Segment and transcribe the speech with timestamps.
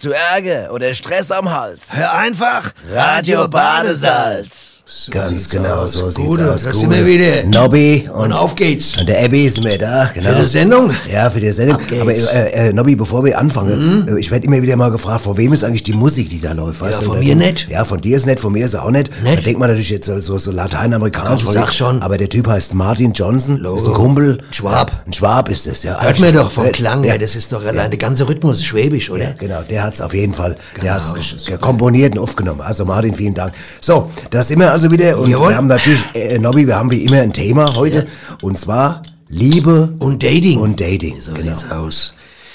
[0.00, 1.94] Hast du Ärger oder Stress am Hals?
[1.94, 4.79] Hör einfach Radio Badesalz.
[5.12, 5.92] So Ganz genau, aus.
[5.92, 6.62] so sieht's Gute, aus.
[6.62, 6.80] da Gute.
[6.80, 7.44] sind wir wieder.
[7.46, 8.96] Nobby und, Und auf geht's.
[8.98, 10.30] und der Abby sind wir da, genau.
[10.30, 10.90] Für die Sendung?
[11.12, 11.78] Ja, für die Sendung.
[12.00, 15.36] Aber äh, äh, Nobby, bevor wir anfangen, äh, ich werde immer wieder mal gefragt, von
[15.36, 16.80] wem ist eigentlich die Musik, die da läuft?
[16.80, 17.68] Weißt Ja, von mir nicht.
[17.68, 19.10] Ja, von dir ist nett, von mir ist auch nicht.
[19.22, 19.38] Nicht?
[19.38, 21.44] Da denkt man natürlich jetzt so, so, lateinamerikanisch.
[21.44, 22.02] Komm, sag schon.
[22.02, 23.92] Aber der Typ heißt Martin Johnson, ist ein Logo.
[23.92, 24.38] Kumpel.
[24.48, 24.92] Ein Schwab.
[25.06, 26.00] Ein Schwab ist es, ja.
[26.00, 27.10] Hört mir doch vom Äh, Klang ja.
[27.12, 29.24] her, das ist doch allein der ganze Rhythmus schwäbisch, oder?
[29.24, 31.12] Ja, genau, der hat's auf jeden Fall, der hat's
[31.46, 31.58] Genau.
[31.58, 32.60] komponiert und aufgenommen.
[32.60, 33.52] Also Martin, vielen Dank.
[33.80, 35.48] So, da sind wir also wieder und Jawohl.
[35.50, 38.06] wir haben natürlich, äh, Nobby, wir haben wie immer ein Thema heute
[38.42, 40.58] und zwar Liebe Und Dating.
[40.60, 41.20] und Dating.
[41.20, 41.44] So genau.
[41.54, 42.14] sieht's aus.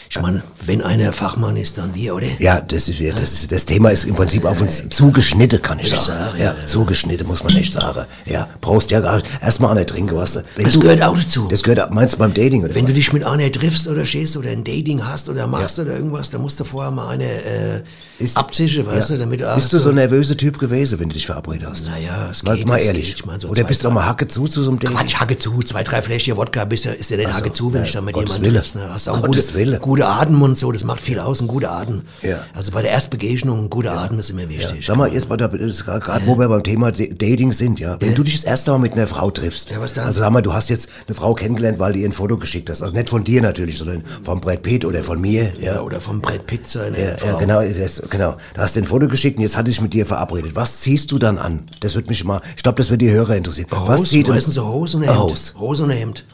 [0.10, 2.28] Ich meine, wenn einer Fachmann ist, dann wir, oder?
[2.40, 5.92] Ja, das ist, das ist, das Thema ist im Prinzip auf uns zugeschnitten, kann ich
[5.92, 6.32] Ich sagen.
[6.32, 6.68] sag, ja, ja, ja.
[6.68, 8.06] zugeschnitten, muss man echt sagen.
[8.26, 10.44] Ja, brauchst ja gar nicht, erstmal an der trinken, weißt du.
[10.56, 11.48] Wenn Das du, gehört auch dazu.
[11.50, 12.92] Das gehört, meinst du beim Dating, oder Wenn was?
[12.92, 16.30] du dich mit einer triffst oder stehst oder ein Dating hast oder machst oder irgendwas,
[16.30, 17.82] dann musst du vorher mal eine äh,
[18.20, 19.16] Ist- abzischen, weißt Ja.
[19.18, 21.86] du, damit du Bist du so ein nervöser Typ gewesen, wenn du dich verabredet hast?
[21.86, 23.08] Naja, es Mal, geht, mal ehrlich.
[23.08, 23.16] geht.
[23.16, 24.98] Ich mein, so oder zwei, bist du auch mal Hacke zu zu so einem Dating?
[24.98, 27.82] Quatsch, Hacke zu, zwei, drei Fläschchen Wodka, bist du, ist der nicht Hacke zu, wenn
[27.82, 28.76] ja, ich dann mit jemandem triffst.
[28.76, 28.88] Ne?
[28.92, 29.80] Hast auch gute, Wille.
[29.80, 32.04] gute Atem und so, das macht viel aus, ein guter Atem.
[32.22, 32.40] Ja.
[32.54, 34.86] Also bei der Erstbegegnung, ein guter Atem ist immer wichtig.
[34.86, 37.98] Sag mal, jetzt bei der, gerade wo wir beim Thema Dating sind, ja.
[38.00, 39.70] Wenn du dich das erste Mal mit einer Frau triffst.
[39.72, 40.06] Ja, was dann?
[40.06, 42.70] Also sag mal, du hast jetzt eine Frau kennengelernt, weil du ihr ein Foto geschickt
[42.70, 42.82] hast.
[42.82, 45.52] Also nicht von dir natürlich, sondern von Brad Pitt oder von mir.
[45.60, 47.28] ja, oder vom Brett Pitt seine Ja, Frau.
[47.28, 48.38] ja, genau, das, genau.
[48.54, 50.52] Da hast du ein Foto geschickt und jetzt hatte ich mit dir verabredet.
[50.56, 51.68] Was ziehst du dann an?
[51.82, 53.68] Das wird mich mal, ich glaube, das wird die Hörer interessieren.
[53.72, 55.18] Was Hose, zieht meistens so Hose und Hemd.
[55.20, 55.54] Hose.
[55.60, 56.26] Hose und Hemd.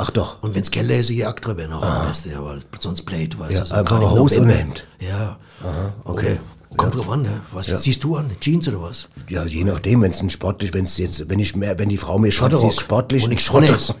[0.00, 0.42] Ach doch.
[0.42, 3.60] Und wenn's Keller ist, Jagd drüber noch am besten, ja, weil sonst bläht, weißt Ja,
[3.60, 3.66] du.
[3.66, 4.48] So einfach Hose und.
[4.48, 4.86] Hemd.
[4.98, 5.36] Ja.
[6.04, 6.38] okay.
[6.76, 7.40] Kommt drauf an, ne?
[7.52, 8.30] Was ziehst du an?
[8.40, 9.08] Jeans oder was?
[9.28, 11.96] Ja, je nachdem, wenn es ein sportlich, wenn es jetzt, wenn ich mehr, wenn die
[11.98, 13.94] Frau mir schreibt, sie ist sportlich, Und nichts Schotter- ist.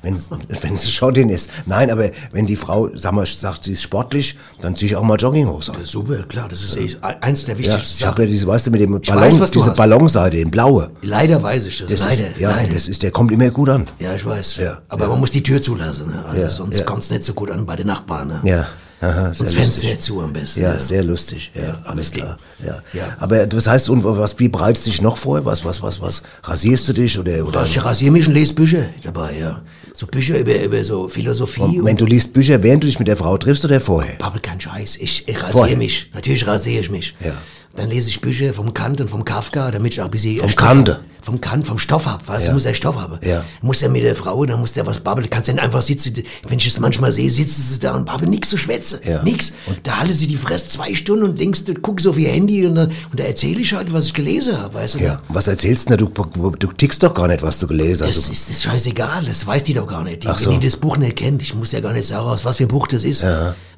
[0.00, 1.48] wenn es Schottin ist.
[1.66, 5.04] Nein, aber wenn die Frau, sag mal, sagt, sie ist sportlich, dann ziehe ich auch
[5.04, 5.84] mal Jogginghose an.
[5.84, 8.24] Super, klar, das ist eh eins der Ja, wichtigsten ich habe Sachen.
[8.24, 9.76] ja diese, weißt du, mit dem Ballon, weiß, diese hast.
[9.76, 10.90] Ballonseite, den blaue.
[11.02, 12.74] Leider weiß ich das, Das leider, ist, ja, leider.
[12.74, 13.86] das ist, der kommt immer gut an.
[14.00, 14.56] Ja, ich weiß.
[14.56, 15.08] Ja, Aber ja.
[15.10, 16.24] man muss die Tür zulassen, ne?
[16.28, 16.84] Also Ja, sonst ja.
[16.84, 18.40] kommt's nicht so gut an bei den Nachbarn, ne?
[18.44, 18.66] Ja,
[19.02, 20.00] aha, sehr Und das Fenster lustig.
[20.00, 20.62] zu am besten.
[20.62, 20.80] Ja, ne?
[20.80, 21.50] sehr lustig.
[21.54, 22.24] Ja, alles wirklich.
[22.24, 22.38] klar.
[22.64, 22.82] Ja.
[22.92, 23.16] Ja.
[23.18, 25.44] Aber das heißt, und was, wie bereitest du dich noch vor?
[25.44, 26.22] Was, was, was, was?
[26.44, 27.64] Rasierst du dich oder, oder?
[27.64, 29.60] Ich rasiere mich und lese Bücher dabei, ja.
[29.94, 33.08] So Bücher über, über so Philosophie und Wenn du liest Bücher, während du dich mit
[33.08, 34.14] der Frau triffst oder vorher?
[34.16, 34.96] Pappel, kein Scheiß.
[34.96, 36.10] Ich, ich rasiere mich.
[36.14, 37.14] Natürlich rasiere ich mich.
[37.22, 37.34] Ja.
[37.76, 40.54] Dann lese ich Bücher vom Kant und vom Kafka, damit ich auch ein bisschen Vom
[40.54, 41.00] Kante.
[41.22, 42.54] Vom Kant, vom Stoff hab, weißt du, Ja.
[42.54, 43.18] muss er Stoff haben.
[43.24, 43.44] Ja.
[43.62, 45.30] Muss er mit der Frau, dann muss der was babbeln.
[45.30, 46.14] Kannst du nicht einfach sitzen,
[46.48, 48.98] wenn ich es manchmal sehe, sitzen sie da und babbeln, nix zu schwätzen.
[49.06, 49.22] Ja.
[49.22, 49.52] Nix.
[49.84, 52.74] da halten sie die Fresse zwei Stunden und denkst, du guckst auf ihr Handy und
[52.74, 54.98] dann, und da erzähle ich halt, was ich gelesen habe, weißt du.
[54.98, 55.20] Ja.
[55.28, 56.08] Was erzählst du denn?
[56.12, 58.16] Du, du tickst doch gar nicht, was du gelesen hast.
[58.16, 60.24] Das ist, das scheißegal, das weiß die doch gar nicht.
[60.24, 60.50] Die, Ach so.
[60.50, 62.64] Wenn die das Buch nicht kennt, ich muss ja gar nicht sagen, aus was für
[62.64, 63.24] ein Buch das ist.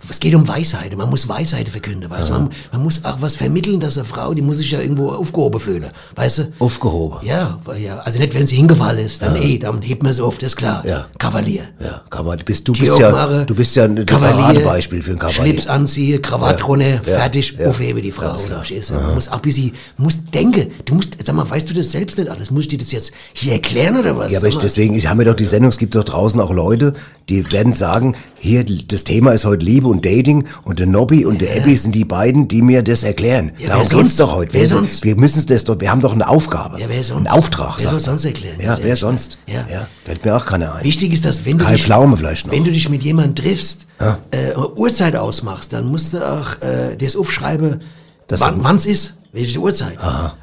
[0.09, 2.33] Es geht um Weisheit, man muss Weisheit verkünden, weißt du.
[2.35, 5.61] Man, man muss auch was vermitteln, dass eine Frau, die muss sich ja irgendwo aufgehoben
[5.61, 6.53] fühlen, weißt du.
[6.59, 7.19] Aufgehoben.
[7.27, 7.34] Ja,
[7.65, 10.39] weil ja, also nicht, wenn sie hingefallen ist, dann eh, dann hebt man sie auf,
[10.39, 10.85] das ist klar.
[10.87, 11.07] Ja.
[11.19, 11.63] Kavalier.
[11.81, 12.39] Ja, Kavalier.
[12.39, 15.53] Du bist, du Tür bist ja, du bist ja ein Kavalier, Paradebeispiel für ein Kavalier.
[15.53, 17.69] Schlips anziehen, Krawatte runter, Ja, fertig, ja.
[17.69, 18.35] aufhebe die Frau.
[18.35, 18.95] Du?
[18.95, 20.71] Man muss auch bisschen, muss denken.
[20.85, 22.51] Du musst, sag mal, weißt du das selbst nicht alles?
[22.51, 24.33] Muss ich dir das jetzt hier erklären oder was?
[24.33, 26.51] Ja, aber ich, deswegen, ich habe mir doch die Sendung, es gibt doch draußen auch
[26.51, 26.95] Leute,
[27.29, 31.41] die werden sagen, hier, das Thema ist heute Liebe und Dating und der Nobby und
[31.41, 33.53] der Abby sind die beiden, die mir das erklären.
[33.59, 34.21] Ja, Darum wer geht's sonst?
[34.21, 34.53] doch heute.
[34.53, 35.05] Wer wir, sonst?
[35.05, 36.79] wir müssen das doch, wir haben doch eine Aufgabe.
[36.79, 37.24] Ja, wer sonst?
[37.27, 37.75] Einen Auftrag.
[37.79, 38.01] Wer soll man.
[38.01, 38.61] sonst erklären?
[38.61, 39.39] Ja, wer sonst?
[39.47, 39.67] Ja.
[39.71, 39.89] ja.
[40.05, 40.85] Fällt mir auch keiner ein.
[40.85, 42.53] Wichtig ist, dass wenn du Kai dich, Pflaume vielleicht noch.
[42.53, 43.87] wenn du dich mit jemandem triffst,
[44.31, 47.81] äh, Uhrzeit ausmachst, dann musst du auch äh, das aufschreiben,
[48.27, 49.99] Das- wann wann's ist, welche Uhrzeit.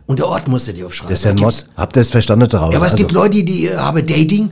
[0.06, 1.10] Und der Ort musst du dir aufschreiben.
[1.12, 1.66] Das ist ja ein Mod.
[1.78, 2.72] Habt ihr das verstanden daraus?
[2.72, 4.50] Ja, aber es Also, gibt Leute, die, die äh, haben Dating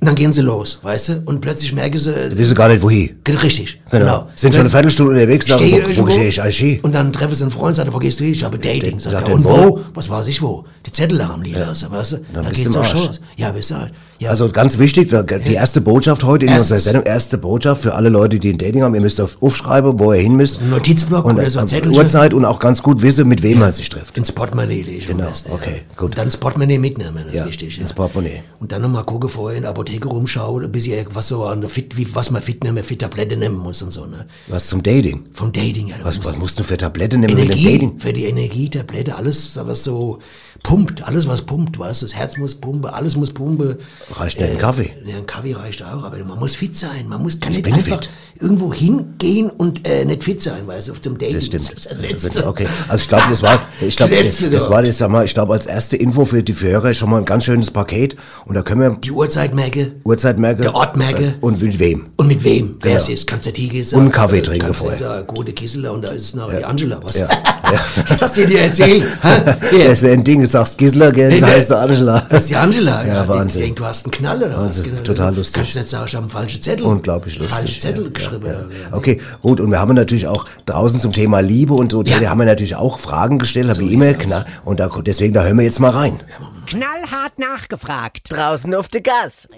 [0.00, 1.22] und dann gehen sie los, weißt du?
[1.26, 3.10] Und plötzlich merken sie, äh, wissen gar nicht, wohin.
[3.28, 4.04] richtig, Genau.
[4.04, 4.28] genau.
[4.36, 7.42] Sind schon eine Viertelstunde unterwegs, sagen, wo, wo gehe ich eigentlich und dann treffen sie
[7.42, 8.32] einen Freund, sagt er, wo gehst du hin?
[8.32, 8.98] Ich habe Dating.
[8.98, 9.80] Sagt er, und wo?
[9.94, 10.64] Was weiß ich wo?
[10.86, 12.16] Die Zettel haben die lassen, weißt du?
[12.32, 13.10] Dann Da geht's im auch schon.
[13.36, 13.92] Ja, bist du halt.
[14.20, 14.30] Ja.
[14.30, 15.10] Also ganz wichtig,
[15.46, 16.70] die erste Botschaft heute in Erstens.
[16.70, 19.98] unserer Sendung, erste Botschaft für alle Leute, die ein Dating haben, ihr müsst auf aufschreiben,
[19.98, 20.60] wo ihr hin müsst.
[20.60, 21.96] Ein Notizblock und oder so ein Zettelchen.
[21.98, 24.16] Uhrzeit und auch ganz gut wissen, mit wem man sich trifft.
[24.16, 26.06] ins Portemonnaie lege Genau, besten, okay, gut.
[26.10, 27.80] Und dann das Portemonnaie mitnehmen, das Ja, ist wichtig.
[27.80, 28.42] ins Portemonnaie.
[28.60, 31.70] Und dann nochmal gucken, vorher in der Apotheke rumschauen, bis ich was so an der
[31.70, 34.26] Fit, wie, was man fit nehmen, fit Tablette nehmen muss und so, ne?
[34.48, 35.24] Was zum Dating?
[35.32, 35.96] Vom Dating, ja.
[36.02, 37.98] Was, was musst du für Tabletten nehmen Energie, Dating?
[37.98, 40.18] für die Energie, Tablette, alles, was so
[40.64, 43.76] pumpt, alles was pumpt, weißt du, das Herz muss pumpen, alles muss pumpen.
[44.16, 44.90] Reicht nicht ein Kaffee?
[45.06, 47.72] Ja, ein Kaffee reicht auch, aber man muss fit sein, man muss, kann Ich nicht
[47.72, 48.08] einfach fit.
[48.40, 51.34] irgendwo hingehen und äh, nicht fit sein, weißt du, zum Dating.
[51.36, 51.70] Das stimmt.
[51.86, 52.46] das Letzte.
[52.48, 54.70] Okay, also ich glaube, das war, ich glaube, Das das ja.
[54.70, 57.24] war jetzt, sag mal, ich glaube, als erste Info für die Hörer schon mal ein
[57.26, 58.16] ganz schönes Paket.
[58.46, 60.62] Und da können wir Die Uhrzeit merke Uhrzeit merken.
[60.62, 61.24] Der Ort merke.
[61.24, 62.06] Äh, Und mit wem.
[62.16, 63.02] und mit wem, wer Genau.
[63.04, 64.98] es ist, kannst du dir Und einen Kaffee trinken kannst du vorher.
[64.98, 67.18] sagen, gute Kisseler und da ist es nachher die Angela, was?
[67.18, 67.28] Ja.
[68.08, 69.04] Was hast du dir erzählt?
[69.22, 69.56] Ha?
[69.70, 69.88] Hier.
[69.88, 72.26] Das wäre ein Ding, du sagst Gisela, gell, das heißt der Angela.
[72.28, 73.04] Das ist die Angela.
[73.06, 73.62] Ja, die Wahnsinn.
[73.62, 74.56] denkt, du hast einen Knall oder was?
[74.58, 75.02] Wahnsinn, Genau.
[75.02, 75.54] total lustig.
[75.62, 76.86] Kannst du nicht sagen, ich habe einen falschen Zettel.
[76.86, 77.56] Unglaublich lustig.
[77.56, 78.46] Falschen Zettel ja, geschrieben.
[78.46, 78.58] Ja, Ja,
[78.90, 78.96] ja.
[78.96, 79.60] Okay, gut.
[79.60, 82.18] Und wir haben natürlich auch draußen zum Thema Liebe und so, Ja.
[82.20, 84.44] da haben wir natürlich auch Fragen gestellt, habe ich immer, klar.
[84.64, 86.20] Und da, deswegen, da hören wir jetzt mal rein.
[86.66, 88.32] Knallhart nachgefragt.
[88.32, 89.48] Draußen auf der Gas.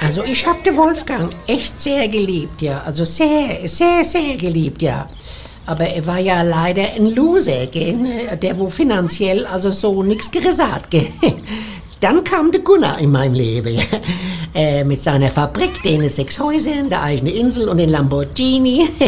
[0.00, 2.82] Also ich hab den Wolfgang echt sehr geliebt, ja.
[2.84, 5.08] Also sehr, sehr, sehr geliebt, ja.
[5.66, 7.96] Aber er war ja leider ein Loser, gell?
[8.40, 11.06] der wo finanziell also so nix gerissen hat, gell?
[12.00, 13.78] Dann kam der Gunnar in mein Leben,
[14.54, 18.88] äh, mit seiner Fabrik, den sechs Häusern, der eigene Insel und den Lamborghini.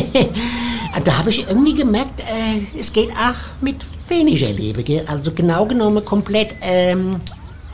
[1.04, 3.76] Da habe ich irgendwie gemerkt, äh, es geht auch mit
[4.08, 5.04] weniger Liebe, gell?
[5.06, 7.20] also genau genommen komplett ähm,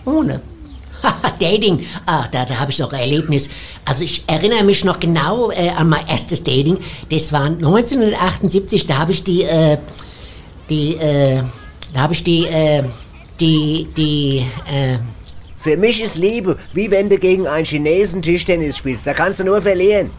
[0.05, 0.41] ohne.
[1.39, 3.51] Dating, ah, da, da habe ich noch ein Erlebnis.
[3.85, 6.79] Also ich erinnere mich noch genau äh, an mein erstes Dating.
[7.11, 9.79] Das war 1978, da habe ich die, äh,
[10.71, 11.43] die, äh,
[11.95, 12.85] da habe ich die, äh,
[13.41, 14.99] die, die, äh,
[15.57, 19.07] Für mich ist Liebe, wie wenn du gegen einen Chinesen Tischtennis spielst.
[19.07, 20.11] Da kannst du nur verlieren.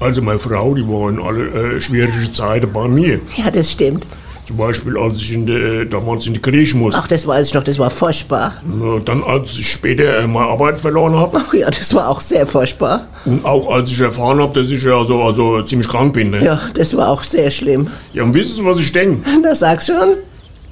[0.00, 3.20] Also meine Frau, die war in alle äh, schwierigen Zeiten bei mir.
[3.36, 4.06] ja, das stimmt.
[4.46, 7.00] Zum Beispiel, als ich in der, äh, damals in die Kirche musste.
[7.02, 8.54] Ach, das weiß ich noch, das war furchtbar.
[8.62, 11.38] Na, Dann, als ich später äh, meine Arbeit verloren habe.
[11.40, 13.06] Ach ja, das war auch sehr furchtbar.
[13.24, 16.30] Und auch als ich erfahren habe, dass ich ja also, also ziemlich krank bin.
[16.30, 16.44] Ne?
[16.44, 17.88] Ja, das war auch sehr schlimm.
[18.12, 19.22] ja, und wissen Sie, was ich denke?
[19.42, 20.16] Da sagst schon.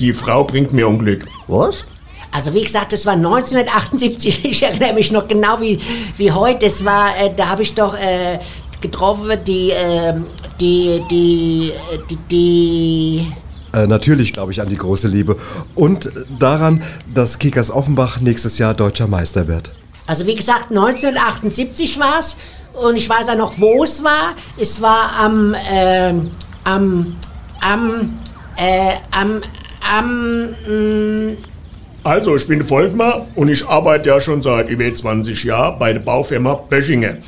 [0.01, 1.25] Die Frau bringt mir Unglück.
[1.49, 1.85] Was?
[2.31, 4.45] Also wie gesagt, das war 1978.
[4.51, 5.79] Ich erinnere mich noch genau wie,
[6.19, 6.67] wie heute.
[6.67, 8.39] Das war, äh, da habe ich doch äh,
[8.81, 10.15] getroffen, die, äh,
[10.61, 11.73] die, die,
[12.11, 13.33] die, die,
[13.73, 15.37] Äh, natürlich glaube ich an die große Liebe
[15.75, 16.83] und äh, daran,
[17.13, 19.73] dass Kickers Offenbach nächstes Jahr deutscher Meister wird.
[20.07, 22.37] Also wie gesagt, 1978 war's
[22.75, 24.35] und ich weiß auch noch, wo es war.
[24.59, 26.31] Es war am, ähm,
[26.65, 27.17] am,
[27.61, 28.19] am,
[28.57, 29.41] äh, am,
[29.81, 31.37] am, mm,
[32.05, 36.01] Also, ich bin Volkmar und ich arbeite ja schon seit über 20 Jahren bei der
[36.01, 37.19] Baufirma Böschinger.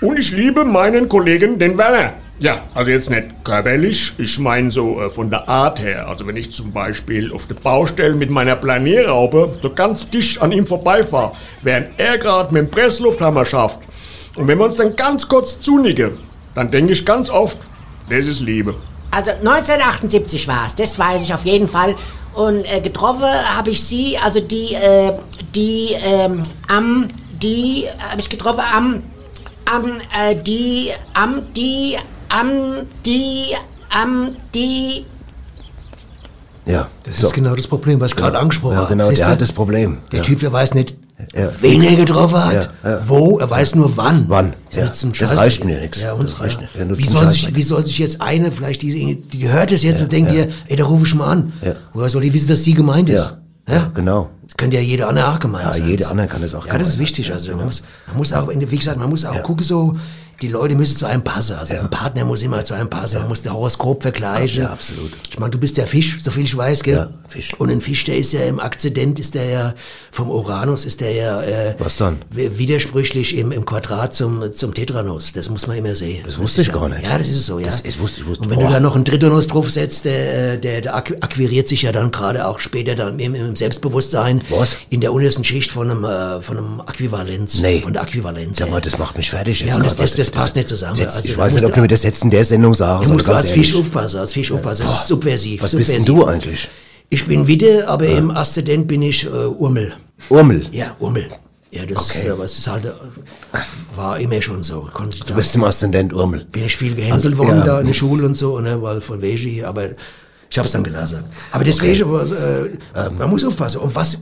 [0.00, 2.12] Und ich liebe meinen Kollegen, den Werner.
[2.38, 6.06] Ja, also jetzt nicht körperlich, ich meine so äh, von der Art her.
[6.06, 10.52] Also wenn ich zum Beispiel auf der Baustelle mit meiner Planierraupe so ganz dicht an
[10.52, 13.78] ihm vorbeifahre, während er gerade mit dem Presslufthammer schafft.
[14.36, 16.18] Und wenn wir uns dann ganz kurz zunicken,
[16.54, 17.56] dann denke ich ganz oft,
[18.10, 18.74] das ist Liebe.
[19.10, 20.74] also 1978 war's.
[20.76, 21.94] Das weiß ich auf jeden Fall.
[22.34, 23.24] Und äh, getroffen
[23.56, 25.12] habe ich sie, also die, äh,
[25.54, 27.08] die, ähm, am,
[27.40, 29.02] die habe ich getroffen am,
[29.64, 31.96] am, äh, die, am, die,
[32.28, 32.50] am,
[33.04, 33.54] die,
[33.90, 35.06] am, die,
[36.64, 36.88] Ja.
[37.04, 37.26] Das so.
[37.28, 38.88] ist genau das Problem, was ich gerade angesprochen Ja, habe.
[38.90, 39.32] genau, Siehst der du?
[39.32, 39.98] hat das Problem.
[40.12, 40.24] Der Ja.
[40.24, 40.96] Typ, der weiß nicht,
[41.34, 41.48] Ja.
[41.60, 43.08] wen er getroffen hat, Ja, ja.
[43.08, 44.24] wo, er weiß nur wann.
[44.28, 45.10] Wann, Das, ja.
[45.20, 46.02] Das reicht mir nix.
[46.02, 46.84] Ja, und, Das reicht ja.
[46.84, 46.90] nicht.
[46.90, 50.02] Ja, wie, soll sich, wie soll sich jetzt eine, vielleicht diese, die hört es jetzt
[50.02, 51.52] und denkt ihr, ey, da rufe ich mal an.
[51.64, 51.72] Ja.
[51.94, 53.34] Woher soll die wissen, dass sie gemeint ist?
[53.68, 53.74] Ja.
[53.74, 54.30] Ja, genau.
[54.46, 55.88] Das könnte ja jeder andere auch gemeint Ja, sein.
[55.88, 57.32] jede andere kann das auch Ja, das ist wichtig.
[57.32, 57.66] Also Ja, man, genau.
[57.66, 59.94] muss, man muss auch, wie gesagt, man muss auch gucken so,
[60.42, 61.56] die Leute müssen zu einem passen.
[61.56, 63.18] Also ein Partner muss immer zu einem passen.
[63.20, 64.64] Man muss der Horoskop vergleichen.
[64.64, 65.12] Ja, absolut.
[65.30, 66.94] Ich meine, du bist der Fisch, so viel ich weiß, gell?
[66.96, 67.54] Ja, Fisch.
[67.58, 69.74] Und ein Fisch, der ist ja im Akzident, ist der ja
[70.12, 72.18] vom Uranus, ist der ja äh, Was dann?
[72.30, 75.32] wi- widersprüchlich im, im Quadrat zum, zum Tetranus.
[75.32, 76.22] Das muss man immer sehen.
[76.26, 77.02] Das wusste ist ich ja, gar nicht.
[77.02, 77.66] Ja, das ist so, ja.
[77.66, 78.72] Das- ich wusste- ich wusste- Und wenn du boah.
[78.72, 82.46] da noch einen Tritonus draufsetzt, der, äh, der, der ak- akquiriert sich ja dann gerade
[82.46, 84.76] auch später dann im, im Selbstbewusstsein Was?
[84.90, 87.60] in der untersten Schicht von einem, äh, von einem Äquivalenz.
[87.60, 87.80] Nee.
[87.80, 88.58] Von der Äquivalenz.
[88.58, 88.72] Sag ja.
[88.74, 89.68] mal, das macht mich fertig jetzt.
[89.70, 90.10] Ja, und das- gerade.
[90.16, 90.96] das- das passt nicht zusammen.
[90.96, 93.08] Jetzt, Also ich weiß nicht, ob du- mir das jetzt in der Sendung sagst.
[93.08, 94.86] Da musst du aber als Fisch aufpassen, als Fisch aufpassen.
[94.86, 95.62] Das ist subversiv.
[95.62, 96.04] Was bist subversiv.
[96.06, 96.68] denn du eigentlich?
[97.08, 99.92] Ich bin Witte, aber im Aszendent bin ich äh, Urmel.
[100.28, 100.66] Urmel.
[100.72, 101.28] Ja, Urmel.
[101.70, 102.90] Ja, das ist, äh, was ist halt, äh,
[103.94, 104.88] war immer schon so.
[104.92, 106.44] Konnte Du bist im Aszendent Urmel.
[106.50, 107.64] bin ich viel gehänselt Also, worden ja.
[107.64, 109.90] da in der Schule und so, ne, weil von hier, aber
[110.50, 111.24] ich hab's dann gelassen.
[111.52, 113.18] Aber deswegen, was, äh, Ähm.
[113.18, 113.78] man muss aufpassen.
[113.80, 114.18] Und was,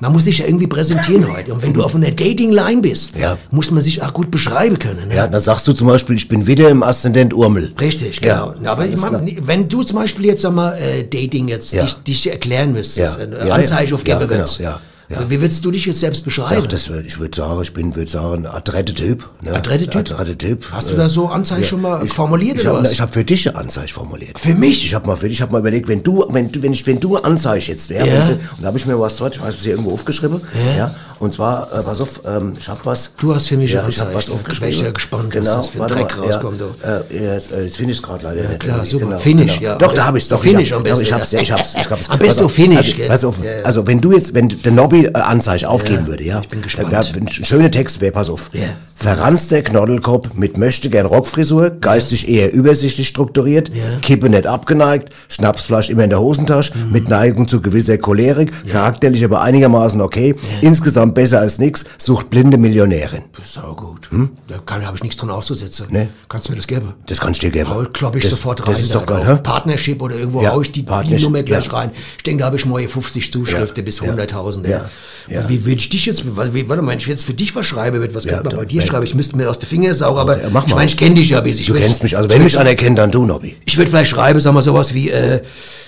[0.00, 1.52] man muss sich ja irgendwie präsentieren heute.
[1.54, 3.38] Und wenn du auf einer Dating-Line bist, Ja.
[3.50, 5.08] muss man sich auch gut beschreiben können.
[5.08, 5.14] Ne?
[5.16, 7.72] Ja, dann sagst du zum Beispiel, ich bin wieder im Aszendent Urmel.
[7.80, 8.70] Richtig, Ja, genau.
[8.72, 11.82] aber ich mein, wenn du zum Beispiel jetzt sag mal äh, Dating jetzt Ja.
[11.82, 13.26] dich, dich erklären müsstest, Ja.
[13.26, 13.54] Ja, ja.
[13.54, 14.60] Anzeige auf Ja, Gäbe genau, willst,
[15.08, 15.18] ja.
[15.28, 16.62] Wie würdest du dich jetzt selbst beschreiben?
[16.64, 19.28] Ach, das, ich würde sagen, ich bin, würde sagen, ein adrette Typ.
[19.42, 19.52] Ne?
[19.54, 20.10] Adrette Typ?
[20.12, 20.64] Adrette Typ.
[20.72, 22.92] Hast du da so Anzeichen schon mal formuliert ich oder hab, was?
[22.92, 24.38] Ich habe für dich eine Anzeige formuliert.
[24.38, 24.84] Für mich?
[24.84, 26.86] Ich habe mal für dich, ich habe mal überlegt, wenn du, wenn du, wenn ich,
[26.86, 28.28] wenn du Anzeige jetzt, ja, Ja.
[28.28, 30.40] und da habe ich mir was dort, ich weiß, es hier irgendwo aufgeschrieben,
[30.76, 33.12] ja, und zwar, äh, pass auf, ähm, ich habe was.
[33.18, 34.68] Du hast für mich ja, ich habe was aufgeschrieben.
[34.70, 37.52] bin ich ja gespannt, was genau, das für ein Dreck mal, rauskommt, Ja, äh, jetzt,
[37.52, 38.60] äh, finde ich es gerade leider nicht.
[38.60, 39.06] klar, super.
[39.06, 39.70] Genau, Finish, genau.
[39.72, 39.78] ja.
[39.78, 40.40] Doch, da habe ich es doch.
[40.42, 40.76] Finish ja.
[40.76, 41.38] am besten, Ich hab's, ja.
[41.38, 42.10] ja, ich hab's, ich hab's.
[42.10, 43.08] Am besten Finish, also, gell?
[43.08, 43.62] Pass auf, Ja, ja.
[43.64, 46.40] also wenn du jetzt, wenn der Nobby äh, Anzeige aufgeben würde, ja.
[46.40, 46.92] ich bin gespannt.
[46.92, 48.50] Da, ein schöner Text wäre, pass auf.
[48.52, 48.62] Ja.
[48.98, 53.96] Verranzter Knoddelkopf mit möchte gern Rockfrisur, geistig eher übersichtlich strukturiert, Ja.
[53.96, 54.00] Mhm.
[54.00, 59.42] Kippe nicht abgeneigt, Schnapsflasch immer in der Hosentasche, mit Neigung zu gewisser Cholerik, charakterlich aber
[59.42, 63.24] einigermaßen okay, insgesamt besser als nix, sucht blinde Millionärin.
[63.44, 64.08] Sau gut.
[64.48, 65.88] Da kann, habe ich nichts dran auszusetzen.
[65.88, 65.92] Hm?
[65.92, 66.08] Nee.
[66.28, 66.94] Kannst du mir das geben?
[67.06, 67.70] Das kann ich dir geben.
[67.92, 68.74] Klopp ich Das- sofort das rein.
[68.76, 69.38] ist da doch geil, hä?
[69.42, 71.72] Partnership oder irgendwo Ja, hau ich die, die Nummer gleich ja.
[71.72, 71.90] rein.
[72.16, 74.66] Ich denke, da habe ich mal 50 Zuschriften Ja, bis ja, 100.000.
[74.68, 74.85] ja,
[75.28, 75.48] ja.
[75.48, 78.00] Wie würde ich dich jetzt, wie, warte mal, wenn ich jetzt für dich was schreibe,
[78.14, 79.04] was Ja, könnte man bei dir schreiben?
[79.04, 81.40] Ich müsste mir aus den Fingern saugen, aber Ja, ich meine, ich kenne dich ja
[81.40, 81.58] bis.
[81.58, 83.56] Ich Du kennst mich, also wenn mich einer kennt, dann du, Nobby.
[83.64, 85.40] ich würde vielleicht schreiben, sagen wir sowas wie äh,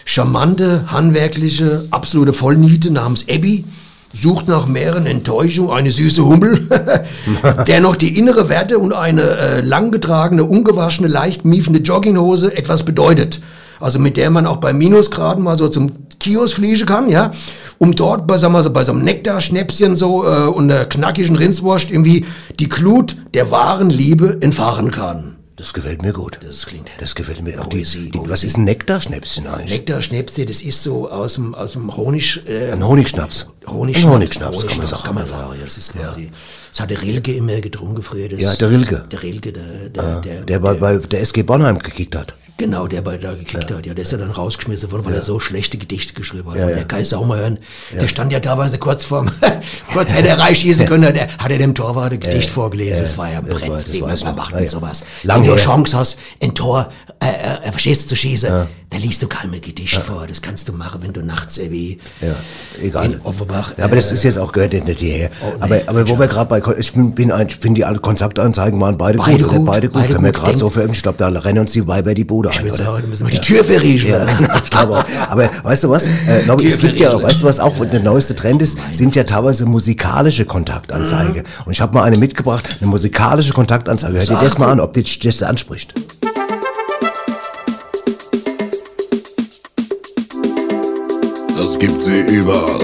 [0.04, 3.64] charmante, handwerkliche, absolute Vollniete namens Abby
[4.12, 6.66] sucht nach mehreren Enttäuschungen eine süße Hummel,
[7.66, 13.40] der noch die innere Werte und eine äh, langgetragene, ungewaschene, leicht miefende Jogginghose etwas bedeutet.
[13.80, 17.30] Also mit der man auch bei Minusgraden mal so zum Kiosk fliegen kann, ja,
[17.78, 21.36] um dort bei, sagen wir so, bei so einem Nektarschnäpschen so äh, und einer knackigen
[21.36, 22.24] Rindswurst irgendwie
[22.58, 25.36] die Glut der wahren Liebe entfahren kann.
[25.58, 26.38] Das gefällt mir gut.
[26.40, 27.66] Das klingt Das gefällt mir auch.
[27.66, 29.72] Die, Poesie, die, was ist ein Nektarschnäpschen eigentlich?
[29.72, 33.48] Nektarschnäpse, das ist so aus dem, aus dem Honig, äh, Ein Honigschnaps.
[33.66, 34.04] Honigschnaps.
[34.06, 35.02] Ein Honigschnaps, kann man Honigschnaps, sagen.
[35.02, 35.54] kann man sagen.
[35.58, 36.30] Ja, das ist quasi,
[36.70, 38.28] das hat der Rilke immer getrunken früher.
[38.28, 39.04] Das, Ja, der Rilke.
[39.10, 42.34] Der Rilke, der, der, der, Der bei, bei der SG Bonheim gekickt hat.
[42.58, 43.86] Genau, der bei da gekickt hat.
[43.86, 46.56] Ja, der ist ja dann rausgeschmissen worden, weil er so schlechte Gedichte geschrieben hat.
[46.58, 46.74] Ja, ja.
[46.74, 47.58] Der Kai Saumerhören,
[47.98, 49.30] der stand ja teilweise kurz vorm,
[49.92, 53.00] kurz hätte er reinschießen können, der hat er dem Torwart ein Gedicht vorgelesen.
[53.02, 53.70] das war ja ein das Brett.
[53.70, 54.24] war- das Wie man ich.
[54.24, 54.70] macht Ja, mit ja.
[54.70, 55.04] sowas.
[55.22, 55.62] Lang Wenn du eine.
[55.62, 56.88] Chance hast, ein Tor,
[57.20, 60.26] äh, äh, verstehst zu schießen, dann liest du kein Gedicht vor.
[60.26, 62.34] Das kannst du machen, wenn du nachts irgendwie Ja,
[62.82, 63.04] egal.
[63.12, 63.74] in Offenbach.
[63.76, 65.30] Ja, aber das äh, ist jetzt auch gehört nicht hierher.
[65.42, 68.80] Oh, nee, aber, aber wo wir gerade bei, ich bin, ein, ich finde die Kontaktanzeigen
[68.80, 70.00] waren beide, Beide gut, gut, beide gut.
[70.00, 70.98] beide Können wir gerade so veröffentlichen.
[71.00, 72.84] Ich glaube, da rennen uns die Weiber die Bude Ich ein, würde oder?
[72.84, 74.28] sagen, müssen wir die Tür verriegeln.
[74.40, 75.04] Ja, ich glaube auch.
[75.28, 76.06] Aber weißt du was?
[76.06, 79.24] Äh, Nobby, es gibt ja, weißt du was auch der neueste Trend ist, sind ja
[79.24, 81.44] teilweise musikalische Kontaktanzeige.
[81.64, 84.14] Und ich habe mal eine mitgebracht, eine musikalische Kontaktanzeige.
[84.14, 85.94] Hör dir Sag das mal an, ob dich das anspricht.
[91.56, 92.80] Das gibt sie überall.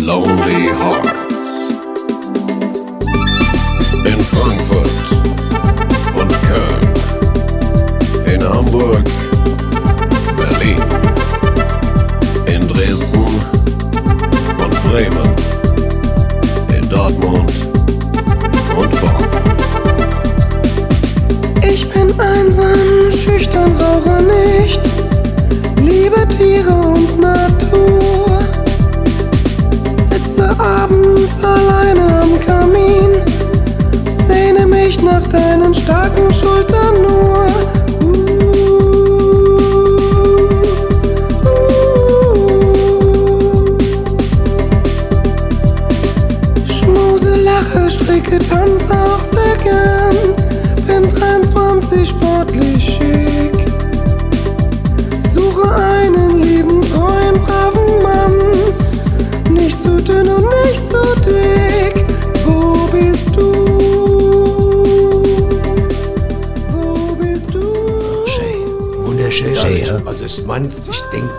[0.00, 1.68] Lonely Hearts.
[4.04, 4.67] In Frankfurt
[8.58, 9.04] Hamburg,
[10.36, 10.82] Berlin.
[12.46, 13.24] In Dresden
[14.58, 15.30] und Bremen.
[16.76, 17.52] In Dortmund
[18.76, 19.28] und Bonn.
[21.62, 24.80] Ich bin einsam, schüchtern, rauche nicht,
[25.76, 28.40] liebe Tiere und Natur.
[29.98, 33.22] Sitze abends alleine am Kamin,
[34.16, 37.47] sehne mich nach deinen starken Schultern nur.
[70.28, 71.30] Ich, meine, ich denke,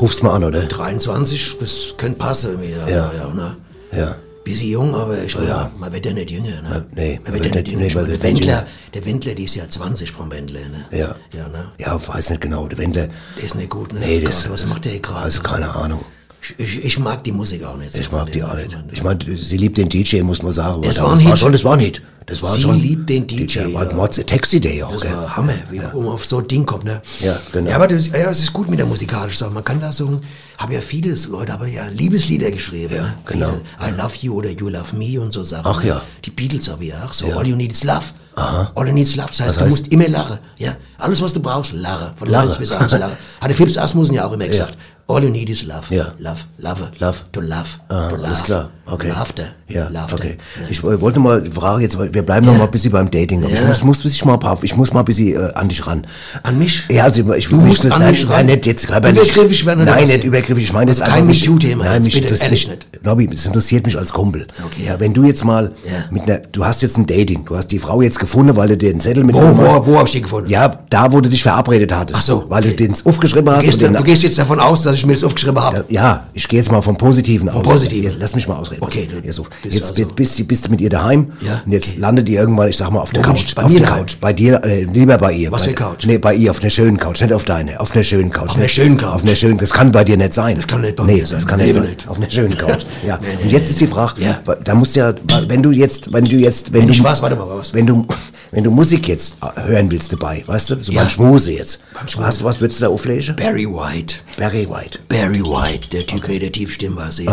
[0.00, 0.64] Ruf's mal an, oder?
[0.64, 2.58] 23, das könnte passen.
[2.62, 3.12] Ja, Ja.
[3.16, 3.56] ja, ne?
[3.92, 4.16] Ja.
[4.44, 5.70] Bisschen jung, aber ich meine, Ja.
[5.78, 6.86] man wird ja nicht jünger, ne?
[6.94, 7.84] nee, man wird ja nicht jünger.
[7.94, 10.86] Man wird der Wendler, der Wendler, die ist ja 20 vom Wendler, ne?
[10.98, 11.14] Ja.
[11.36, 11.72] Ja, ne?
[11.78, 12.66] Ja, weiß nicht genau.
[12.66, 14.00] Der Wendler, Der ist nicht gut, ne?
[14.00, 15.20] nee, das, Gott, was macht der gerade?
[15.24, 16.02] Also keine Ahnung.
[16.40, 17.92] Ich, ich, ich mag die Musik auch nicht.
[17.92, 18.74] so Ich mag die dem, auch nicht.
[18.92, 20.80] Ich meine, sie liebt den DJ, muss man sagen.
[20.82, 21.38] Das war ein war Hit.
[21.38, 22.00] schon, das war ein Hit.
[22.28, 22.74] Das war Sie schon.
[22.78, 23.92] liebt den DJ, War ja.
[23.94, 25.12] Mords- Taxi-Day auch, Das gell?
[25.14, 27.00] war Hammer, wie man auf so ein Ding kommt, ne?
[27.20, 27.70] Ja, genau.
[27.70, 29.50] Ja, aber das, ja, es ist gut mit der musikalischen Sache.
[29.50, 30.20] Man kann da so,
[30.58, 32.94] haben ja viele Leute, aber ja Liebeslieder geschrieben.
[32.96, 33.48] Ja, genau.
[33.78, 35.66] Viele, I love you oder You love me und so Sachen.
[35.66, 35.88] Ach ne?
[35.88, 36.02] ja.
[36.24, 37.12] Die Beatles habe ich auch.
[37.12, 38.02] So All you need is love.
[38.36, 39.28] All you need is love.
[39.28, 40.38] Das heißt, du heißt- musst immer lachen.
[40.58, 42.12] Ja, alles, was du brauchst, lache.
[42.16, 42.58] Von Lache.
[42.58, 43.16] bis abends lache.
[43.40, 44.76] Hat der Philips Asmussen ja auch immer gesagt.
[45.10, 45.84] All you need is love.
[45.88, 46.12] Ja.
[46.18, 46.80] Love, love.
[46.98, 47.18] Love.
[47.32, 47.64] To love.
[47.88, 48.44] Ah, to alles laugh.
[48.44, 49.08] klar, okay.
[49.08, 49.44] Laughter.
[49.66, 50.16] Ja, Laughter.
[50.16, 50.36] okay.
[50.68, 53.42] Ich äh, wollte mal die Frage jetzt, wir bleiben noch mal ein bisschen beim Dating.
[53.42, 53.66] Aber Ich Ja.
[53.68, 55.86] muss, muss, muss ich mal ein paar, ich muss mal ein bisschen äh, an dich
[55.86, 56.06] ran.
[56.42, 56.84] An mich?
[56.90, 58.46] Ja, also ich Du will musst nicht, an nein, mich nein, ran?
[58.46, 58.84] nicht jetzt.
[58.84, 60.64] Übergriffig werden oder Nein, nicht übergriffig.
[60.64, 62.88] Ich meine Also das kein einfach mich- MeToo-Thema Nein, mich bitte, das ehrlich nicht.
[63.02, 64.46] Nobby, das interessiert mich als Kumpel.
[64.64, 64.84] Okay.
[64.86, 66.04] Ja, wenn du jetzt mal Ja.
[66.10, 68.76] mit einer, du hast jetzt ein Dating, du hast die Frau jetzt gefunden, weil du
[68.76, 70.50] den Zettel mit Wo, wo, wo hab ich die gefunden?
[70.50, 72.18] Ja, da, wo du dich verabredet hattest.
[72.20, 72.70] Ach so, Weil okay.
[72.76, 73.64] du den aufgeschrieben hast.
[73.64, 75.84] Du gehst, und du gehst jetzt davon aus, dass ich mir das aufgeschrieben habe.
[75.88, 77.62] ja, ich gehe jetzt mal vom Positiven aus.
[77.62, 78.14] Positiven.
[78.18, 78.82] Lass mich mal ausreden.
[78.82, 81.72] Okay, du jetzt, bist jetzt also- bist, bist, bist du mit ihr daheim Ja, und
[81.72, 82.00] jetzt okay.
[82.00, 83.54] landet ihr irgendwann, ich sag mal, auf der Wo Couch.
[83.54, 83.88] Bei auf mir der?
[83.88, 84.16] Couch.
[84.20, 85.50] Bei dir, äh, lieber bei ihr.
[85.52, 86.06] Was bei, für Couch?
[86.06, 88.50] Nee, bei ihr, auf einer schönen Couch, nicht auf deine, auf einer schönen Couch.
[88.50, 89.08] Auf einer schönen Couch?
[89.14, 90.56] Auf einer schönen, das kann bei dir nicht sein.
[90.56, 91.38] Das kann nicht bei nee, mir sein.
[91.38, 91.86] das kann nicht sein.
[92.06, 92.84] Auf einer schönen Couch.
[93.06, 93.18] ja.
[93.20, 94.38] Nee, nee, und jetzt ist die Frage, Ja.
[94.64, 95.14] da musst du ja,
[95.48, 97.72] wenn du jetzt, wenn du jetzt, wenn, Wenn du, ich was, warte mal, was?
[97.74, 98.06] wenn du,
[98.50, 101.02] wenn du Musik jetzt äh, hören willst dabei, weißt du, so Ja.
[101.02, 101.80] beim Schmuse jetzt.
[101.94, 102.26] Beim Schmuse.
[102.26, 103.36] Hast du was, würdest du da auflegen?
[103.36, 104.16] Barry White.
[104.38, 104.98] Barry White.
[105.08, 107.28] Barry White, der Typ mit der Tiefstimme war sie.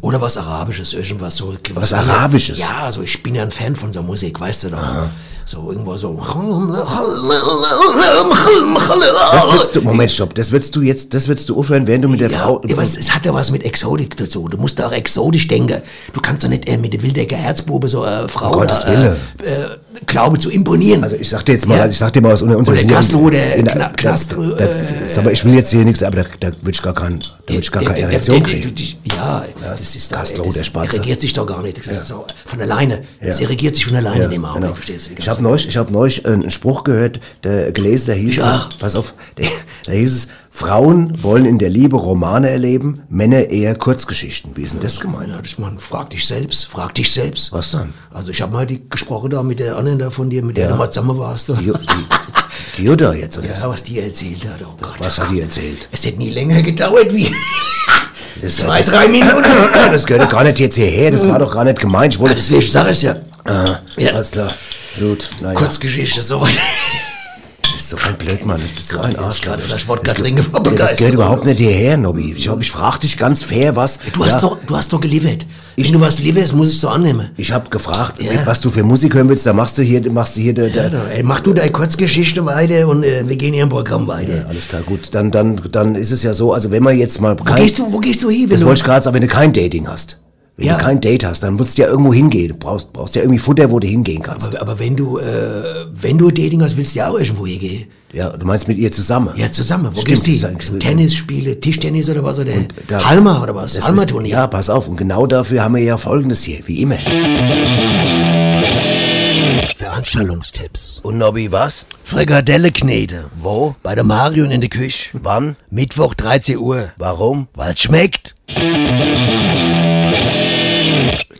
[0.00, 1.54] Oder was Arabisches, irgendwas so.
[1.74, 2.58] Was Arabisches?
[2.58, 5.08] Ja, also ich bin ja ein Fan von so Musik, weißt du doch.
[5.48, 6.12] So irgendwo so.
[9.32, 12.08] Das würdest du, Moment, stopp, das würdest du jetzt, das würdest du aufhören, während du
[12.08, 12.60] mit der Ja, Frau.
[12.66, 14.50] ja, was, es hat ja was mit Exotik zu tun.
[14.50, 15.80] Du musst auch exotisch denken.
[16.12, 18.92] Du kannst doch nicht äh, mit der Wildecker Herzbube so äh, Frau Um Gottes da,
[18.92, 19.68] äh, äh,
[20.06, 21.02] glaube zu imponieren.
[21.04, 21.86] Also ich sag dir jetzt mal, Ja.
[21.86, 22.68] ich sag dir mal aus unter uns.
[22.68, 26.02] Oder ja- Kaslo, der Kna- Knast, Da, da, äh, mal, ich will jetzt hier nichts,
[26.02, 28.42] aber da, da würde ich gar kein, da würde ich gar keine Der- der- Erektion
[28.42, 28.96] der- der- kriegen.
[29.16, 30.98] Ja, das ist doch, Kaslo, das der Spatze.
[31.00, 31.78] regiert sich doch gar nicht.
[31.78, 33.00] Das ist so von alleine.
[33.20, 33.48] Das Ja.
[33.48, 34.74] regiert sich von alleine Ja, in dem Augenblick, genau.
[34.74, 35.12] verstehst du?
[35.18, 38.68] Ich habe neulich, ich hab neulich äh, einen Spruch gehört, der gelesen, der hieß auch.
[38.78, 39.46] pass auf, der,
[39.86, 44.56] da hieß es, Frauen wollen in der Liebe Romane erleben, Männer eher Kurzgeschichten.
[44.56, 45.28] Wie ist denn das gemeint?
[45.28, 47.52] Ja, das man frag dich selbst, frag dich selbst.
[47.52, 47.92] Was dann?
[48.10, 50.64] Also ich habe mal die gesprochen da mit der anderen da von dir, mit der
[50.64, 50.70] Ja.
[50.72, 51.48] du mal zusammen warst.
[51.50, 51.72] Die, die,
[52.78, 53.48] die Jutta jetzt, oder?
[53.54, 54.94] Ja, was die erzählt hat, oh Gott.
[54.98, 55.88] Was hat die erzählt?
[55.92, 57.30] Es hätte nie länger gedauert wie
[58.40, 59.42] Das, zwei, das, drei Minuten.
[59.92, 62.14] das gehört doch gar nicht jetzt hierher, das war doch gar nicht gemeint.
[62.14, 63.16] Ich Ja, wollte, deswegen sag ich ja.
[63.44, 64.12] Ah, Ja.
[64.12, 64.52] alles klar.
[64.98, 65.54] Gut, naja.
[65.58, 66.48] Kurzgeschichte, so weit.
[67.94, 69.40] Bist so ein Blödmann, du bist so ein Arsch.
[69.40, 72.34] gerade vielleicht Wodka trinken vor Das gehört überhaupt nicht hierher, Nobby.
[72.36, 73.98] Ich, ich frag dich ganz fair, was...
[74.12, 75.46] Du hast Ja, doch, du hast doch geliefert.
[75.76, 77.30] Wenn du was lieferst, muss ich so annehmen.
[77.36, 78.30] Ich habe gefragt, Ja.
[78.44, 80.54] was du für Musik hören willst, da machst du hier, machst du hier...
[80.54, 83.62] Der, Ja, der, da, ey, mach du deine Kurzgeschichte weiter und äh, wir gehen hier
[83.62, 84.46] im Programm weiter.
[84.48, 85.14] alles klar, gut.
[85.14, 87.92] Dann, dann, dann ist es ja so, also wenn man jetzt mal Wo gehst du,
[87.92, 90.18] wo gehst du hin, das wollte ich gerade sagen, wenn du kein Dating hast.
[90.58, 90.78] Wenn Ja.
[90.78, 92.48] du kein Date hast, dann musst du ja irgendwo hingehen.
[92.48, 94.46] Du brauchst, brauchst ja irgendwie Futter, wo du hingehen kannst.
[94.48, 95.22] aber, aber wenn du, äh,
[95.92, 97.84] wenn du Dating hast, willst du ja auch irgendwo hingehen.
[98.14, 99.28] Ja, du meinst mit ihr zusammen?
[99.36, 99.90] Ja, zusammen.
[99.92, 100.46] Wo Stimmt, gehst das du?
[100.48, 102.38] eigentlich- Tennis spiele, Tischtennis oder was?
[102.38, 102.52] Oder
[102.88, 103.78] da- Halma oder was?
[103.86, 104.30] Halma-Turnier.
[104.32, 104.88] Ja, pass auf.
[104.88, 106.96] Und genau dafür haben wir ja Folgendes hier, wie immer.
[109.76, 111.00] Veranstaltungstipps.
[111.02, 111.84] Und Nobby, was?
[112.04, 113.24] Frikadelle-Knete.
[113.38, 113.74] Wo?
[113.82, 115.10] Bei der Marion in der Küche.
[115.22, 115.56] Wann?
[115.68, 116.88] Mittwoch 13 Uhr.
[116.96, 117.48] Warum?
[117.54, 118.34] Weil's schmeckt.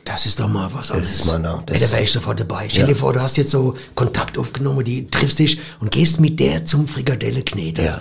[0.05, 1.13] Das ist doch mal was anderes.
[1.21, 2.67] ist mal nah, das- Ja, da wäre ich sofort dabei.
[2.69, 6.39] Stell dir vor, du hast jetzt so Kontakt aufgenommen, die triffst dich und gehst mit
[6.41, 7.83] der zum Frikadelle-Knete.
[7.83, 8.01] Ja.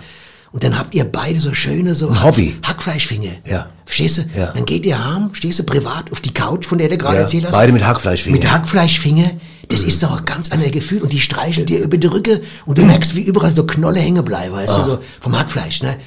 [0.52, 2.56] Und dann habt ihr beide so schöne so Hobby.
[2.64, 3.32] Hackfleischfinger.
[3.46, 3.70] Ja.
[3.86, 4.22] Verstehst du?
[4.36, 4.52] Ja.
[4.54, 7.22] Dann geht ihr heim, stehst du privat auf die Couch, von der du gerade Ja,
[7.22, 7.52] erzählt hast.
[7.54, 8.36] beide mit Hackfleischfinger.
[8.38, 9.32] Mit Hackfleischfinger.
[9.70, 11.02] Das ist doch ein ganz anderes Gefühl.
[11.02, 14.24] Und die streichen dir über die Rücke und du merkst, wie überall so Knolle hängen
[14.24, 15.98] bleiben, weißt du, so vom Hackfleisch, ne?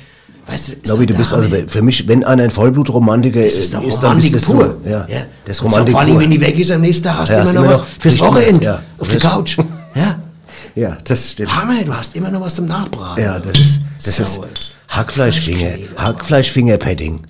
[0.49, 3.75] Weißt du, ist doch du bist also für mich, wenn einer ein Vollblutromantiker Das ist
[3.75, 4.77] doch dann bist pur.
[4.83, 5.07] Du, ja,
[5.45, 7.37] das ist Und Romantik Vor allem, wenn die weg ist, am nächsten Tag hast Ja,
[7.37, 8.83] du hast immer noch immer was noch fürs richtig- Wochenende ja.
[8.99, 9.59] auf der Das- Couch.
[9.95, 10.19] Ja?
[10.75, 11.55] Ja, das stimmt.
[11.57, 13.23] Hammer, du hast immer noch was zum Nachbraten.
[13.25, 14.41] Ja, das ist, das ist.
[14.89, 17.21] Hackfleischfinger, Hackfleischfingerpadding.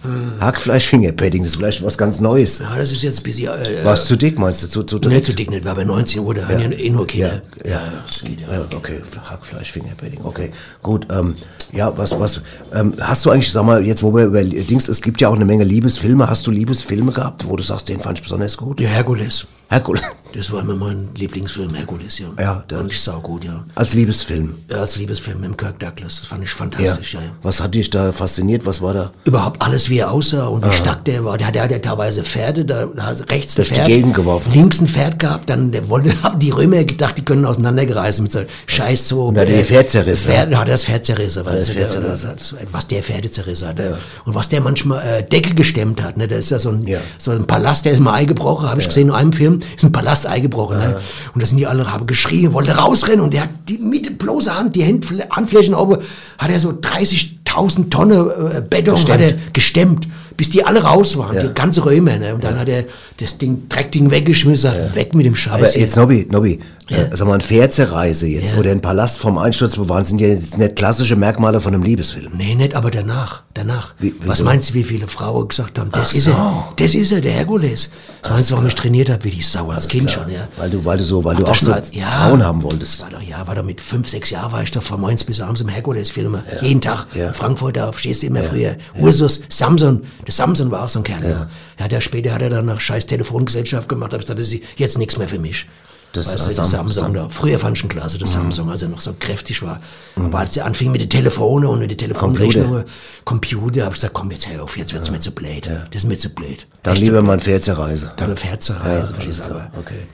[0.40, 2.60] Hackfleischfingerpadding, das ist vielleicht was ganz Neues.
[2.60, 3.48] Ja, das ist jetzt ein bisschen...
[3.48, 4.68] Äh, Warst zu dick, meinst du?
[4.68, 7.06] Zu, zu Nicht so dick, nicht, war bei 19 Uhr, da haben ja eh nur
[7.06, 7.42] Kinder.
[7.64, 8.52] Ja, ja, das geht ja.
[8.52, 11.08] Ja, okay, Hackfleischfingerpadding, okay, gut.
[11.10, 11.34] Ähm,
[11.72, 12.42] ja, was, was,
[12.72, 15.34] ähm, hast du eigentlich, sag mal, jetzt wo wir über Dings, es gibt ja auch
[15.34, 18.80] eine Menge Liebesfilme, hast du Liebesfilme gehabt, wo du sagst, den fand ich besonders gut?
[18.80, 19.46] Ja, Herkules.
[19.68, 20.02] Herkules,
[20.34, 22.26] Das war immer mein Lieblingsfilm, Herkules, ja.
[22.38, 23.64] Ja, der- Fand ich saugut, ja.
[23.74, 24.56] als Liebesfilm.
[24.70, 27.20] Ja, Als Liebesfilm mit Kirk Douglas, das fand ich fantastisch, ja.
[27.20, 27.26] ja.
[27.42, 29.10] Was hat dich da fasziniert, was war da?
[29.24, 31.38] Überhaupt alles, wie er aussah und wie stark der war.
[31.38, 33.86] Der, der hat ja teilweise Pferde, da, da hat er rechts ein Durch die Pferd,
[33.88, 34.52] Gegend geworfen.
[34.52, 38.32] links ein Pferd gehabt, dann der wollte, haben die Römer gedacht, die können auseinandergereißen mit
[38.32, 39.28] so Scheiß so.
[39.28, 40.30] Und hat er die Pferd zerrissen.
[40.30, 42.30] Pferd, hat er das Pferd zerrissen, weißt das Pferd der- zerrissen.
[42.36, 43.80] das- was der Pferde zerrissen hat.
[44.26, 46.98] Und was der manchmal äh, Deckel gestemmt hat, ne, da ist ja so ein, Ja.
[47.16, 49.92] so ein Palast, der ist mal eingebrochen, habe ich gesehen in einem Film, ist ein
[49.92, 51.00] Palast eingebrochen, ne?
[51.34, 54.56] Und da sind die alle, haben geschrien, wollte rausrennen und der hat die mit bloßer
[54.58, 55.98] Hand, die Handfl Handflächen oben,
[56.38, 61.34] hat er so 30.000 Tonnen äh, Beton hat er gestemmt, bis die alle raus waren,
[61.36, 61.42] Ja.
[61.42, 62.34] die ganze Römer, ne?
[62.34, 62.84] Und dann hat er
[63.18, 65.52] das Ding, Dreckding weggeschmissen, weg mit dem Scheiß.
[65.54, 68.58] Aber jetzt, Nobby, Nobby, äh, sag mal, eine Fährzereise jetzt, Ja.
[68.58, 72.32] oder ein Palast vom Einsturz bewahren, sind ja jetzt nicht klassische Merkmale von einem Liebesfilm.
[72.36, 73.94] Nee, nicht, aber danach, danach.
[73.98, 76.30] Wie- Was meinst du, wie viele Frauen gesagt haben, das Ach ist so.
[76.30, 77.90] er, das ist er, der Herkules.
[78.22, 80.48] Das meinst du, warum ich trainiert habe, wie die Sau als Kind schon, ja.
[80.56, 82.06] Weil du, weil du so, weil Hab du auch so mal- ja.
[82.06, 83.00] Frauen haben wolltest.
[83.00, 85.40] War doch, ja, war doch mit fünf, sechs Jahren war ich doch von morgens bis
[85.40, 86.42] abends im Herkules-Filme.
[86.62, 87.06] Jeden Tag.
[87.14, 87.32] Ja.
[87.32, 88.76] Frankfurt, da stehst du immer früher.
[88.98, 90.02] Ursus, Samson.
[90.26, 91.22] Der Samson war auch so ein Kerl.
[91.22, 91.46] Ja.
[91.78, 94.12] Ja, der später hat er dann nach scheiß Telefongesellschaft gemacht.
[94.12, 95.66] Hab ich das ist jetzt nichts mehr für mich.
[96.12, 97.28] Das weißt du, das Sam- Samsung Sam- da.
[97.28, 99.78] Früher fand ich ihn klasse, das Samsung, als er noch so kräftig war.
[100.16, 102.84] Aber als er anfing mit den Telefonen und mit den Telefonrechnungen,
[103.24, 105.66] Computer, hab ich gesagt, komm, jetzt hör auf, jetzt wird's mir zu blöd.
[105.90, 106.66] Das ist mir zu blöd.
[106.82, 107.44] Dann Echt lieber mal eine blöd.
[107.44, 108.12] Fährzereise.
[108.16, 109.70] Dann eine Fährzereise, verstehst du, aber.
[109.78, 110.06] Okay.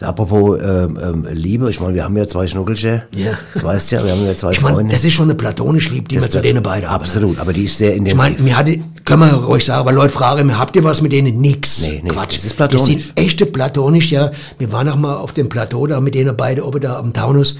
[0.00, 3.02] Apropos ähm, ähm, Liebe, ich meine, wir haben ja zwei Schnuckelchen.
[3.14, 3.32] Ja.
[3.54, 4.92] Das weißt ja, wir haben ja zwei Ich meine, Freunde.
[4.94, 7.02] das ist schon eine platonische Liebe, die wir zu denen beiden haben.
[7.02, 8.18] Absolut, aber die ist sehr Ich intensiv.
[8.18, 11.40] meine, mir hatte, können wir ruhig sagen, weil Leute fragen, habt ihr was mit denen?
[11.40, 11.82] Nix.
[11.82, 12.36] Nee, nee, Quatsch.
[12.36, 12.94] das ist platonisch.
[12.94, 14.30] Das sind echte platonisch, ja.
[14.58, 17.56] Wir waren auch mal auf dem Plateau da mit denen beide oben da am Taunus,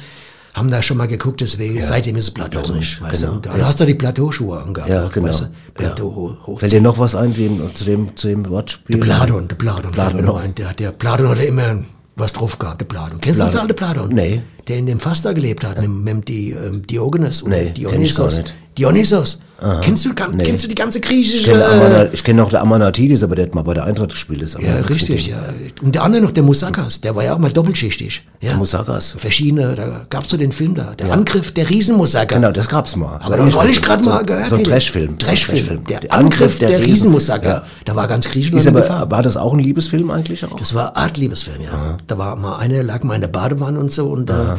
[0.54, 3.40] haben da schon mal geguckt, deswegen, seitdem ist es platonisch, weißt genau, du.
[3.40, 4.90] Da, da hast du die Plateauschuhe angehabt.
[4.90, 5.28] Ja, genau.
[5.28, 5.44] Weißt du?
[5.44, 5.50] Ja.
[5.72, 6.58] Plateau hoch.
[6.58, 8.98] Fällt dir noch was ein wie, zu, dem, zu dem Wortspiel?
[9.00, 10.54] Der Platon, der Platon, Platon noch ein.
[10.54, 11.82] Der, der Platon hat ja immer
[12.16, 13.20] was drauf gehabt, der Platon.
[13.20, 13.53] Kennst du Platon.
[13.53, 14.09] den alten Platon?
[14.14, 14.42] Nee.
[14.68, 17.62] Der in dem Fass da gelebt hat, mit, mit dem Di, ähm, Diogenes oder Nee,
[17.64, 18.37] kenn ich Dionysos.
[18.38, 18.55] nicht.
[18.79, 19.38] Dionysos.
[19.81, 20.42] Kennst du, kann, Nee.
[20.42, 21.44] kennst du die ganze Ich griechische...
[21.53, 24.42] kenne äh, ich kenn noch der Amanatidis, aber der hat mal bei der Eintracht gespielt.
[24.42, 25.37] Ist Ja, richtig, ja.
[25.83, 28.25] Und der andere noch, der Musakas, der war ja auch mal doppelschichtig.
[28.40, 28.48] Ja.
[28.51, 29.14] Der Musakas.
[29.16, 32.35] Verschiedene, da gab's so den Film da, der Angriff der Riesenmusaka.
[32.35, 33.20] Genau, das gab's mal.
[33.22, 34.48] Aber da wollte ich gerade so- mal gehört.
[34.48, 34.64] So ein.
[34.64, 35.16] Trashfilm.
[35.16, 35.59] Trashfilm.
[35.59, 35.85] Trashfilm.
[35.85, 37.48] Der, Angriff der, Riesen- Riesenmusaka.
[37.48, 37.64] Ja.
[37.85, 39.11] Da war ganz Griechenland in aber, Gefahr.
[39.12, 40.59] war das auch ein Liebesfilm eigentlich auch?
[40.59, 41.98] Das war Art Liebesfilm, ja.
[42.09, 44.51] Da war mal einer, lag mal in der Badewanne und so und da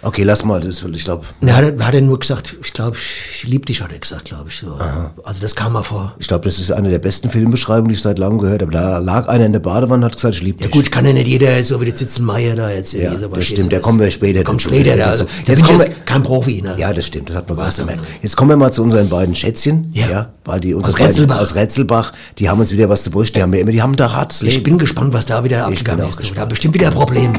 [0.00, 3.42] Okay, lass mal, das, ich glaube, hat, er, hat er nur gesagt, ich glaube, ich
[3.48, 4.58] lieb dich, hat er gesagt, glaube ich.
[4.58, 4.78] So.
[5.24, 6.14] Also das kam mal vor.
[6.20, 8.70] ich glaube, das ist eine der besten Filmbeschreibungen, die ich seit langem gehört habe.
[8.70, 10.72] Da lag einer in der Badewanne und hat gesagt, ich liebe Ja dich.
[10.76, 13.72] gut, kann ja nicht jeder so wie der Zitzenmeier da jetzt Ja, so das stimmt,
[13.72, 16.22] da kommen wir später Kommt später, da, also, Jetzt da ich kommen jetzt wir- kein
[16.22, 16.76] Profi, ne?
[16.78, 17.96] Ja, das stimmt, das hat man mehr.
[17.96, 18.02] noch.
[18.22, 20.08] Jetzt kommen wir mal zu unseren beiden Schätzchen, Ja.
[20.08, 21.40] ja, weil die unsere Aus beiden Retzelbach.
[21.40, 24.12] aus Retzelbach, die haben uns wieder was zu Brüsten, die haben immer, die haben da
[24.12, 26.36] hartes Ich bin gespannt, was da wieder abgegangen ist.
[26.36, 27.32] Da bestimmt wieder ein Problem.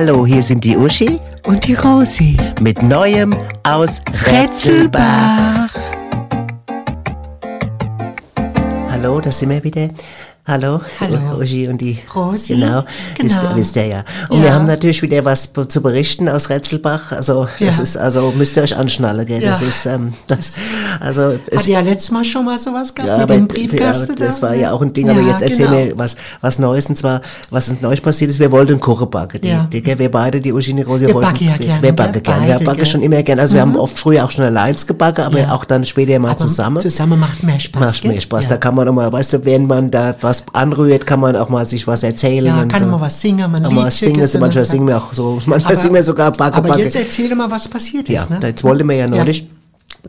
[0.00, 2.36] Hallo, hier sind die Uschi Und die Rosi.
[2.60, 3.34] mit Neuem
[3.64, 5.74] aus Rätselbach.
[8.92, 9.88] Hallo, da sind wir wieder.
[10.48, 11.38] Hallo, Hallo.
[11.42, 12.82] Uschi und die Rosi, Genau,
[13.20, 13.54] Wisst, genau.
[13.54, 14.04] wisst ihr ja.
[14.30, 14.44] Und Ja.
[14.44, 17.12] wir haben natürlich wieder was zu berichten aus Rätselbach.
[17.12, 17.82] Also das Ja.
[17.82, 19.42] ist, also müsst ihr euch anschnallen, gell?
[19.42, 19.66] Das Ja.
[19.66, 20.54] ist, ähm, das,
[21.00, 24.26] also es Hat ja letztes Mal schon mal sowas gehabt Ja, mit dem Briefkasten ja,
[24.26, 25.84] das da, war ja auch ein Ding, aber jetzt erzähl genau.
[25.84, 29.42] mir was, was Neues, und zwar, was uns neu passiert ist, wir wollten Kuchen backen.
[29.42, 29.68] Die, Ja.
[29.70, 31.82] die, gell, wir beide, die Uschi und die Rosi, Wir wollten, backen ja wir, gerne,
[31.82, 34.44] wir backen gerne, wir backen schon immer gerne, also wir haben oft früher auch schon
[34.46, 36.80] allein gebacken, aber auch dann später mal Aber zusammen.
[36.80, 37.82] Zusammen macht mehr Spaß.
[37.82, 41.06] Macht mehr Spaß, da kann man auch mal, weißt du, wenn man da was anrührt,
[41.06, 42.46] kann man auch mal sich was erzählen.
[42.46, 44.70] Ja, und, kann äh, man was singen, man mal singen, so, manchmal ne?
[44.70, 46.82] singen wir auch so, manchmal Aber- singen wir sogar Backe, Aber Backe.
[46.82, 48.30] jetzt erzähle mal, was passiert Ja, ist.
[48.30, 48.38] Ne?
[48.42, 49.10] jetzt wollten wir ja Ja.
[49.10, 49.48] neulich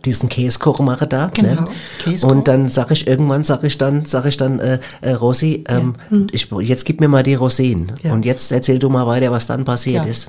[0.06, 1.30] diesen Käsekuchen machen da.
[1.34, 1.64] Genau, ne?
[1.98, 2.38] Käsekuchen.
[2.38, 5.96] Und dann sag ich irgendwann, sag ich dann, sag ich dann, äh, äh, Rosi, ähm,
[6.32, 7.90] ich, jetzt gib mir mal die Rosinen.
[7.90, 7.96] Hm.
[8.04, 8.14] Ja.
[8.14, 10.12] Und jetzt erzähl du mal weiter, was dann passiert Ja.
[10.12, 10.28] ist.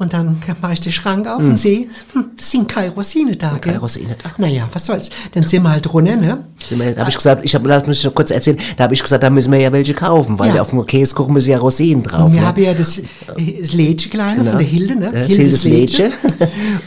[0.00, 3.50] Und dann mache ich den Schrank auf und sehe, hm, es sind keine Rosine da.
[3.54, 3.60] Gell?
[3.60, 4.30] keine Rosine da.
[4.38, 5.10] Naja, was soll's.
[5.34, 6.44] Dann sind wir halt runter, ne?
[6.64, 8.94] Sind wir- Da habe ich gesagt, ich habe, lass mich noch kurz erzählen, da habe
[8.94, 10.54] ich gesagt, da müssen wir ja welche kaufen, weil Ja.
[10.54, 12.26] wir auf dem Käsekuchen müssen ja Rosinen drauf.
[12.26, 12.46] Und wir ne?
[12.46, 14.50] haben ja das, das Lädchen kleine Genau.
[14.50, 15.10] von der Hilde, ne?
[15.12, 16.12] Das Hildes Lädchen.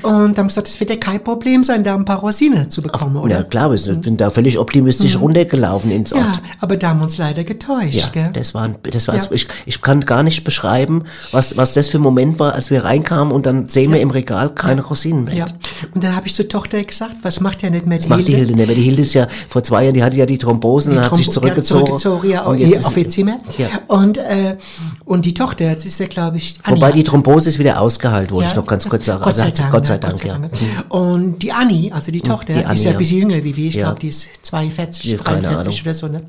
[0.04, 2.82] Und dann haben gesagt, es wird ja kein Problem sein, da ein paar Rosinen zu
[2.82, 3.40] bekommen, oder?
[3.40, 6.24] Ja, klar, sind bin da völlig optimistisch runtergelaufen ins Ort.
[6.24, 8.30] Ja, aber da haben wir uns leider getäuscht, Ja, gell?
[8.34, 9.24] das war, das war, Ja.
[9.32, 12.86] ich, ich kann gar nicht beschreiben, was, was das für ein Moment war, als wir
[13.02, 15.34] reinkamen und dann sehen wir im Regal keine Rosinen mehr.
[15.36, 15.46] Ja.
[15.94, 18.28] Und dann habe ich zur Tochter gesagt, was macht ja nicht mehr die Das macht
[18.28, 20.38] die Hilde nicht, weil die Hilde ist ja vor zwei Jahren, die hatte ja die
[20.38, 21.92] Thrombosen, dann hat sich zurückgezogen.
[21.92, 23.40] Ja, zurückgezogen, ja, und jetzt auf ihr Zimmer.
[23.58, 23.68] Ja.
[23.88, 24.58] Und, äh,
[25.06, 26.92] und die Tochter, jetzt ist ja, glaube ich, Wobei Anja.
[26.98, 29.24] die Thrombose ist wieder ausgeheilt, wollte Ja, ich noch ganz kurz sagen.
[29.24, 29.74] Gott sei Also, Dank.
[29.74, 30.38] Gott sei ja, Dank, ja.
[30.38, 30.50] Mhm.
[30.90, 32.96] Und die Anni, also die Tochter, die die, Anni, ist ja ja.
[32.96, 33.68] ein bisschen jünger wie wir.
[33.68, 33.86] Ich Ja.
[33.88, 36.08] glaube, die ist 42, Ja, keine 43 oder so.
[36.08, 36.22] Ne?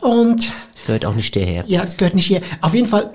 [0.00, 0.52] Und
[0.86, 1.64] Gehört auch nicht hierher.
[1.66, 2.40] ja, das gehört nicht hier.
[2.60, 3.10] Auf jeden Fall,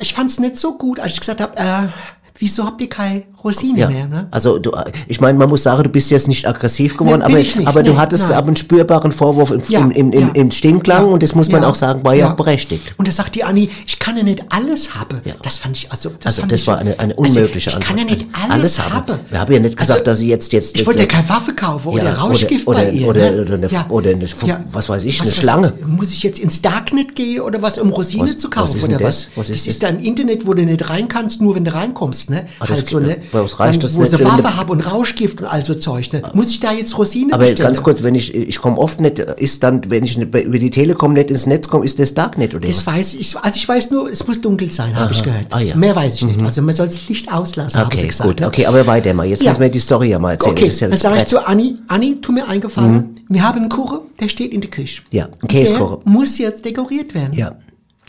[0.00, 1.88] ich fand es nicht so gut, als ich gesagt habe, äh,
[2.36, 4.06] wieso habt ihr keine Rosine Ja, mehr?
[4.06, 4.26] Ne?
[4.30, 4.70] also du,
[5.08, 7.66] ich meine, man muss sagen, du bist jetzt nicht aggressiv geworden, Nee, aber, ich nicht,
[7.68, 8.38] aber du nee, hattest nein.
[8.38, 10.28] aber einen spürbaren Vorwurf im, Ja, im, im, im, ja.
[10.34, 12.94] im Stimmklang und das muss man auch sagen, war ja, auch berechtigt.
[12.96, 15.20] Und da sagt die Anni, ich kann ja nicht alles haben.
[15.42, 17.96] Das fand ich, also das, Also das ich, war eine, eine unmögliche also, Ich kann
[17.96, 18.18] ja Antwort.
[18.20, 19.18] nicht alles, haben.
[19.30, 21.54] Wir haben ja nicht gesagt, Also, dass sie jetzt jetzt Ich wollte ja keine Waffe
[21.54, 23.08] kaufen oder Rauschgift oder- bei oder- ihr.
[23.08, 23.42] oder- ne?
[23.42, 24.28] oder eine- oder eine-
[24.72, 25.72] was weiß ich, eine was- Schlange.
[25.86, 29.00] Muss ich jetzt ins Darknet gehen oder was, um Rosine Was- zu kaufen oder was?
[29.00, 29.20] das?
[29.20, 29.66] Ist das das?
[29.74, 32.46] ist da ein Internet, wo du nicht rein kannst, nur wenn du reinkommst, ne?
[32.60, 35.64] Halt so geht- was reicht das wo nicht, sie Waffe haben und Rauschgift und all
[35.64, 36.12] so Zeug.
[36.12, 36.22] Ne?
[36.34, 37.68] Muss ich da jetzt Rosine Aber bestellen?
[37.68, 41.12] ganz kurz, wenn ich, ich komme oft nicht, ist dann, wenn ich über die Telekom
[41.12, 42.94] nicht ins Netz komme, ist das Darknet oder Das was?
[42.94, 43.36] weiß ich.
[43.36, 45.46] Also ich weiß nur, es muss dunkel sein, habe ich gehört.
[45.50, 45.74] Ah, ja.
[45.76, 46.40] Mehr weiß ich nicht.
[46.42, 48.28] Also man soll das Licht auslassen, Okay, gesagt.
[48.28, 48.46] gut, ne?
[48.46, 49.26] okay, aber weiter mal.
[49.26, 49.50] Jetzt Ja.
[49.50, 50.52] müssen wir die Story ja mal erzählen.
[50.52, 54.00] Okay, ja dann sage ich zu Anni, Anni, tu mir eingefallen, wir haben einen Kuchen,
[54.20, 55.02] der steht in der Küche.
[55.10, 55.98] Ja, ein Käsekuchen.
[56.04, 57.32] Der muss jetzt dekoriert werden.
[57.34, 57.56] Ja,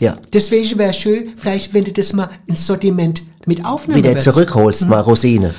[0.02, 0.16] ja.
[0.32, 5.00] Deswegen wäre schön, vielleicht wenn du das mal ins Sortiment mit aufnehmen Wieder zurückholst, mal
[5.00, 5.54] Rosine.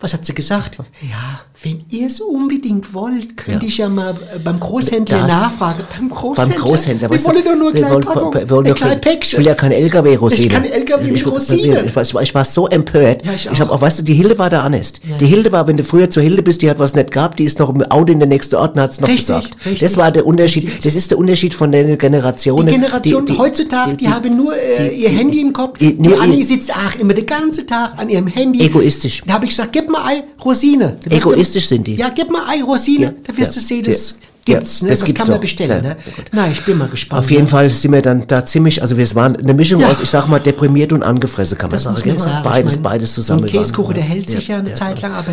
[0.00, 0.78] Was hat sie gesagt?
[1.00, 3.68] Ja, wenn ihr es unbedingt wollt, könnte Ja.
[3.68, 5.82] ich ja mal äh, beim Großhändler Das- nachfragen.
[5.98, 6.54] Beim Großhändler?
[6.54, 7.10] Beim Großhändler.
[7.10, 9.54] Wir wollen doch nur eine kleine wollen- Packung, wir wollen ein kleines Ich will ja
[9.54, 10.42] keine LKW-Rosine.
[10.46, 11.80] Ich kann LKW mit ich, Rosine.
[11.80, 13.24] Ich, ich, war, ich war so empört.
[13.24, 13.76] Ja, ich ich habe auch.
[13.76, 15.00] auch, weißt du, die Hilde war da honest.
[15.20, 17.44] Die Hilde war, wenn du früher zur Hilde bist, die hat was nicht gehabt, die
[17.44, 19.56] ist noch im Auto in der nächsten Ort und hat's noch Richtig, gesagt.
[19.64, 19.80] richtig.
[19.80, 20.84] Das war der Unterschied.
[20.84, 22.66] Das ist der Unterschied von der Generation.
[22.66, 25.78] Die Generation heutzutage, die, haben nur äh, die- ihr Handy im Kopf.
[25.78, 28.60] die- Die, Anni sitzt ach, immer den ganzen Tag an ihrem Handy.
[28.60, 29.22] Egoistisch.
[29.26, 30.96] Da habe ich gesagt, gib mal Ei Rosine.
[31.04, 31.10] Du-
[31.54, 31.96] Egoistisch sind die.
[31.96, 33.04] Ja, gib mal Ei Rosine.
[33.04, 34.82] Ja, da wirst ja, du sehen, das gibt's.
[34.82, 34.90] ne?
[34.90, 35.40] das das gibt's kann man noch.
[35.40, 35.84] bestellen.
[35.84, 35.96] Ja, Ne?
[36.32, 37.20] Na, ich bin mal gespannt.
[37.22, 37.48] Auf jeden ne?
[37.48, 39.88] Fall sind wir dann da ziemlich, also wir waren eine Mischung Ja.
[39.90, 41.96] aus, ich sag mal, deprimiert und angefressen, kann man Das sagen.
[41.96, 42.18] man gell?
[42.18, 42.44] sagen.
[42.44, 43.40] Beides, Ich mein, beides zusammen.
[43.40, 45.26] So ein Wir waren- Käsekuchen, der hält sich ja, eine Zeit lang, aber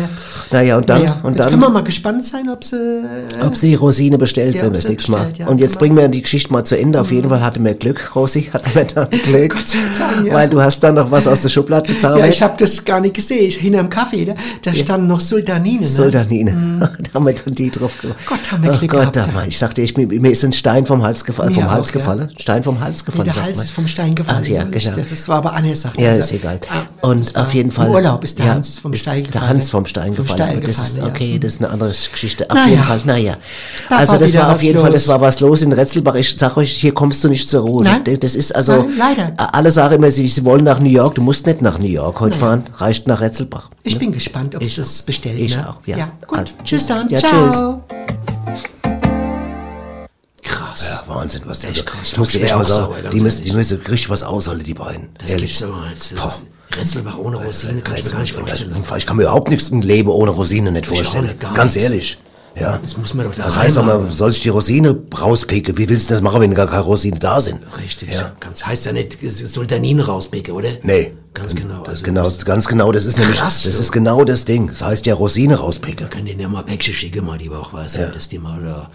[0.50, 2.76] Naja, und dann, naja, und dann können wir mal gespannt sein, ob sie...
[2.76, 5.32] äh, ob sie die Rosine bestellt, Ja, wenn wir das nächste Mal.
[5.46, 5.78] und jetzt genau.
[5.80, 7.00] bringen wir die Geschichte mal zu Ende.
[7.00, 9.54] Auf jeden Fall hatten wir Glück, Rosi, hatten wir dann Glück.
[9.54, 10.34] Gott sei Dank, ja.
[10.34, 12.20] Weil du hast dann noch was aus der Schublade gezaubert.
[12.20, 13.46] Ja, ich habe das gar nicht gesehen.
[13.46, 15.80] Ich, hinterm Kaffee, da, da standen noch Sultanine.
[15.80, 15.86] Ne?
[15.86, 16.90] Soldanine.
[16.98, 18.18] da haben wir dann die drauf gemacht.
[18.26, 21.02] Gott, haben wir Glück Gott, da, Mann, ich sagte, ich, mir, ist ein Stein vom
[21.02, 21.52] Hals gefallen.
[21.54, 22.30] Vom Hals gefallen?
[22.36, 23.30] Stein vom Hals gefallen.
[23.34, 24.42] der Hals ist vom Stein gefallen.
[24.44, 24.96] Ach, ja, genau.
[24.96, 26.00] Das ist zwar aber eine Sache.
[26.00, 26.60] Ja, Also, ist egal.
[26.70, 27.86] ah, Und auf jeden Fall.
[27.88, 29.32] Im Urlaub ist der Hans vom Stein gefallen.
[29.32, 30.62] Der Hans vom Stein gefallen.
[31.04, 32.48] Okay, das ist eine andere Geschichte.
[32.50, 32.68] Auf Naja.
[32.70, 33.36] jeden Fall, naja.
[33.88, 36.14] Also das war auf jeden Fall, das war was los in Retzelbach.
[36.14, 37.84] Ich sag euch, hier kommst du nicht zur Ruhe.
[37.84, 38.02] Nein.
[38.20, 39.34] Das ist also, Nein, leider.
[39.54, 41.14] alle sagen immer, sie, sie wollen nach New York.
[41.14, 42.64] Du musst nicht nach New York heute fahren.
[42.74, 43.70] Reicht nach Retzelbach.
[43.84, 45.38] Ich bin gespannt, ob sie es bestellen.
[45.38, 45.68] Ich ne?
[45.68, 45.96] auch, ja.
[45.96, 46.38] ja gut.
[46.38, 47.08] Also, tschüss dann.
[47.08, 47.30] ja, Ciao.
[47.30, 48.21] Krass.
[51.22, 51.84] Wahnsinn, was der Echt so.
[51.84, 52.12] krass.
[52.12, 55.08] Ich muss echt mal sagen, die müssen, die müssen richtig was aushalten, die beiden.
[55.18, 55.58] Das Ehrlich.
[55.58, 55.84] gibt's aber.
[56.16, 56.34] Boah.
[56.74, 58.72] Retzelbach ohne Rosine kann ich mir gar nicht vorstellen.
[58.96, 61.26] Ich kann mir überhaupt nichts ein Leben ohne Rosine nicht vorstellen.
[61.26, 62.18] nicht, Ganz ehrlich.
[62.58, 62.78] Ja.
[62.82, 64.04] Das muss man doch da Das heißt reinmachen.
[64.04, 65.76] man soll sich die Rosine rauspicken.
[65.78, 67.60] Wie willst du das machen, wenn gar keine Rosinen da sind?
[67.82, 68.12] Richtig.
[68.12, 68.32] Ja.
[68.40, 70.68] Ganz, heißt ja nicht Sultanine rauspicken, oder?
[70.82, 71.12] Nee.
[71.34, 71.78] Ganz genau.
[71.80, 73.80] Das Also genau, ganz genau, das ist nämlich, Krass, das so.
[73.80, 74.68] ist genau das Ding.
[74.68, 76.10] Das heißt ja Rosine rauspicken.
[76.10, 78.90] können denen ja mal Päckchen schicken, mal die auch weiß, dass die mal da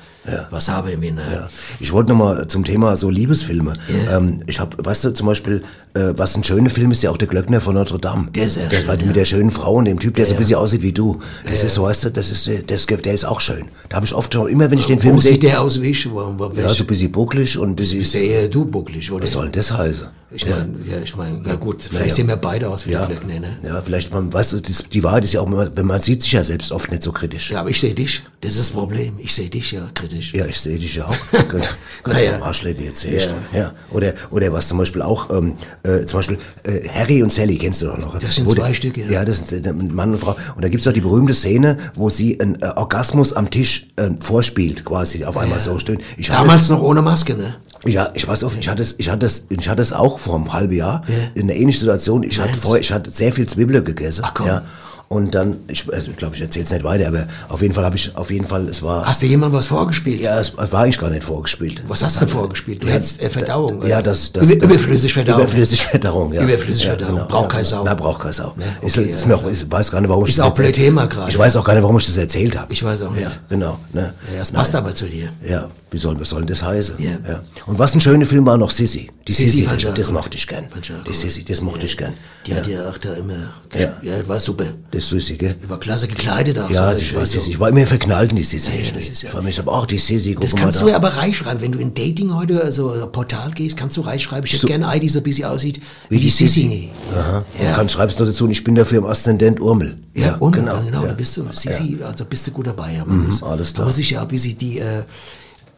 [0.49, 1.23] was haben im Winter.
[1.31, 1.47] Ja.
[1.79, 3.73] Ich wollte noch mal zum Thema so Liebesfilme.
[4.11, 7.17] Ähm, ich habe, weißt du, zum Beispiel, äh, was ein schöner Film ist, ja auch
[7.17, 8.27] der Glöckner von Notre Dame.
[8.35, 9.05] Der ist sehr der, schön, ja.
[9.05, 10.39] Mit der schönen Frau und dem Typ, der so ein Ja.
[10.39, 11.19] bisschen aussieht wie du.
[11.49, 13.65] Das ist so, weißt du, das ist, das, der ist auch schön.
[13.87, 15.81] Da habe ich oft schon, immer wenn ich den Film Wo sehe, sieht der aus
[15.81, 16.03] wie ich?
[16.05, 19.23] Ja, so ein bisschen bucklig und ein bisschen, Bist ja eher du bucklig, oder?
[19.23, 20.07] was soll denn das heißen?
[20.29, 22.13] Ich meine, ja, ich meine, ja gut, vielleicht Naja.
[22.13, 23.57] sehen wir beide aus wie Ja, die Glöckner, ne?
[23.65, 26.33] ja, vielleicht, man, weißt du, das, die Wahrheit ist ja auch, wenn man sieht sich
[26.33, 27.51] ja selbst oft nicht so kritisch.
[27.51, 28.23] Ja, aber ich sehe dich.
[28.41, 29.13] Das ist das Problem.
[29.19, 30.33] Ich sehe dich ja kritisch.
[30.33, 31.15] Ja, ich sehe dich ja auch.
[31.49, 31.67] Ganz
[32.05, 32.41] Naja.
[32.41, 33.33] Arschläge jetzt echt.
[33.53, 33.73] Ja.
[33.89, 37.81] Oder, oder was zum Beispiel auch, ähm, äh, zum Beispiel äh, Harry und Sally, kennst
[37.81, 38.19] du doch noch.
[38.19, 39.07] Das sind zwei der- Stück, ja.
[39.09, 40.35] Ja, das sind äh, Mann und Frau.
[40.55, 44.09] Und da gibt's doch die berühmte Szene, wo sie einen äh, Orgasmus am Tisch äh,
[44.19, 46.01] vorspielt, quasi auf einmal so stöhnt.
[46.17, 47.55] Ich Damals noch ohne Maske, ne?
[47.93, 50.35] Ja, ich weiß auch, ich hatte es, ich hatte es, ich hatte es auch vor
[50.35, 52.23] einem halben Jahr in einer ähnlichen Situation.
[52.23, 54.23] Ich hatte vorher, ich hatte sehr viel Zwiebeln gegessen.
[54.25, 54.47] Ach, komm.
[54.47, 54.63] Ja.
[55.09, 57.95] Und dann, ich, also, glaube, ich erzähle es nicht weiter, aber auf jeden Fall habe
[57.95, 60.19] ich, auf jeden Fall, es war, Hast du jemand was vorgespielt?
[60.19, 61.81] ja, es war eigentlich gar nicht vorgespielt.
[61.87, 62.83] Was hast du denn vorgespielt?
[62.83, 63.81] Du hättest äh, Verdauung.
[63.87, 64.03] Ja, oder?
[64.03, 65.39] das, das, Über, das überflüssig Verdauung.
[65.43, 66.41] Überflüssig Verdauung, ja.
[66.41, 67.25] Überflüssig Verdauung.
[67.27, 67.83] Braucht keine Sau.
[67.85, 68.53] Na, braucht keine Sau.
[68.57, 69.27] Ne, ist, okay, ist ja.
[69.27, 71.29] mir auch, ich weiß gar nicht, warum ich Ist das auch blöd erzählt- Thema gerade.
[71.29, 72.73] Ich weiß auch gar nicht, warum ich das erzählt habe.
[72.73, 73.23] Ich weiß auch nicht.
[73.23, 73.79] Ja, genau.
[73.93, 74.13] Ne?
[74.33, 75.29] Ja, das passt aber zu dir.
[75.47, 76.95] Ja, wie soll, was soll denn das heißen?
[76.99, 77.39] Ja.
[77.65, 79.09] Und was ein schöner Film war noch Sissy.
[79.27, 80.65] Die Sissi auch das mochte ich gern.
[81.05, 81.13] Die.
[81.13, 82.13] Sissy, das mochte ich gern.
[82.45, 83.53] Die hat ja auch da immer.
[83.77, 84.27] Ja.
[84.27, 84.65] War super.
[84.91, 85.55] Das ist Sissy, gell?
[85.61, 86.69] Die war klasse gekleidet auch.
[86.69, 87.31] Ja, so ich weiß.
[87.31, 87.51] Sissy.
[87.51, 88.71] Ich war immer verknallt in die Sissy.
[88.71, 89.97] Ja, das ist ja- Vor allem, ich habe auch die
[90.33, 90.83] guck Das kannst da.
[90.85, 91.61] du ja aber reinschreiben.
[91.61, 94.45] Wenn du in Dating heute, also Portal gehst, kannst du reinschreiben.
[94.45, 96.61] Ich hätte So- gerne die so ein bisschen aussieht wie, Wie die Sissi.
[96.61, 96.89] Sissi.
[97.13, 97.37] Aha.
[97.59, 97.75] Und Ja.
[97.77, 99.97] dann schreibst du dazu, und ich bin dafür im Aszendent Urmel.
[100.13, 100.81] Ja, und genau.
[100.83, 101.07] genau, ja.
[101.09, 103.03] da bist du, Sissi, also bist du gut dabei.
[103.05, 103.87] Muss, alles Da klar.
[103.87, 105.03] muss ich ja ein bisschen die äh,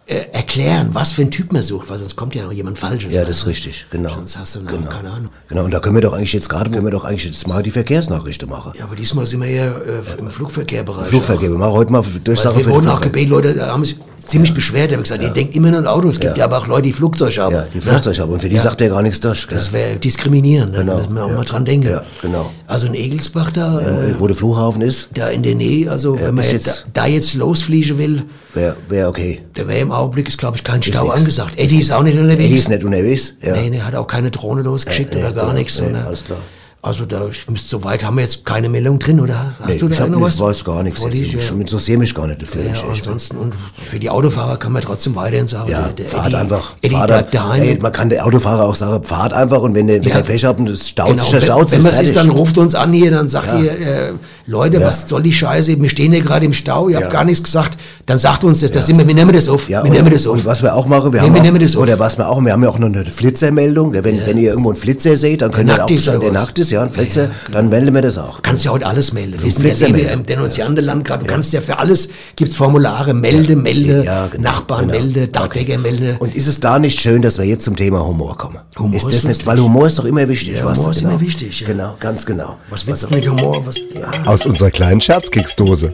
[0.10, 3.14] äh, erklären, was für ein Typ man sucht, weil sonst kommt ja jemand Falsches.
[3.14, 4.10] Ja, das ist richtig, genau.
[4.10, 4.90] Sonst hast du noch genau.
[4.90, 5.30] keine Ahnung.
[5.48, 7.62] Genau, und da können wir doch eigentlich jetzt gerade, können wir doch eigentlich jetzt mal
[7.62, 8.72] die Verkehrsnachrichten machen.
[8.76, 11.08] Ja, aber diesmal sind wir ja äh, im Flugverkehrbereich.
[11.10, 13.86] Flugverkehr, wir machen heute mal Durchsage Weil wir wurden den auch gebeten, Leute da haben
[13.86, 14.92] sich ziemlich beschwert.
[14.92, 16.14] Die haben gesagt, ihr denkt immer nur an Autos.
[16.16, 16.46] Es gibt ja.
[16.46, 17.54] Aber auch Leute, die Flugzeug haben.
[17.56, 17.82] Ja, die Ne?
[17.84, 18.32] Flugzeuge haben.
[18.34, 19.48] Und für die sagt er gar nichts durch.
[19.48, 19.58] Gell?
[19.58, 21.90] Das wäre diskriminierend, da Genau, müssen wir auch mal dran denken.
[21.90, 22.52] Ja, genau.
[22.68, 26.36] Also in Egelsbach da, äh, Wo der Flughafen ist, da in der Nähe, also wenn
[26.36, 29.42] man ist jetzt da, da jetzt losfliegen will, wäre wär okay.
[29.54, 31.16] da wäre im Augenblick, ist glaube ich kein Stau nix.
[31.16, 31.54] angesagt.
[31.58, 32.44] Eddie ist auch nicht unterwegs.
[32.44, 33.34] Eddie ist nicht unterwegs.
[33.42, 33.54] Ja.
[33.54, 35.58] Nee, nee, hat auch keine Drohne losgeschickt Nee, oder gar genau.
[35.58, 35.80] nichts.
[35.82, 36.40] Nee, alles klar.
[36.82, 39.54] Also da ich müsste soweit haben wir jetzt keine Meldung drin, oder?
[39.60, 40.40] Hast Nee, du da ich noch ich was?
[40.40, 41.02] weiß gar nichts.
[41.02, 41.38] Vorliegen?
[41.38, 42.62] Ich interessiere mich gar nicht dafür.
[42.64, 43.54] Ja, ich, ich, ansonsten und
[43.90, 46.72] für die Autofahrer kann man trotzdem weiterhin sagen, ja, der, der fahrt Eddie, einfach.
[46.82, 47.62] Eddie fahrt bleibt daheim.
[47.64, 50.16] Ey, man kann der Autofahrer auch sagen, fahrt einfach und wenn der, wenn Ja.
[50.22, 51.84] der Pech hat und es staut Genau, sich, dann wenn, staut wenn sich.
[51.84, 52.14] man sich fertig.
[52.16, 54.14] dann ruft uns an hier, dann sagt ihr, äh,
[54.46, 55.80] Leute, was soll die Scheiße?
[55.82, 57.12] Wir stehen hier gerade im Stau, ihr habt Ja.
[57.12, 57.78] gar nichts gesagt.
[58.06, 59.70] Dann sagt uns das, das sind wir, wir nehmen das auf.
[59.70, 60.34] Ja, wir und, nehmen das auf.
[60.34, 61.84] und was wir auch machen, wir Nee, haben wir auch, nehmen das auf.
[61.84, 63.94] oder was wir auch, wir haben ja auch noch eine Flitzermeldung.
[63.94, 66.69] Wenn, wenn ihr irgendwo einen Flitzer seht, dann könnt ihr auch, ist der nackt ist,
[66.72, 68.42] ja, ein Flitzer, dann melden wir das auch.
[68.42, 69.42] kannst ja heute alles melden.
[69.42, 71.26] Wir sind ja im Denunziantenland gerade.
[71.26, 75.00] Du kannst ja für alles, gibt's Formulare, melde, melde, Ja, genau, Nachbarn genau.
[75.00, 76.18] melde, Dachdecker melde.
[76.20, 78.60] Und ist es da nicht schön, dass wir jetzt zum Thema Humor kommen?
[78.78, 79.48] Humor ist ist das nicht, lustig.
[79.48, 80.56] weil Humor ist doch immer wichtig.
[80.58, 81.12] Ja, Humor ist genau.
[81.12, 81.68] immer wichtig, ja.
[81.68, 82.58] Genau, ganz genau.
[82.70, 83.66] Was willst du mit Humor?
[83.66, 84.10] Was, ja.
[84.26, 85.94] Aus unserer kleinen Scherzkeksdose.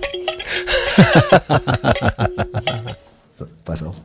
[3.65, 3.95] Pass auf.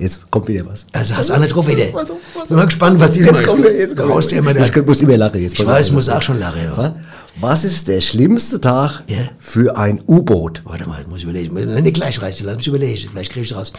[0.00, 0.86] Jetzt kommt wieder was.
[0.92, 1.84] Also hast du auch nicht drauf wieder.
[1.84, 4.32] Bin mal gespannt, was die Jetzt kommt, jetzt kommt.
[4.32, 5.40] Immer ich muss immer lachen.
[5.42, 6.62] Jetzt Ich weiß, ich muss auch schon lachen.
[6.64, 6.94] Ja.
[7.40, 7.64] Was?
[7.64, 9.18] Ist der schlimmste Tag Ja.
[9.38, 10.62] für ein U-Boot?
[10.64, 11.54] Warte mal, ich muss überlegen.
[11.54, 13.08] Nein, nicht gleich reichen, lass mich überlegen.
[13.10, 13.72] Vielleicht kriege ich raus.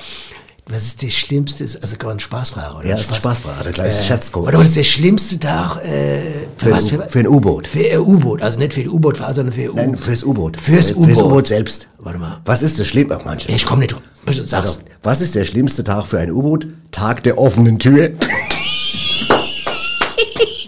[0.70, 2.86] Was ist der schlimmste, also kann man Spaßfrage, oder?
[2.88, 4.46] Ja, das ist eine Spaßfrage, der kleine Scherzcode.
[4.46, 6.22] Warte mal, das ist der schlimmste Tag, äh,
[6.58, 6.92] für, Für, was?
[6.94, 7.68] ein, für ein U-Boot.
[7.68, 10.58] Für ein U-Boot, also nicht für die U-Boot-Fahrt, sondern für Nein, U fürs U-Boot.
[10.58, 11.18] Fürs Fürs U-Boot.
[11.26, 11.88] U-Boot selbst.
[11.98, 12.40] Warte mal.
[12.46, 13.18] Was ist das Schlimme?
[13.20, 13.52] Ach, manche.
[13.52, 14.02] Ich komme nicht drauf.
[14.26, 16.68] Also, was ist der schlimmste Tag für ein U-Boot?
[16.92, 18.12] Tag der offenen Tür.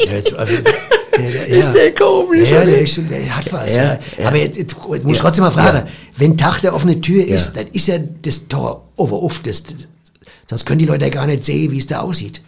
[0.05, 3.77] Ja, jetzt, also, ja, ja, Ist der komisch, Ja, der, ist, der hat was.
[4.25, 5.87] Aber jetzt, jetzt muss ich trotzdem mal fragen.
[6.17, 9.39] Wenn Tag der offene Tür ist, dann ist ja das Tor over off.
[9.43, 9.63] Das,
[10.49, 12.41] sonst können die Leute ja gar nicht sehen, wie es da aussieht.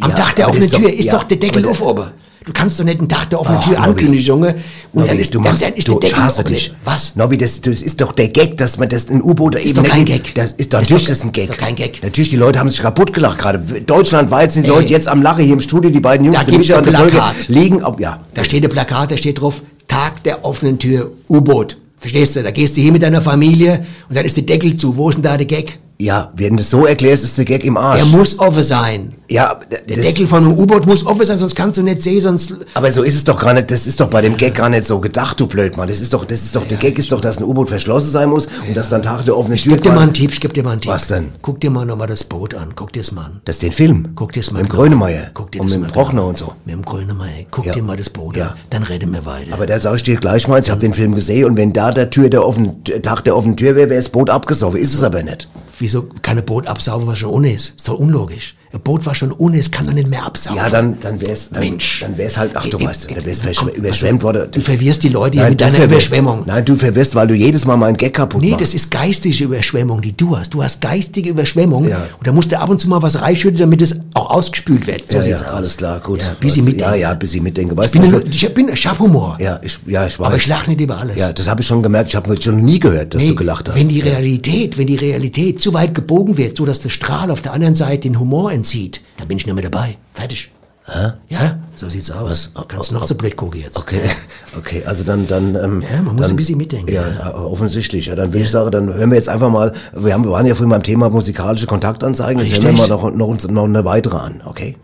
[0.00, 2.10] Am Tag der offenen Tür ist doch der Deckel auf oben.
[2.44, 3.84] Du kannst doch nicht einen Tag der offenen Tür Nobby.
[3.88, 4.54] ankündigen, Junge.
[4.92, 6.52] Und dann Nobby, ist, du dann, machst, dann ist du der Deckel schaust offen.
[6.52, 6.72] dich.
[6.84, 7.16] Was?
[7.16, 9.92] Nobby, das, das ist doch der Gag, dass man das ein U-Boot eben doch nicht-
[9.92, 10.34] kein Gag.
[10.34, 11.44] Das ist, Ist natürlich doch- ist das ein Gag.
[11.44, 12.02] ist doch kein Gag.
[12.02, 13.58] Natürlich, die Leute haben sich kaputt gelacht gerade.
[13.58, 14.76] Deutschlandweit sind die Ey.
[14.76, 16.90] Leute jetzt am Lachen hier im Studio, die beiden Jungs, Da gibt's Micha ein und
[16.92, 17.48] der Folge, Plakat.
[17.48, 18.20] liegen, auf, ja.
[18.34, 21.76] Da steht ein Plakat, da steht drauf, Tag der offenen Tür, U-Boot.
[21.98, 22.42] Verstehst du?
[22.42, 24.96] Da gehst du hier mit deiner Familie und dann ist der Deckel zu.
[24.96, 25.78] Wo ist denn da der Gag?
[26.02, 28.00] Ja, wenn du es so erklärst, ist der Gag im Arsch.
[28.00, 29.14] Der muss offen sein.
[29.28, 32.20] ja, Der das- Deckel von einem U-Boot muss offen sein, sonst kannst du nicht sehen,
[32.20, 32.56] sonst...
[32.74, 34.84] Aber so ist es doch gar nicht, das ist doch bei dem Gag gar nicht
[34.84, 35.86] so gedacht, du Blödmann.
[35.86, 38.28] Das ist doch, das ist doch, der Gag ist doch, dass ein U-Boot verschlossen sein
[38.28, 40.52] muss und dass dann Tag der offene Tür Gib dir mal einen Tipp, ich gib
[40.54, 40.90] dir mal einen Tipp.
[40.90, 41.28] Was denn?
[41.40, 42.72] Guck dir mal nochmal das Boot an.
[42.74, 43.40] Guck dir es mal an.
[43.44, 44.08] Das ist den Film.
[44.16, 45.26] Guck dir es mal Mit dem Grönemeyer.
[45.26, 45.30] an.
[45.34, 46.46] Guck dir und das mit mal dem Brochner und so.
[46.46, 46.56] an.
[46.64, 47.44] Mit dem Grönemeyer.
[47.52, 47.72] Guck Ja.
[47.74, 48.48] dir mal das Boot Ja.
[48.48, 48.54] an.
[48.70, 49.52] Dann reden wir weiter.
[49.54, 51.92] Aber da sag ich dir gleich mal, ich habe den Film gesehen und wenn da
[51.92, 54.80] der Tür der offenen, Tag der offenen Tür wäre, wäre das Boot abgesoffen.
[54.80, 55.48] Ist es aber nicht.
[55.82, 57.70] Wieso kann Boot absaugen, was schon ohne ist?
[57.70, 58.54] Ist doch unlogisch.
[58.78, 60.56] Boot, was schon ohne ist, kann doch nicht mehr absaugen.
[60.58, 62.00] Ja, dann, dann wär's, dann, Mensch.
[62.00, 64.24] dann wär's halt, ach du Ich- weißt, ich- dann wär's komm, überschwemmt auf.
[64.24, 64.48] worden.
[64.50, 66.42] Du verwirrst die Leute Nein, mit du deiner verwirrst- Überschwemmung.
[66.46, 68.62] Nein, du verwirrst, weil du jedes Mal meinen Gag kaputt Nee, machst.
[68.62, 70.54] das ist geistige Überschwemmung, die du hast.
[70.54, 71.88] Du hast geistige Überschwemmung.
[71.88, 71.96] Ja.
[72.18, 75.10] Und da musst du ab und zu mal was reinschütten, damit es auch ausgespült wird.
[75.10, 76.20] So ja, ja, alles klar, gut.
[76.22, 76.94] Ja, bisschen Was- mitdenken.
[76.94, 77.76] Ja, ja, bisschen mitdenken.
[77.76, 79.36] Weißt Ich bin, du, ich bin, ich hab Humor.
[79.40, 80.26] ja, ich, ja, ich weiß.
[80.26, 81.16] Aber ich lach nicht über alles.
[81.16, 82.08] Ja, das habe ich schon gemerkt.
[82.10, 83.76] Ich habe schon nie gehört, dass Nee, du gelacht hast.
[83.76, 87.40] Wenn die Realität, wenn die Realität zu weit gebogen wird, so dass der Strahl auf
[87.40, 89.96] der anderen Seite den Humor entzieht, dann bin ich nicht mehr dabei.
[90.14, 90.50] Fertig.
[90.86, 91.12] Hä?
[91.28, 92.50] Ja, so sieht's aus.
[92.68, 93.76] Kannst noch so blöd gucken jetzt.
[93.78, 94.00] Okay,
[94.58, 97.34] okay, also dann, dann, ähm, Ja, man muss dann, ein bisschen mitdenken, Ja, ja.
[97.34, 98.06] offensichtlich.
[98.06, 99.72] Ja, dann würde ich sagen, dann hören wir jetzt einfach mal.
[99.96, 102.44] Wir haben, wir waren ja vorhin beim Thema musikalische Kontaktanzeigen.
[102.44, 104.76] Jetzt hören wir mal noch, noch, uns- noch eine weitere an, okay?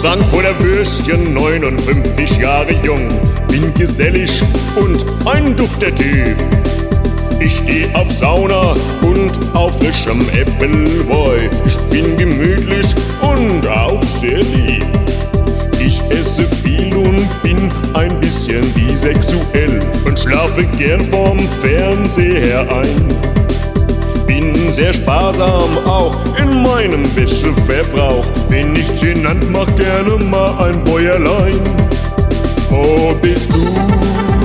[0.00, 3.08] Frankfurter Würstchen, 59 Jahre jung,
[3.48, 4.42] bin gesellig
[4.76, 6.36] und ein dufter Typ.
[7.44, 11.38] Ich steh auf Sauna und auf frischem Appleboy.
[11.66, 14.86] Ich bin gemütlich und auch sehr lieb.
[15.80, 23.08] Ich esse viel und bin ein bisschen bisexuell und schlafe gern vom Fernseher ein.
[24.24, 28.24] Bin sehr sparsam auch in meinem Wäscheverbrauch.
[28.50, 31.58] Bin nicht genannt, mach gerne mal ein Bäuerlein.
[32.70, 34.41] Wo bist du?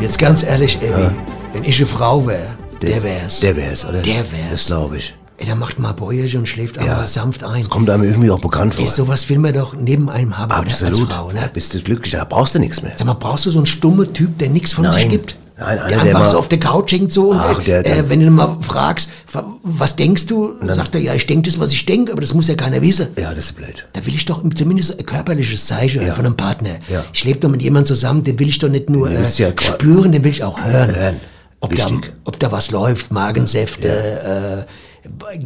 [0.00, 1.10] Jetzt ganz ehrlich, Ebi,
[1.52, 3.40] wenn ich eine Frau wäre, der, wär's.
[3.40, 4.00] Der wär's, oder?
[4.02, 4.50] Der wär's.
[4.50, 5.14] Das glaube ich.
[5.36, 7.68] Ey, der macht mal Bäuerchen und schläft einmal sanft ein.
[7.68, 8.84] Kommt einem irgendwie auch bekannt vor.
[8.84, 10.60] Ey, sowas will man doch neben einem haben, oder?
[10.60, 11.10] Als Absolut.
[11.12, 11.50] Frau, Da ne?
[11.52, 12.92] bist du glücklich, da brauchst du nichts mehr.
[12.96, 14.92] Sag mal, brauchst du so einen stummen Typ, der nichts von Nein.
[14.94, 15.36] sich gibt?
[15.60, 17.64] Nein, einer, der der einfach mal- so auf der Couch hängt so und Ach, äh,
[17.64, 21.14] der- der- äh, wenn du mal fragst, wa- was denkst du, dann sagt er, ja,
[21.14, 23.08] ich denke das, was ich denke, aber das muss ja keiner wissen.
[23.16, 23.86] Ja, das ist blöd.
[23.92, 26.14] Da will ich doch zumindest ein körperliches Zeichen Ja.
[26.14, 26.70] von einem Partner.
[26.88, 27.04] Ja.
[27.12, 30.12] Ich lebe doch mit jemandem zusammen, den will ich doch nicht nur äh, ja spüren,
[30.12, 30.94] den will ich auch hören.
[30.94, 31.20] Hören.
[31.60, 31.86] Ob, da,
[32.24, 33.88] ob da was läuft, Magensäfte,
[34.66, 34.72] äh,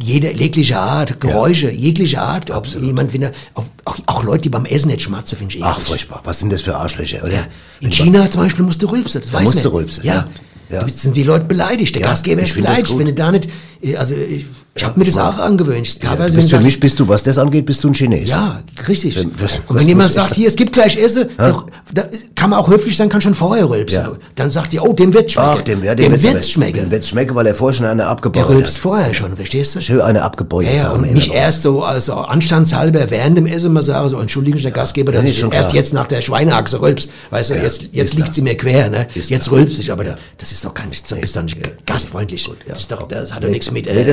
[0.01, 2.51] jede jegliche Art, Geräusche, jegliche Art.
[2.51, 3.63] Ob jemand, wenn er, auch,
[4.05, 5.87] auch, Leute, die beim Essen nicht schmatzen, finde ich Ach, eklig.
[5.87, 6.21] furchtbar.
[6.23, 7.33] Was sind das für Arschlöcher, oder?
[7.33, 7.47] Ja.
[7.79, 9.63] In China zum Beispiel musst du rülpsen, das weiß musst man.
[9.63, 10.13] du rülpsen, Ja.
[10.13, 10.27] ja.
[10.67, 10.79] Ja.
[10.81, 11.93] Da sind die Leute beleidigt.
[11.93, 13.47] Der Ja, Gastgeber ist beleidigt, wenn du da nicht,
[13.83, 14.47] äh, also ich,
[14.77, 16.01] ich habe mir das auch angewöhnt.
[16.01, 18.29] Teilweise, wenn bist du für mich bist du, was das angeht, bist du ein Chines.
[18.29, 19.15] ja, richtig.
[19.15, 21.63] Wenn- was- und wenn jemand sagt, hier, es gibt gleich Essen, da,
[21.93, 22.03] da
[22.35, 24.01] kann man auch höflich sein, kann schon vorher rülpsen.
[24.03, 24.11] Ja.
[24.35, 25.49] Dann sagt ihr, oh, dem wird schmecken.
[25.57, 26.79] Ach, dem, ja, dem wird's- wird's schmecken.
[26.81, 28.55] Dem wird's schmecken, weil er vorher schon eine abgebaut Der hat.
[28.55, 29.81] rülpst vorher schon, verstehst du?
[29.81, 30.65] Schön eine abgebeut.
[30.65, 34.57] Ja, ja, und nicht erst so, also anstandshalber während dem Essen mal sagen, so, entschuldigen
[34.57, 35.81] Sie, der Gastgeber, dass das ich schon erst klar.
[35.81, 37.07] jetzt nach der Schweineachse rülps.
[37.29, 39.07] Weißt du, jetzt, jetzt liegt sie mir quer, ne?
[39.15, 40.03] Ist Jetzt rülps ich, aber
[40.37, 42.49] das ist doch gar nicht, das ist doch nicht gastfreundlich.
[42.67, 44.03] Das ist doch, das hat doch nichts mit, äh,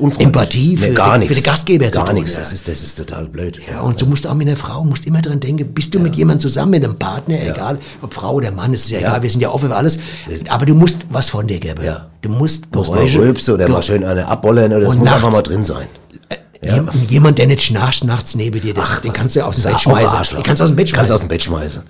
[0.00, 0.26] unfreundlich.
[0.26, 2.32] Empathie für, Nee, gar den, für den Gastgeber zu Gar nichts.
[2.34, 2.40] ja.
[2.40, 3.58] Das ist, das ist total blöd.
[3.70, 6.16] Ja, und du musst auch mit einer Frau, musst immer dran denken, bist du mit
[6.16, 9.40] jemandem zusammen, mit einem Partner, egal, ob Frau oder Mann, ist ja, egal, wir sind
[9.40, 9.98] ja offen für alles,
[10.48, 11.84] aber du musst was von dir geben.
[11.84, 12.08] Ja.
[12.22, 15.16] Du musst Muss mal Geräusche- rülpsen oder mal schön eine abbollen oder das muss nachts-
[15.16, 15.86] einfach mal drin sein.
[16.62, 19.64] Jem- Jemand, der nicht schnarcht nachts neben dir, das, den was- kannst du aus dem
[19.72, 20.36] Bett schmeißen.
[20.36, 21.14] Den kannst du aus dem Bett Kannst schmeißen.
[21.14, 21.82] aus dem Bett schmeißen.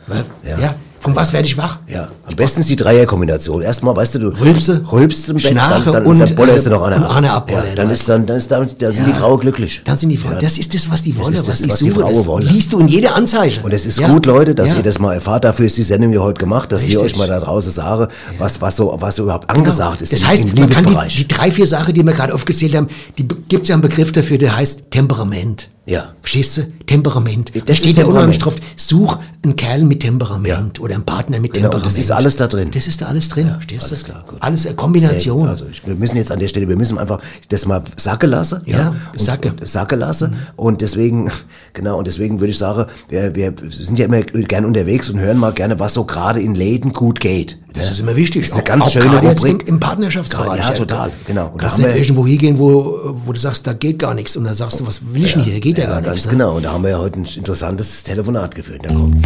[0.49, 0.59] Ja.
[0.59, 0.75] ja.
[1.01, 1.79] Von was werde ich wach?
[1.89, 3.63] Ja, am besten ist die Dreierkombination.
[3.63, 6.71] Erstmal, weißt du, du Rülpse, rülpst im Bett, Schnarche dann, dann, und, dann bollerst du
[6.71, 7.17] äh, noch eine ab.
[7.17, 9.81] eine abbollern, Ja, dann ist dann, dann ist damit, da sind die Frauen glücklich.
[9.87, 10.37] Dann sind die Frauen.
[10.39, 12.01] Das ist das, was die wollen, ist das, was ich was die suche.
[12.03, 12.47] Frauen das wollen.
[12.49, 13.61] liest du in jeder Anzeige.
[13.63, 14.09] Und es ist Ja.
[14.09, 14.77] gut, Leute, dass Ja.
[14.77, 15.45] ihr das mal erfahrt.
[15.45, 17.15] Dafür ist die Sendung ja heute gemacht, dass wir Richtig.
[17.15, 20.45] euch mal da draußen sagen, was, was so, was so überhaupt angesagt ist Das heißt,
[20.51, 23.63] im man kann die, die drei, vier Sachen, die wir gerade aufgezählt haben, die gibt
[23.63, 25.71] es ja einen Begriff dafür, der heißt Temperament.
[25.91, 26.15] Ja.
[26.23, 26.63] Verstehst du?
[26.87, 27.51] Temperament.
[27.55, 31.41] Da Das steht ist ja unheimlich drauf, such einen Kerl mit Temperament oder einen Partner
[31.41, 31.87] mit Genau, Temperament.
[31.87, 32.71] das ist alles da drin.
[32.73, 34.07] Das ist da alles drin, verstehst alles du?
[34.13, 34.39] klar, gut.
[34.41, 35.49] Alles eine Kombination.
[35.49, 38.63] Also ich, wir müssen jetzt an der Stelle, wir müssen einfach das mal sacken lassen.
[38.67, 39.51] Ja, und, sacke.
[39.51, 40.37] Und, sacken lassen.
[40.57, 41.31] Und deswegen,
[41.75, 45.39] genau, und deswegen würde ich sagen, wir, wir sind ja immer gerne unterwegs und hören
[45.39, 47.59] mal gerne, was so gerade in Läden gut geht.
[47.73, 48.43] Das ist immer wichtig.
[48.43, 50.59] Das ist eine Auch- ganz auch schöne jetzt im, im Partnerschaftsbereich.
[50.61, 51.49] Ja, total, genau.
[51.51, 54.37] Und da kannst nicht irgendwo hingehen, wo, wo du sagst, da geht gar nichts.
[54.37, 55.61] Und dann sagst du, was will ich denn hier?
[55.61, 56.27] Geht ja, gar ganz nichts.
[56.27, 56.33] Ne?
[56.33, 56.57] genau.
[56.57, 58.83] Und da haben wir ja heute ein interessantes Telefonat geführt.
[58.85, 59.25] Da kommt's.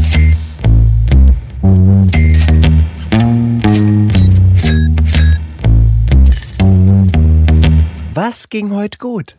[8.14, 9.36] Was ging heute gut?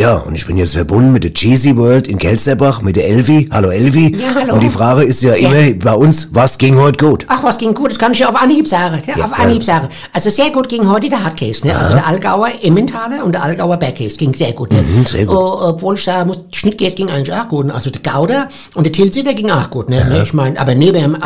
[0.00, 3.50] Ja, und ich bin jetzt verbunden mit der Cheesy World in Kelsterbach, mit der Elvi.
[3.52, 4.16] Hallo Elvi.
[4.16, 4.54] Ja, hallo.
[4.54, 5.50] Und die Frage ist ja, Ja.
[5.50, 7.26] immer bei uns, was ging heute gut?
[7.28, 9.02] Ach, was ging gut, das kann ich ja auf Anhieb sagen.
[9.06, 9.44] Ja, Ja, auf ja.
[9.44, 9.88] Anhieb sagen.
[10.14, 11.78] Also sehr gut ging heute der Hardcase, ne?
[11.78, 14.72] Also der Allgauer Emmentaler und der Allgauer Bergcase ging sehr gut.
[14.72, 14.80] Ne?
[14.80, 15.36] Mhm, sehr gut.
[15.36, 17.70] Oh, obwohl ich sagen muss, der Schnittcase ging eigentlich auch gut.
[17.70, 20.02] Also der Gouda und der Tilsiter der ging auch gut, ne?
[20.08, 20.22] ne?
[20.22, 21.18] Ich meine, aber neben dem, äh,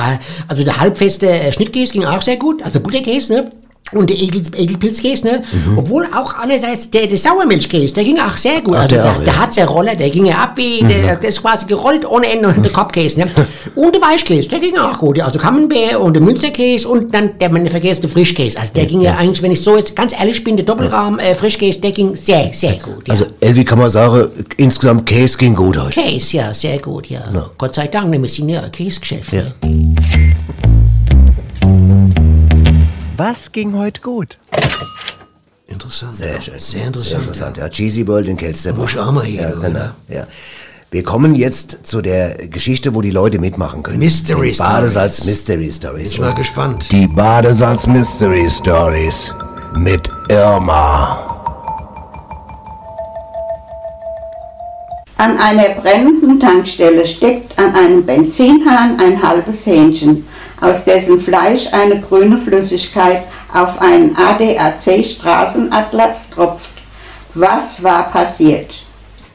[0.48, 3.52] also der halbfeste äh, Schnittkäse ging auch sehr gut, also Butterkäse, ne?
[3.94, 5.42] Und der Egel, Egelpilzkäse, ne?
[5.76, 8.74] Obwohl auch andererseits der, der Sauermilchkäse, der ging auch sehr gut.
[8.74, 8.78] Mhm.
[8.78, 9.24] Ach, also der der, auch, ja.
[9.24, 12.26] der hat ja Roller, der ging ja ab wie, der, der ist quasi gerollt ohne
[12.30, 13.30] Ende und der Kopfkäse, ne?
[13.74, 15.18] Und der Weichkäse, der ging auch gut.
[15.18, 15.26] ja.
[15.26, 18.58] Also Camembert und der Münsterkäse und dann der, man vergessen, der Frischkäse.
[18.58, 21.34] Also der ging ja eigentlich, wenn ich so jetzt ganz ehrlich bin, der Doppelrahmen äh,
[21.34, 23.08] Frischkäse, der ging sehr, sehr gut.
[23.08, 23.12] Ja.
[23.12, 26.00] Also Elvi kann man sagen, insgesamt Case ging gut heute.
[26.00, 27.20] Käse, ja, sehr gut, ja.
[27.58, 29.32] Gott sei Dank, wir sind ja Käsegeschäft.
[29.32, 29.42] Ja.
[29.64, 29.94] Ne?
[33.16, 34.38] Was ging heute gut?
[35.68, 36.14] Interessant.
[36.14, 36.58] Sehr schön.
[36.58, 37.06] Sehr interessant.
[37.06, 37.68] Sehr interessant, ja.
[37.68, 38.82] Cheesy World in Kelsterbach.
[38.82, 39.68] Muss auch mal hier, ja, genau.
[39.68, 39.94] oder?
[40.08, 40.26] ja.
[40.90, 43.98] Wir kommen jetzt zu der Geschichte, wo die Leute mitmachen können.
[43.98, 45.30] Mystery Die Badesalz Stories.
[45.48, 46.02] Mystery Stories.
[46.02, 46.92] Bin ich mal gespannt.
[46.92, 49.34] Die Badesalz Mystery Stories
[49.76, 51.23] mit Irma.
[55.16, 60.26] An einer brennenden Tankstelle steckt an einem Benzinhahn ein halbes Hähnchen,
[60.60, 66.70] aus dessen Fleisch eine grüne Flüssigkeit auf einen ADAC-Straßenatlas tropft.
[67.34, 68.83] Was war passiert?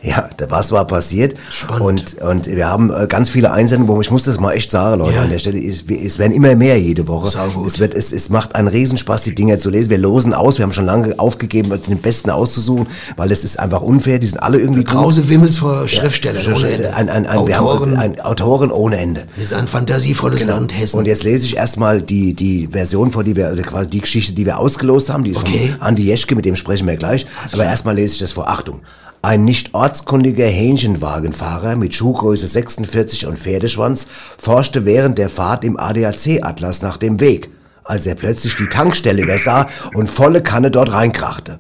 [0.02, 1.36] Ja, da was war passiert.
[1.82, 5.00] Und, und wir haben äh, ganz viele Einsendungen, wo ich muss das mal echt sagen,
[5.00, 5.24] Leute, Ja.
[5.24, 5.60] an der Stelle.
[5.62, 7.28] Es, es werden immer mehr jede Woche.
[7.66, 9.90] Es, wird, es, es macht einen Riesenspaß, die Dinger zu lesen.
[9.90, 10.58] Wir losen aus.
[10.58, 12.88] Wir haben schon lange aufgegeben, den besten auszusuchen,
[13.18, 14.20] weil es ist einfach unfair.
[14.20, 14.86] Die sind alle irgendwie.
[14.86, 16.94] Krause Wimmels vor Schriftstellern Ja, ohne Ende.
[16.94, 17.92] Ein, ein, ein, wir Autoren.
[17.92, 19.26] haben ein Autoren ohne Ende.
[19.36, 20.98] Wir sind ein fantasievolles Land Hessen.
[20.98, 24.32] Und jetzt lese ich erstmal die, die Version vor, die wir, also quasi die Geschichte,
[24.34, 25.74] die wir ausgelost haben, die ist Okay.
[25.78, 27.26] von Andi Jeschke, mit dem sprechen wir gleich.
[27.52, 28.48] Aber erstmal lese ich das vor.
[28.48, 28.80] Achtung.
[29.22, 34.08] Ein nicht ortskundiger Hähnchenwagenfahrer mit Schuhgröße 46 und Pferdeschwanz
[34.38, 37.50] forschte während der Fahrt im ADAC-Atlas nach dem Weg,
[37.84, 41.60] als er plötzlich die Tankstelle übersah und volle Kanne dort reinkrachte.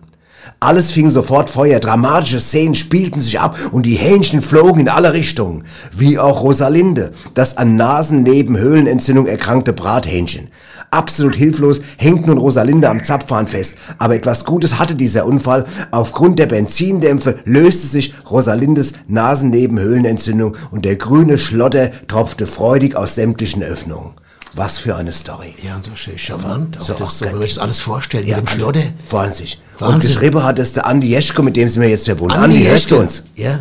[0.62, 5.12] Alles fing sofort Feuer, dramatische Szenen spielten sich ab und die Hähnchen flogen in alle
[5.12, 5.66] Richtungen.
[5.92, 10.48] Wie auch Rosalinde, das an Nasennebenhöhlenentzündung erkrankte Brathähnchen.
[10.92, 13.78] Absolut hilflos hängt nun Rosalinde am Zapfhahn fest.
[14.00, 15.66] Aber etwas Gutes hatte dieser Unfall.
[15.92, 23.64] Aufgrund der Benzindämpfe löste sich Rosalindes Nasennebenhöhlenentzündung und der grüne Schlotter tropfte freudig aus sämtlichen
[23.64, 24.12] Öffnungen.
[24.56, 25.54] Was für eine Story.
[25.64, 26.80] ja, und so schön charmant.
[26.80, 28.82] Auch So, das, so, wenn sich das alles vorstellt, Ja, mit dem also, Schlotter.
[29.12, 29.48] Wahnsinn.
[29.80, 30.10] Und Wahnsinn.
[30.10, 32.34] geschrieben hat es der Andi Jeschke, mit dem sind wir jetzt verbunden.
[32.36, 33.00] Andi, hörst du Jeschke.
[33.00, 33.24] uns?
[33.36, 33.60] Ja.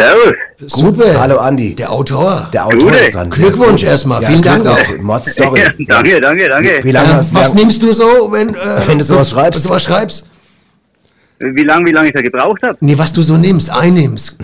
[0.00, 0.34] Servus.
[0.66, 1.20] Super.
[1.20, 1.74] Hallo Andi.
[1.74, 2.48] Der Autor.
[2.52, 2.96] Der Autor Gute.
[2.96, 3.28] ist dran.
[3.30, 4.24] Glückwunsch erstmal.
[4.24, 4.78] Vielen Dank auch.
[5.00, 5.60] Mod Story.
[5.86, 6.80] danke, danke, danke.
[6.82, 9.62] Wie lange Ähm, hast was nimmst du so, wenn, äh, Wenn du sowas schreibst?
[9.62, 10.28] sowas schreibst?
[11.38, 12.76] Wie lange wie lang ich da gebraucht habe?
[12.80, 14.36] Nee, was du so nimmst, einnimmst.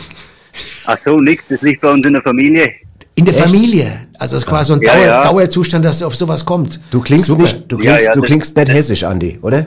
[0.86, 1.42] Ach so, nix.
[1.48, 2.68] Das liegt bei uns in der Familie.
[3.14, 4.09] In der Familie.
[4.18, 5.22] Also es ist quasi so ein Ja, Dauer, ja.
[5.22, 6.80] Dauerzustand, dass auf sowas kommt.
[6.90, 7.42] Du klingst Super.
[7.42, 9.66] nicht, du Ja, klingst, ja, du das- klingst nicht hessisch, Andi, oder?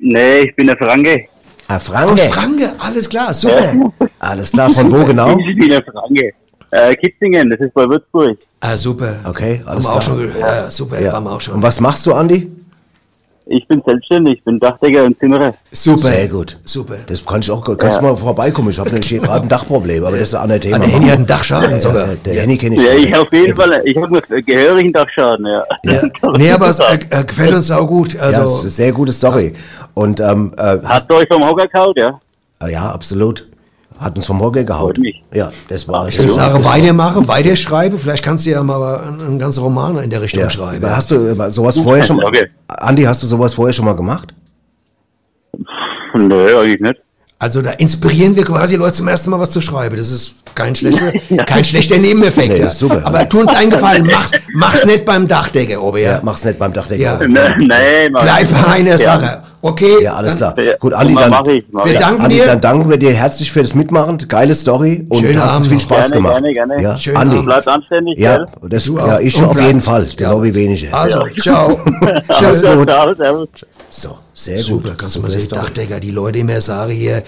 [0.00, 1.26] Nee, ich bin der Franke.
[1.68, 2.22] Ah, Aus Franke.
[2.32, 3.74] Franke, alles klar, super.
[4.18, 5.36] Alles klar, von wo genau?
[5.48, 6.32] Ich bin der Franke.
[6.70, 8.38] Äh, Kitzingen, das ist bei Würzburg.
[8.60, 9.16] Ah, super.
[9.24, 10.02] Okay, Haben alles wir auch klar.
[10.18, 11.12] schon, ja, super, Ja.
[11.12, 11.54] haben wir auch schon.
[11.54, 12.50] Und was machst du, Andi?
[13.50, 15.54] Ich bin selbstständig, ich bin Dachdecker und Zimmerer.
[15.72, 15.98] Super.
[16.00, 16.58] Sehr gut.
[16.64, 16.96] Super.
[17.06, 18.68] Das kann ich auch, kannst du mal vorbeikommen.
[18.68, 20.76] Ich habe nämlich hier gerade ein Dachproblem, aber das ist ein anderes Thema.
[20.76, 22.08] Ah, der Henny hat einen Dachschaden sogar.
[22.08, 22.82] Ja, der Henny kenne ich.
[22.82, 23.06] Ja, nicht.
[23.08, 25.64] ich auf jeden Fall, ich habe einen gehörigen Dachschaden, ja.
[26.36, 28.12] Nee, aber es äh, äh, gefällt uns auch gut.
[28.12, 29.54] Ja, das ist Also, eine sehr gute Story.
[29.94, 32.20] Und ähm, äh, hast, Hast du euch vom Hocker gehauen, ja?
[32.62, 33.46] äh, ja, absolut.
[33.98, 34.98] Hat uns vom Hocker gehaut.
[34.98, 35.22] Mich.
[35.34, 36.06] Ja, das war.
[36.08, 37.98] ich würde sagen, weitermachen, weiterschreiben.
[37.98, 40.50] Vielleicht kannst du ja mal einen, einen ganzen Roman in der Richtung Ja.
[40.50, 40.88] schreiben.
[40.88, 42.26] Hast du sowas vorher schon mal?
[42.26, 42.46] Okay.
[42.68, 44.32] Andi, hast du sowas vorher schon mal gemacht?
[46.14, 46.96] Nö, eigentlich nicht.
[47.40, 49.96] Also da inspirieren wir quasi Leute zum ersten Mal was zu schreiben.
[49.96, 51.12] Das ist kein schlechter,
[51.46, 52.54] kein schlechter Nebeneffekt.
[52.54, 52.70] Nee, ja.
[52.70, 53.00] super.
[53.04, 56.00] Aber tu uns eingefallen, mach's, mach's nicht beim Dachdecker, Ober.
[56.00, 57.00] Ja, mach's nicht beim Dachdecker.
[57.02, 57.18] Ja.
[57.28, 58.98] Nee, nee, Bleib ich bei einer Ja.
[58.98, 59.42] Sache.
[59.60, 60.02] Okay?
[60.02, 60.66] Ja, alles dann- klar.
[60.66, 61.98] Ja, Gut, Andi, mach dann, ich, mach Wir ich.
[61.98, 62.46] danken Andi, dir.
[62.46, 64.16] dann danken wir dir herzlich für das Mitmachen.
[64.28, 65.80] Geile Story und Schönen hast uns Abend viel.
[65.80, 66.32] Spaß Gerne, gemacht.
[66.34, 66.82] gerne, gerne.
[66.82, 67.34] Ja, Schönen Andi.
[67.36, 67.46] Abend.
[67.46, 70.04] Bleibt anständig, Ja, das, Du ja, ich auf bleib- jeden Fall.
[70.18, 70.94] Der Lobby weniger.
[70.96, 71.80] Also, ciao.
[72.28, 72.76] Alles Tschüss.
[72.76, 73.66] gut.
[73.90, 74.98] So, sehr Super, gut.
[74.98, 75.48] kannst du mal sehen.
[75.50, 77.22] Dachdecker, die Leute immer sagen hier,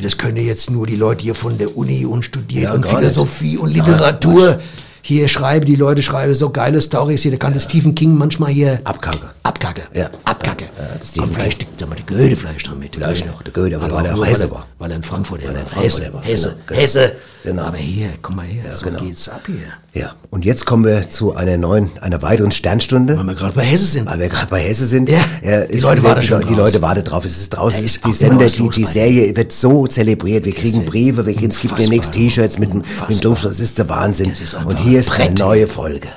[0.00, 3.56] das können jetzt nur die Leute hier von der Uni und studiert Ja, und Philosophie
[3.58, 4.58] und Literatur.
[5.04, 8.50] Hier schreiben, die Leute schreiben so geile Stories hier, da kann der Stephen King manchmal
[8.52, 9.30] hier Abkacke.
[9.42, 9.82] abkacke.
[9.92, 10.10] Ja.
[10.24, 10.51] Abkacke.
[10.62, 12.94] Ja, das Kommt Stephen vielleicht, sag mal, die Goethe vielleicht noch mit.
[12.94, 14.66] Vielleicht noch, der Goethe, aber aber weil er auch Hesse war.
[14.78, 15.82] Weil er in Frankfurt war.
[15.82, 16.80] Hesse, Hesse, genau, genau.
[16.80, 17.12] Hesse.
[17.44, 17.62] Genau.
[17.62, 19.00] Aber hier, komm mal her, so genau.
[19.00, 20.00] geht's ab hier.
[20.00, 23.18] Ja, und jetzt kommen wir zu einer neuen, einer weiteren Sternstunde.
[23.18, 24.06] Weil wir gerade bei Hesse sind.
[24.06, 25.08] Weil wir gerade bei Hesse sind.
[25.08, 25.18] Ja,
[25.66, 26.54] die die Leute warten schon Die.
[26.54, 27.24] Leute warten drauf.
[27.24, 27.84] Es ist draußen.
[27.84, 28.84] Ist die Sender, die, die.
[28.84, 30.44] Serie wird so zelebriert.
[30.44, 32.12] Wir kriegen Briefe, wir kriegen, es gibt demnächst.
[32.12, 32.82] T-Shirts mit, dem-.
[33.20, 33.42] Dumpf.
[33.42, 34.32] Das ist der Wahnsinn.
[34.38, 36.08] Das und hier ist eine neue Folge.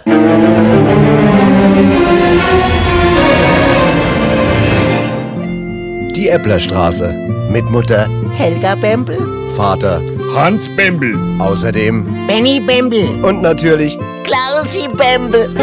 [6.25, 7.13] Die Epplerstraße.
[7.51, 9.19] Mit Mutter, Helga Bembel?
[9.49, 10.01] Vater,
[10.33, 11.13] Hans Bembel.
[11.39, 13.07] außerdem Benny Bembel.
[13.23, 15.53] und natürlich Klausi Bembel.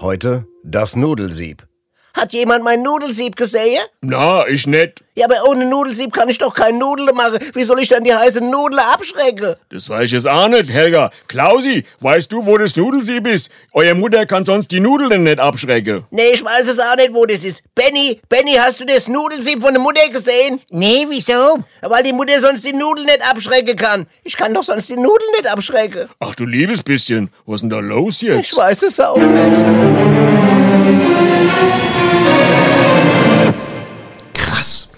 [0.00, 1.66] heute das Nudelsieb.
[2.14, 3.82] Hat jemand mein Nudelsieb gesehen?
[4.00, 5.02] Na, ich nicht.
[5.16, 7.38] Ja, aber ohne Nudelsieb kann ich doch kein Nudel machen.
[7.54, 9.54] Wie soll ich denn die heiße Nudel abschrecken?
[9.70, 11.10] Das weiß ich jetzt auch nicht, Helga.
[11.26, 13.50] Klausi, weißt du, wo das Nudelsieb ist?
[13.72, 16.04] Euer Mutter kann sonst die Nudeln nicht abschrecken.
[16.10, 17.62] Nee, ich weiß es auch nicht, wo das ist.
[17.74, 20.60] Benny, Benny, hast du das Nudelsieb von der Mutter gesehen?
[20.70, 21.60] Nee, wieso?
[21.80, 24.06] Weil die Mutter sonst die Nudeln nicht abschrecken kann.
[24.22, 26.10] Ich kann doch sonst die Nudeln nicht abschrecken.
[26.20, 28.56] Ach du liebes bisschen, was ist denn da los Ich jetzt?
[28.56, 29.26] weiß es auch nicht.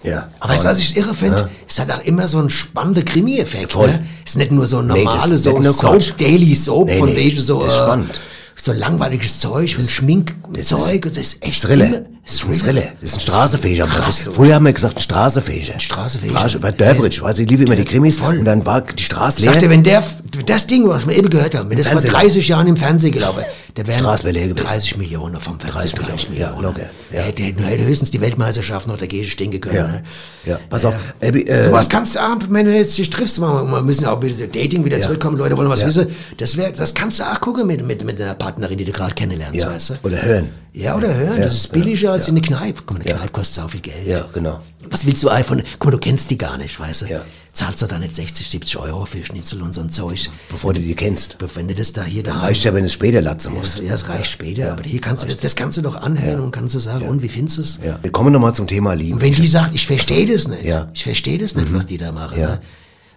[0.02, 0.28] Ja.
[0.40, 1.48] Aber weißt du, was ich irre finde?
[1.68, 3.72] Es hat auch immer so einen spannenden Krimi-Effekt.
[3.72, 3.88] Voll.
[3.88, 4.06] Ne?
[4.24, 6.12] Es ist nicht nur so ein Nee, das normale ist so Soap, Quatsch.
[6.18, 8.20] Daily Soap, Nee, von nee, welchen so, das ist äh, spannend.
[8.56, 11.04] so langweiliges Zeug und Schminkzeug.
[11.06, 11.86] und Das ist echt Thriller.
[11.86, 12.82] immer- Das ist ein Thriller.
[13.00, 13.86] Das ist ein Straßenfeger.
[13.86, 15.80] Früher haben wir gesagt, Straßenfeger.
[15.80, 16.38] Straßenfeger.
[16.38, 18.18] Straße, bei Durbridge, weil sie liebe immer die Krimis.
[18.18, 19.54] Und dann war die Straße Ich leer.
[19.54, 20.02] sagte, wenn der,
[20.44, 22.10] das Ding, was wir eben gehört haben, wenn das vor Fernsehen.
[22.20, 23.46] 30 Jahren im Fernsehen gelaufen wäre,
[23.78, 24.66] der wären Straße wäre leer gewesen.
[24.66, 25.80] 30 Millionen vom Fernsehen.
[25.80, 27.20] 30 30 Millionen, ja, locker, ja.
[27.22, 29.76] Hätte, hätte, höchstens die Weltmeisterschaft noch dagegen stehen können.
[29.76, 29.86] Ja.
[29.86, 30.02] Ne?
[30.44, 30.94] Ja, pass auf.
[31.20, 34.20] Äh, So was kannst du auch, wenn du jetzt dich triffst, wir müssen ja auch
[34.20, 35.86] mit diesem Dating wieder zurückkommen, Leute wollen was Ja.
[35.86, 36.08] wissen.
[36.36, 39.14] Das wär, das kannst du auch gucken mit, mit, mit einer Partnerin, die du gerade
[39.14, 39.70] kennenlernst, ja.
[39.70, 39.94] weißt du?
[40.02, 40.48] Oder hören.
[40.78, 42.32] Ja, oder hören, Ja, das ist billiger ja, als ja.
[42.32, 42.82] in eine Kneipe.
[42.86, 44.06] Guck mal, eine Kneipe kostet so viel Geld.
[44.06, 44.60] Ja, genau.
[44.90, 47.06] Was willst du einfach, guck mal, du kennst die gar nicht, weißt du?
[47.06, 47.22] Ja.
[47.52, 50.30] Zahlst du da nicht 60, 70 Euro für Schnitzel und so ein Zeug?
[50.48, 51.36] Bevor du die kennst.
[51.56, 53.78] Wenn du das da hier da Reicht ja, wenn du es später latzen ja, musst.
[53.80, 56.52] ja, das reicht später, aber hier kannst du das, das kannst du doch anhören und
[56.52, 57.80] kannst du sagen, und wie findest du es?
[57.84, 57.98] Ja.
[58.00, 59.14] Wir kommen nochmal zum Thema Lieben.
[59.14, 60.84] Und wenn die sagt, ich verstehe das nicht, Ja.
[60.84, 60.90] Mhm.
[60.94, 62.48] ich verstehe das nicht, was die da machen, Ja.
[62.50, 62.60] ne?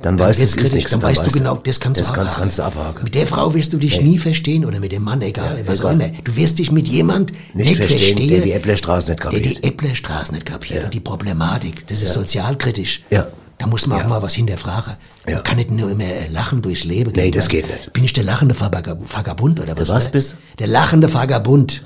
[0.02, 0.92] Dann weißt du, kritisch, nichts.
[0.92, 2.42] dann weißt du genau, das kannst das du kannst, abhaken.
[2.42, 3.04] kannst du abhaken.
[3.04, 5.82] Mit der Frau wirst du dich nie verstehen oder mit dem Mann, egal, Ja, was
[5.82, 6.10] auch egal.
[6.10, 6.18] immer.
[6.24, 9.46] Du wirst dich mit jemand Nicht nicht, verstehen, verstehen, der die Äpplerstraße nicht der kapiert.
[9.64, 13.04] die Äpplerstraße nicht kapiert und die Problematik, das ist sozialkritisch.
[13.12, 13.28] Ja.
[13.60, 14.06] Da muss man Ja.
[14.06, 14.94] auch mal was hinterfragen.
[15.28, 15.36] Ja.
[15.36, 17.34] Man kann nicht nur immer lachen durchs Leben Nee, gehen.
[17.34, 17.94] das geht nicht.
[17.94, 19.90] Bin ich der lachende Vagab- Vagabund oder was?
[19.90, 20.10] was ne?
[20.14, 20.36] bist?
[20.58, 21.84] Der lachende Vagabund.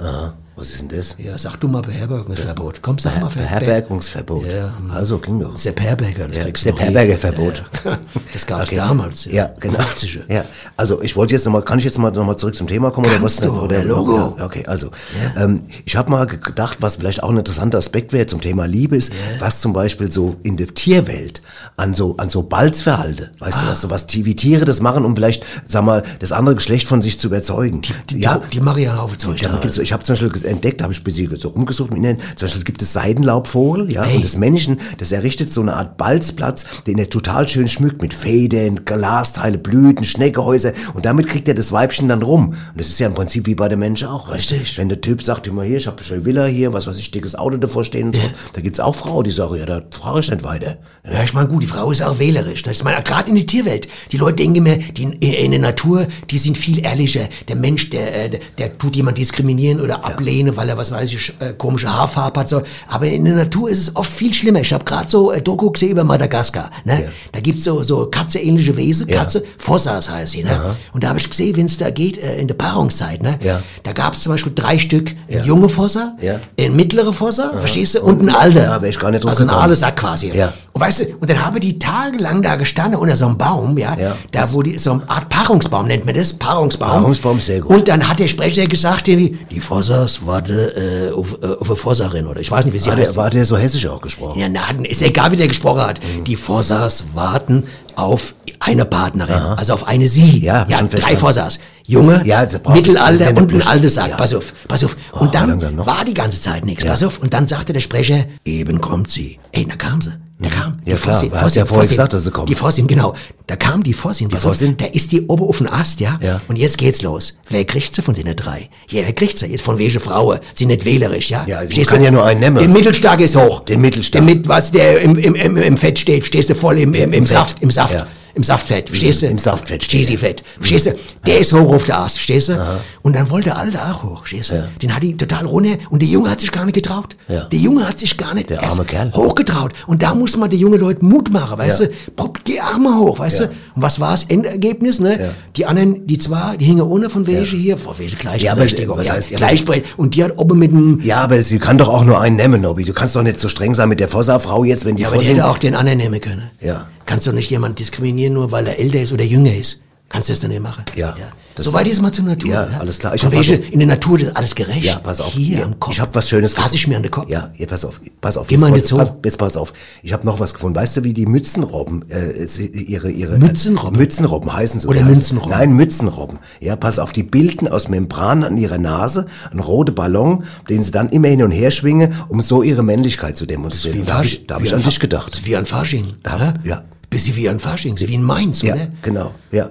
[0.57, 1.15] Was ist denn das?
[1.17, 2.81] Ja, sag du mal Beherbergungsverbot.
[2.81, 4.45] Komm, sag mal Beherbergungsverbot.
[4.47, 4.73] Ja.
[4.93, 5.57] Also ging doch.
[5.57, 6.85] Sepp Herberger, das Ja, kriegst Sepp hier.
[6.87, 7.63] Herberger-Verbot.
[7.83, 7.97] Ja.
[8.33, 8.75] Das gab's Okay.
[8.75, 9.25] damals.
[9.25, 9.79] Ja, genau.
[9.79, 10.31] 50er.
[10.33, 10.43] Ja,
[10.75, 13.07] also ich wollte jetzt nochmal, kann ich jetzt mal noch mal zurück zum Thema kommen
[13.07, 13.37] oder was?
[13.39, 14.35] Kannst du, oder, ja, Logo.
[14.37, 14.91] Ja, okay, also
[15.37, 18.65] ähm, ich habe mal ge- gedacht, was vielleicht auch ein interessanter Aspekt wäre zum Thema
[18.65, 21.41] Liebe ist, was zum Beispiel so in der Tierwelt
[21.77, 23.61] an so an so Balzverhalte, weißt Ah.
[23.63, 26.55] du, was so was die, wie Tiere das machen, um vielleicht, sag mal, das andere
[26.55, 27.81] Geschlecht von sich zu überzeugen.
[28.09, 29.41] Die, ja, die machen ja auf Zeug.
[29.41, 32.45] ja, ich habe zum Beispiel entdeckt, habe ich ein bisschen so rumgesucht im Internet, zum
[32.47, 34.17] Beispiel gibt es Seidenlaubvogel, ja, Hey.
[34.17, 38.13] und das Männchen, das errichtet so eine Art Balzplatz, den er total schön schmückt mit
[38.13, 42.49] Federn, Glasteile, Blüten, Schneckehäuser und damit kriegt er das Weibchen dann rum.
[42.49, 44.31] Und das ist ja im Prinzip wie bei der Mensch auch.
[44.31, 44.77] Richtig.
[44.77, 47.35] Wenn der Typ sagt immer hier, ich habe eine Villa hier, was weiß ich, dickes
[47.35, 48.21] Auto davor stehen und so,
[48.53, 50.77] da gibt's auch Frauen, die sagen, ja, da frage ich nicht weiter.
[51.09, 52.65] Ja, ich meine, gut, die Frau ist auch wählerisch.
[52.65, 52.71] ne?
[52.71, 53.87] Ich meine, gerade in der Tierwelt.
[54.11, 57.27] Die Leute denken immer, die in, in der Natur, die sind viel ehrlicher.
[57.47, 61.11] Der Mensch, der, äh, der, der tut jemand diskriminieren oder ablehnen, weil er, was weiß
[61.11, 62.49] ich, äh, komische Haarfarbe hat.
[62.49, 62.61] So.
[62.87, 64.59] Aber in der Natur ist es oft viel schlimmer.
[64.59, 66.69] Ich habe gerade so äh, Doku gesehen über Madagaskar.
[66.83, 67.09] Ne?
[67.31, 70.43] Da gibt's so, so katzeähnliche Wesen, Katze, Fossas heißt sie.
[70.43, 70.75] Ne?
[70.93, 73.37] Und da habe ich gesehen, wenn es da geht, äh, in der Paarungszeit, ne?
[73.41, 73.61] Ja.
[73.83, 76.39] da gab's zum Beispiel drei Stück, ein junge Fossa, Ja.
[76.59, 78.61] ein mittlere Fossa, verstehst du, und ein alter.
[78.63, 80.31] Ja, ich gar nicht Also ein Sack quasi.
[80.35, 80.53] Ja.
[80.75, 83.95] Und weißt du, und dann habe die tagelang da gestanden unter so einem Baum, ja,
[83.97, 84.17] Ja.
[84.33, 86.89] da wo die, so eine Art Paarungsbaum nennt man das, Paarungsbaum.
[86.99, 87.71] Paarungsbaum, sehr gut.
[87.71, 91.77] Und dann hat der Sprecher gesagt, irgendwie, die Fossas warte äh, auf, äh, auf eine
[91.77, 93.11] Fossarin, oder ich weiß nicht, wie sie War heißt.
[93.11, 94.37] der, war der so hessisch auch gesprochen?
[94.37, 96.01] Ja, na, ist egal, wie der gesprochen hat.
[96.27, 97.63] Die Fossas warten
[97.95, 100.43] auf eine Partnerin, also auf eine sie.
[100.43, 101.15] Ja, ja drei.
[101.15, 101.57] Fossas.
[101.85, 104.09] Junge, Ja, du- Mittelalter und ein altes Sack.
[104.09, 104.17] ja.
[104.17, 104.97] Pass auf, pass auf.
[105.13, 106.83] Oh, Und lang dann, dann war die ganze Zeit nichts.
[106.83, 106.91] Ja.
[106.91, 107.19] Pass auf.
[107.19, 109.39] Und dann sagte der Sprecher, eben kommt sie.
[109.53, 110.11] Ey, da kam sie.
[110.37, 110.79] Da kam Mhm.
[110.85, 112.49] Ja, die klar, Fossin, er hat ja vorher gesagt, dass sie kommt.
[112.49, 113.13] Die Fossin, genau.
[113.47, 114.27] Da kam die Fossin.
[114.27, 114.75] Die Fossin?
[114.75, 116.17] Da ist die oben auf dem Ast, ja?
[116.21, 116.41] Ja.
[116.49, 117.37] Und jetzt geht's los.
[117.49, 118.69] Wer kriegt sie von den drei?
[118.89, 119.45] Ja, wer kriegt sie?
[119.45, 120.35] Jetzt von welcher Frau?
[120.53, 121.45] Sie nicht wählerisch, ja?
[121.47, 122.57] Ja, man Verstehst kann ja nur einen nehmen.
[122.57, 123.61] Den Mittelstark ist hoch.
[123.61, 124.25] Den Mittelstark.
[124.25, 127.13] Der mit, was der im, im, im, im Fett steht, stehst du voll im, im,
[127.13, 127.37] im Fett.
[127.37, 127.93] Saft, im Saft.
[127.93, 128.07] Ja.
[128.35, 129.27] Im Saftfett, verstehst du?
[129.27, 130.95] Im Saftfett steht Cheesy Fett, verstehst du?
[131.25, 132.57] Der ist hoch auf der Ast, verstehst du?
[133.01, 134.55] Und dann wollte der Alte auch hoch, verstehst du?
[134.55, 134.67] Ja.
[134.81, 137.15] Den hat die total runter und der Junge hat sich gar nicht getraut.
[137.29, 137.45] Ja.
[137.45, 139.11] Der Junge hat sich gar nicht Der arme Kerl.
[139.13, 139.71] hochgetraut.
[139.87, 141.85] Und da muss man den jungen Leuten Mut machen, weißt Ja.
[141.87, 141.93] du?
[142.15, 143.43] Propp die Arme hoch, weißt du?
[143.45, 145.33] Und was war das Endergebnis, ne?
[145.55, 149.01] Die anderen, die zwei, die hingen ohne von welche hier, vor welche Gleichberechtigung.
[149.01, 149.97] Ja, heißt- ja, Gleichberechtigung.
[149.97, 152.59] Und die hat oben mit dem, Ja, aber sie kann doch auch nur einen nehmen,
[152.61, 152.83] Nobby.
[152.83, 155.19] Du kannst doch nicht so streng sein mit der Fossa-Frau jetzt, wenn die ja, aber
[155.19, 156.49] die hätte auch den anderen nehmen können.
[156.59, 156.87] Ja.
[157.05, 159.81] Kannst doch nicht jemanden diskriminieren, nur weil er älter ist oder jünger ist.
[160.09, 160.83] Kannst du das dann nicht machen?
[160.95, 161.15] Ja.
[161.55, 162.49] Das- Soweit ist mal zur Natur.
[162.51, 162.79] Ja, ne?
[162.81, 163.15] alles klar.
[163.15, 164.83] Ich welche, was- in der Natur ist alles gerecht.
[164.83, 165.31] Ja, pass auf.
[165.33, 165.93] Hier ja, am Kopf.
[165.93, 167.29] Ich habe was Schönes Fass ich mir an den Kopf.
[167.29, 168.47] Ja, ja, pass auf, pass auf.
[168.47, 168.97] Geh mal in pass- den Zoo.
[168.97, 169.71] Pass, jetzt pass auf.
[170.03, 170.75] Ich habe noch was gefunden.
[170.77, 172.43] Weißt du, wie die Mützenrobben, äh,
[172.73, 173.37] ihre, ihre...
[173.37, 173.97] Mützenrobben?
[173.97, 174.87] Mützenrobben heißen sie.
[174.87, 175.51] Oder Die heißen- Münzenrobben?
[175.57, 176.39] Nein, Mützenrobben.
[176.59, 180.91] Ja, pass auf, die bilden aus Membran an ihrer Nase einen roten Ballon, den sie
[180.91, 184.01] dann immer hin und her schwingen, um so ihre Männlichkeit zu demonstrieren.
[184.01, 185.31] Wie Da habe ich, da hab ich an dich gedacht.
[185.31, 186.13] Das ist wie ein Fasching.
[186.21, 186.83] Da- ja.
[187.09, 188.87] Bisschen wie ein Fasching, so wie in Mainz, Ja, oder?
[189.01, 189.31] genau.
[189.51, 189.69] Ja.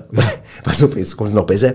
[0.62, 1.74] Pass auf, jetzt kommt es noch besser.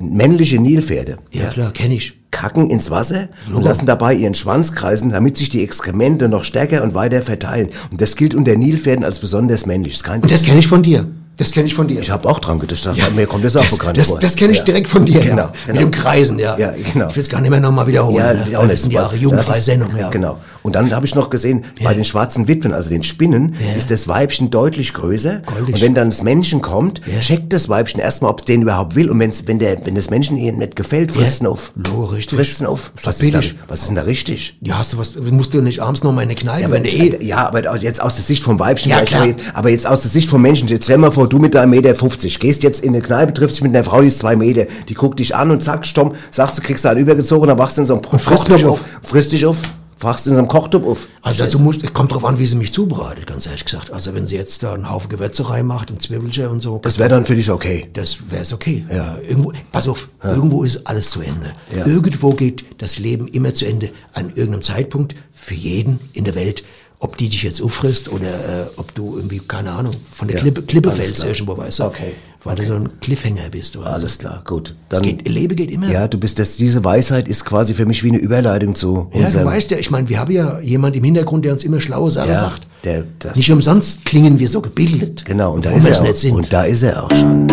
[0.00, 1.18] Männliche Nilpferde.
[1.32, 2.14] Ja, klar, kenne ich.
[2.30, 6.82] kacken ins Wasser und lassen dabei ihren Schwanz kreisen, damit sich die Exkremente noch stärker
[6.82, 7.70] und weiter verteilen.
[7.90, 9.94] Und das gilt unter Nilpferden als besonders männlich.
[9.94, 11.06] Ist kein Und das kenne ich von dir.
[11.38, 12.00] Das kenne ich von dir.
[12.00, 14.18] ich habe auch dran gedacht, ja, mir kommt das auch das, bekannt das, vor.
[14.18, 14.64] das kenne ich Ja.
[14.64, 15.52] direkt von dir, Genau, ja.
[15.66, 15.72] genau.
[15.72, 16.56] Mit dem Kreisen, ja.
[16.58, 17.08] Ja, genau.
[17.08, 18.16] Ich will es gar nicht mehr nochmal wiederholen.
[18.16, 18.58] Ja, ne?
[18.58, 18.66] auch.
[18.66, 20.08] Das sind ja auch jugendfreie Das Sendungen, ja.
[20.08, 20.38] Genau.
[20.66, 24.08] Und dann habe ich noch gesehen, bei den schwarzen Witwen, also den Spinnen, ist das
[24.08, 25.42] Weibchen deutlich größer.
[25.46, 25.76] Goldig.
[25.76, 29.08] Und wenn dann das Männchen kommt, checkt das Weibchen erstmal, ob es den überhaupt will.
[29.08, 31.70] Und wenn's, wenn, der, wenn das Männchen ihr nicht gefällt, frisst ihn auf.
[31.76, 32.36] Logo, richtig.
[32.36, 32.90] Frisst auf.
[33.00, 34.58] Was ist, da, was ist denn da richtig?
[34.60, 36.82] Ja, hast du was, musst du nicht abends noch mal in eine Kneipe, Ja, wenn
[36.82, 37.24] du eh...
[37.24, 38.90] ja, aber jetzt aus der Sicht vom Weibchen.
[38.90, 39.20] Ja, klar.
[39.20, 40.66] Aber jetzt, aber jetzt aus der Sicht vom Menschen.
[40.66, 43.58] Jetzt stell mal vor, du mit deinem Meter 50 gehst jetzt in eine Kneipe, triffst
[43.58, 44.66] dich mit einer Frau, die ist zwei Meter.
[44.88, 47.76] Die guckt dich an und zack, stomm, sagst du, kriegst du einen übergezogen, dann wachst
[47.76, 48.80] du in so einem frisst Kochtopf mich auf.
[49.02, 49.58] Frisst dich auf,
[49.98, 51.08] wachst in so einem Kochtopf auf.
[51.22, 53.92] Also dazu muss, kommt drauf an, wie sie mich zubereitet, ganz ehrlich gesagt.
[53.92, 56.78] Also wenn sie jetzt da einen Haufen Gewürze reinmacht und Zwiebelchen und so.
[56.82, 57.88] Das wäre dann für dich okay.
[57.92, 58.84] Das wäre es okay.
[58.90, 59.18] Ja.
[59.26, 61.52] Irgendwo, pass auf, irgendwo ist alles zu Ende.
[61.74, 61.86] Ja.
[61.86, 63.90] Irgendwo geht das Leben immer zu Ende.
[64.12, 66.62] An irgendeinem Zeitpunkt für jeden in der Welt.
[66.98, 70.42] Ob die dich jetzt auffrisst oder äh, ob du irgendwie, keine Ahnung, von der Ja,
[70.42, 71.28] Klippe, Klippe fällst klar.
[71.28, 71.84] irgendwo, weißt du?
[71.84, 73.88] Okay, Weil du so ein Cliffhanger bist, du weißt.
[73.88, 74.74] Alles klar, gut.
[74.88, 75.90] Das geht, Leben geht immer.
[75.90, 79.28] ja, du bist das, diese Weisheit ist quasi für mich wie eine Überleitung zu Ja,
[79.28, 82.10] du weißt ja, ich meine, wir haben ja jemand im Hintergrund, der uns immer schlaue
[82.10, 82.66] Sachen Ja, sagt.
[82.84, 85.24] der- das- Nicht umsonst klingen wir so gebildet.
[85.26, 86.36] Genau, und da ist er auch.
[86.36, 87.46] Und da ist er auch schon.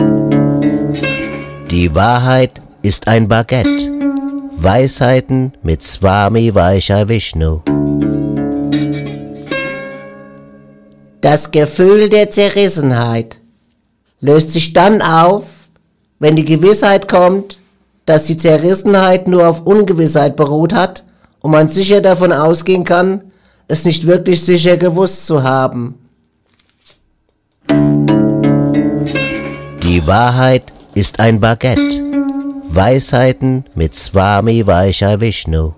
[1.69, 3.91] Die Wahrheit ist ein Baguette.
[4.57, 7.59] Weisheiten mit Swami Vaishya Vishnu.
[11.23, 13.37] Das Gefühl der Zerrissenheit
[14.19, 15.45] löst sich dann auf,
[16.19, 17.57] wenn die Gewissheit kommt,
[18.05, 21.05] dass die Zerrissenheit nur auf Ungewissheit beruht hat
[21.39, 23.31] und man sicher davon ausgehen kann,
[23.69, 25.97] es nicht wirklich sicher gewusst zu haben.
[29.81, 32.01] Die Wahrheit ist ein Baguette.
[32.67, 35.71] Weisheiten mit Swami Vaishya Vishnu.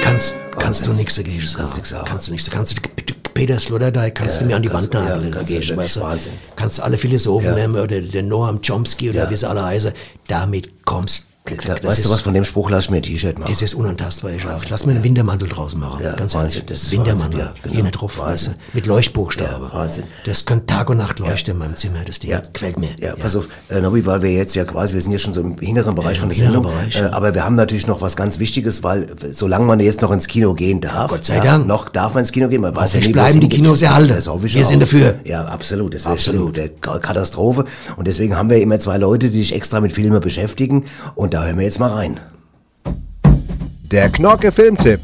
[0.00, 1.82] Kannst, kannst du nichts dagegen sagen.
[2.06, 2.50] Kannst du nichts.
[2.50, 3.12] Kannst du
[3.46, 5.32] Peter Sloterdijk kannst du mir an die Wand du- ja, nageln.
[5.32, 6.30] kannst du- weißt du.
[6.54, 7.54] Kannst alle Philosophen Ja.
[7.56, 9.90] nehmen oder den Noam Chomsky oder wie sie alle heißen.
[10.28, 13.50] Damit kommst Das weißt ist, du was, von dem Spruch lass mir ein T-Shirt machen.
[13.52, 14.62] Es ist unantastbar, ich auch.
[14.70, 16.00] Lass mir einen Wintermantel draußen machen.
[16.02, 17.40] Ja, ganz Wahnsinn, das ist Wintermantel.
[17.40, 17.74] Wahnsinn, ja, genau.
[17.74, 19.64] Hier nicht drauf, weißt du, mit Leuchtbuchstaben.
[19.66, 20.04] Ja, Wahnsinn.
[20.24, 22.30] Das könnte Tag und Nacht leuchten in meinem Zimmer, das Ding.
[22.30, 22.40] Ja.
[22.52, 22.90] Gefällt mir.
[23.00, 25.40] Ja, pass auf, äh, Nobby, weil wir jetzt ja quasi, wir sind ja schon so
[25.40, 26.96] im hinteren Bereich Ja, von der Sendung, Bereich.
[26.96, 30.12] äh, aber wir haben natürlich noch was ganz Wichtiges, weil äh, solange man jetzt noch
[30.12, 31.66] ins Kino gehen darf, Gott sei Dank.
[31.66, 33.48] noch darf man ins Kino gehen, man weiß ja nie, bleiben die.
[33.48, 34.14] Kinos erhalten.
[34.14, 35.16] Das Wir sind dafür.
[35.24, 37.64] Ja, absolut, das schon eine Katastrophe
[37.96, 40.84] und deswegen haben wir immer zwei Leute, die sich extra mit Filmen beschäftigen
[41.16, 42.20] und da hören wir jetzt mal rein.
[43.90, 45.00] Der Knorke Filmtipp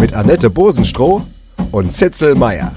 [0.00, 1.22] mit Annette Bosenstroh
[1.72, 2.70] und Zitzel Meier.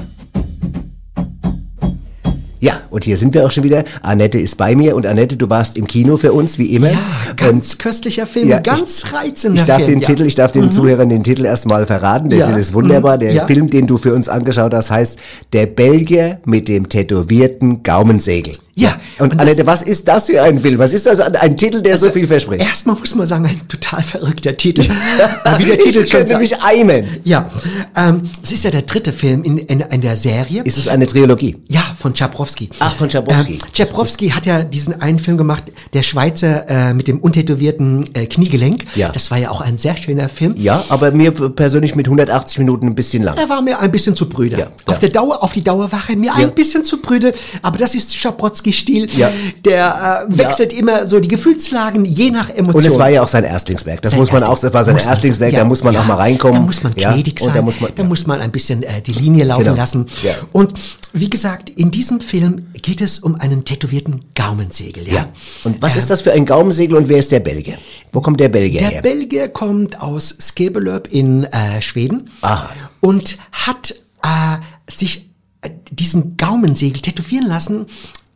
[2.59, 3.83] Ja, und hier sind wir auch schon wieder.
[4.01, 6.91] Annette ist bei mir und Annette, du warst im Kino für uns, wie immer.
[6.91, 6.97] Ja,
[7.35, 9.91] ganz köstlicher Film, Ja, ganz reizender Ich darf Film.
[9.91, 10.07] den ja.
[10.07, 12.29] Titel, ich darf den Zuhörern den Titel erstmal verraten.
[12.29, 12.47] Der Ja.
[12.47, 13.17] Titel ist wunderbar.
[13.17, 13.19] Mhm.
[13.21, 13.47] Der.
[13.47, 15.19] Film, den du für uns angeschaut hast, heißt
[15.53, 18.53] Der Belgier mit dem tätowierten Gaumensegel.
[18.75, 20.77] Ja, Und, und Annette, was ist das für ein Film?
[20.77, 21.19] Was ist das?
[21.19, 22.61] Ein Titel, der so viel verspricht.
[22.61, 24.81] Erstmal muss man sagen, ein total verrückter Titel.
[25.57, 27.05] Wie der Titel ich könnte mich eimen.
[27.23, 27.49] Ja,
[27.95, 30.61] ähm, es ist ja der dritte Film in, in, in der Serie.
[30.63, 31.55] Ist es eine Trilogie?
[31.67, 32.69] Ja, von Chaprowski.
[32.79, 33.53] Ach, von Chaprowski.
[33.53, 38.25] Ähm, Chaprowski hat ja diesen einen Film gemacht, der Schweizer äh, mit dem untätowierten äh,
[38.27, 38.83] Kniegelenk.
[38.95, 39.09] Ja.
[39.09, 40.53] Das war ja auch ein sehr schöner Film.
[40.57, 43.35] Ja, aber mir persönlich mit 180 Minuten ein bisschen lang.
[43.37, 44.59] Er war mir ein bisschen zu brüder.
[44.59, 44.99] Ja, auf ja.
[44.99, 46.33] der Dauer, auf die Dauer war er mir Ja.
[46.35, 47.33] ein bisschen zu brüde.
[47.61, 49.07] Aber das ist Chaprotzki-Stil.
[49.17, 49.29] Ja.
[49.65, 52.83] Der äh, wechselt immer so die Gefühlslagen je nach Emotion.
[52.83, 54.01] Und es war ja auch sein Erstlingswerk.
[54.01, 56.05] Das Sein muss man Erstling- auch, das war sein muss Erstlingswerk, da muss man auch
[56.05, 56.59] mal reinkommen.
[56.59, 57.47] Da muss man gnädig sein.
[57.49, 60.05] Und da muss man, da muss man ein bisschen äh, die Linie laufen Genau, lassen.
[60.23, 60.31] ja.
[60.51, 60.73] Und
[61.13, 65.07] wie gesagt, in diesem Film geht es um einen tätowierten Gaumensegel.
[65.07, 65.13] Ja.
[65.13, 65.29] ja.
[65.63, 67.77] Und was Ähm, ist das für ein Gaumensegel und wer ist der Belgier?
[68.11, 69.01] Wo kommt der Belgier Der her?
[69.01, 72.69] Belgier kommt aus Skebelöb in äh, Schweden Aha.
[73.01, 74.57] und hat äh,
[74.91, 75.29] sich
[75.61, 77.85] äh, diesen Gaumensegel tätowieren lassen,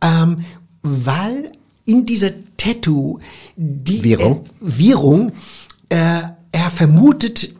[0.01, 0.43] ähm,
[0.83, 1.51] weil
[1.85, 3.19] in dieser Tattoo
[3.55, 4.43] die Wirrung?
[4.45, 5.31] Äh, Wirrung
[5.89, 6.21] äh,
[6.51, 7.55] er vermutet.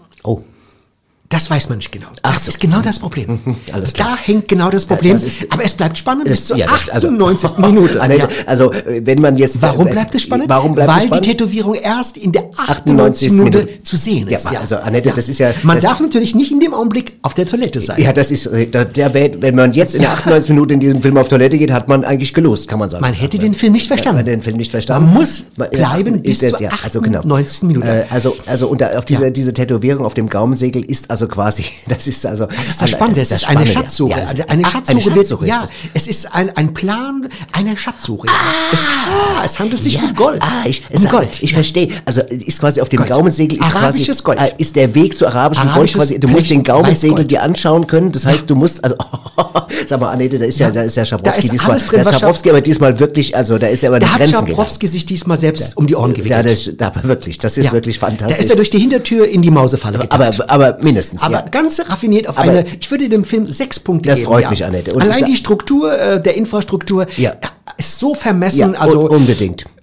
[1.31, 2.07] Das weiß man nicht genau.
[2.21, 2.49] Ach das so.
[2.49, 3.39] ist genau das Problem.
[3.71, 4.17] Alles da klar.
[4.21, 5.13] hängt genau das Problem.
[5.13, 7.57] das ist- aber es bleibt spannend bis zur ja, das- also- 98.
[7.57, 8.01] Minute.
[8.01, 8.27] Annette, Ja.
[8.45, 8.71] Also,
[9.01, 9.61] wenn man jetzt.
[9.61, 10.49] Warum bleibt es spannend?
[10.49, 11.25] Warum bleibt Weil es spannend?
[11.25, 13.29] die Tätowierung erst in der 98.
[13.29, 13.31] 98.
[13.31, 13.83] Minute Minute.
[13.83, 14.47] zu sehen Ja, ist.
[14.55, 17.81] also, Annette, das ist ja- Man darf natürlich nicht in dem Augenblick auf der Toilette
[17.81, 18.01] sein.
[18.01, 21.01] Ja, das ist, äh, der, der, wenn man jetzt in der 98 Minute in diesem
[21.01, 23.01] Film auf Toilette geht, hat man eigentlich gelost, kann man sagen.
[23.01, 24.19] Man hätte den Film nicht Man verstanden.
[24.19, 25.05] hat den Film nicht verstanden.
[25.07, 27.19] Man muss Man- bleiben ja, bis zur ja, also genau.
[27.19, 27.63] 98.
[27.63, 27.87] Minute.
[27.87, 29.29] Äh, also, also unter, auf diese, Ja.
[29.29, 32.45] diese Tätowierung auf dem Gaumensegel ist also quasi, das ist also.
[32.45, 34.11] Das ist das Spannende, es ist eine Spannende, Schatzsuche.
[34.19, 35.69] Ja, Also eine ach, Schatzsuche wird, Schatzsuche ist ja, das.
[35.93, 38.27] es ist ein, ein Plan einer Schatzsuche.
[38.73, 40.41] es, ah, es handelt sich um Gold.
[40.43, 41.41] Ah, ich, um Gold.
[41.41, 41.89] Ich verstehe.
[42.05, 43.09] Also ist quasi auf dem Gold.
[43.09, 44.51] Gaumensegel ist Arabisches quasi, Gold.
[44.51, 46.19] Äh, ist der Weg zu arabischem Arabisches Gold quasi.
[46.19, 48.11] Du musst den Gaumensegel dir anschauen können.
[48.11, 48.95] Das heißt, du musst also
[49.87, 51.79] sag mal, Annette, da ist ja, da ist ja Schabrowski Da ist diesmal.
[51.79, 54.17] drin, da ist Schabrowski aber diesmal wirklich, also da ist er aber Da die hat
[54.19, 54.49] Grenzen gegangen.
[54.49, 56.31] Schabrowski sich diesmal selbst um die Ohren gewickelt.
[56.31, 57.71] Ja, das, da, wirklich, das ist Ja.
[57.73, 58.37] wirklich fantastisch.
[58.37, 60.13] Da ist er durch die Hintertür in die Mausefalle getappt.
[60.41, 61.10] aber, aber mindestens.
[61.19, 61.45] Aber ja.
[61.49, 64.27] ganz raffiniert auf Aber- eine, ich würde dem Film sechs Punkte Das geben.
[64.31, 64.49] freut ja.
[64.49, 64.93] mich, Annette.
[64.93, 67.33] Und Allein die Struktur äh, der Infrastruktur Ja.
[67.77, 68.75] ist so vermessen.
[68.75, 69.27] Also un-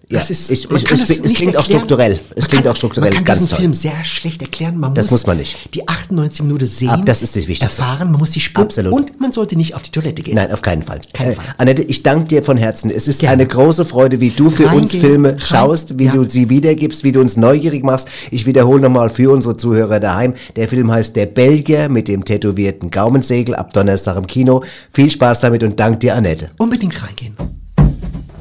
[0.09, 0.13] unbedingt.
[0.13, 1.79] Ja, Das ist, ich- man ich- kann es das klingt- es nicht klingt auch erklären.
[1.81, 2.13] strukturell.
[2.13, 3.59] Es Man klingt kann, auch strukturell Man kann ganz diesen toll.
[3.59, 4.79] Film sehr schlecht erklären.
[4.79, 5.75] Man Das muss, muss man nicht.
[5.75, 7.67] Die 98 Minuten sehen, Ab- das ist das Wichtigste.
[7.83, 8.93] erfahren, man muss die spüren Absolut.
[8.93, 10.35] und man sollte nicht auf die Toilette gehen.
[10.37, 11.01] Nein, auf keinen Fall.
[11.13, 11.45] Keinen Äh, Fall.
[11.59, 12.91] Annette, ich danke dir von Herzen.
[12.91, 13.35] Es ist Gerne.
[13.35, 16.13] eine große Freude, wie du für uns Reingehen, Filme rein- schaust, wie ja.
[16.13, 18.09] du sie wiedergibst, wie du uns neugierig machst.
[18.31, 20.35] Ich wiederhole nochmal für unsere Zuhörer daheim.
[20.57, 24.63] Der Film heißt Der Belgier mit dem tätowierten Gaumensegel ab Donnerstag im Kino.
[24.91, 26.49] Viel Spaß damit und dank dir, Annette.
[26.59, 27.35] Unbedingt reingehen.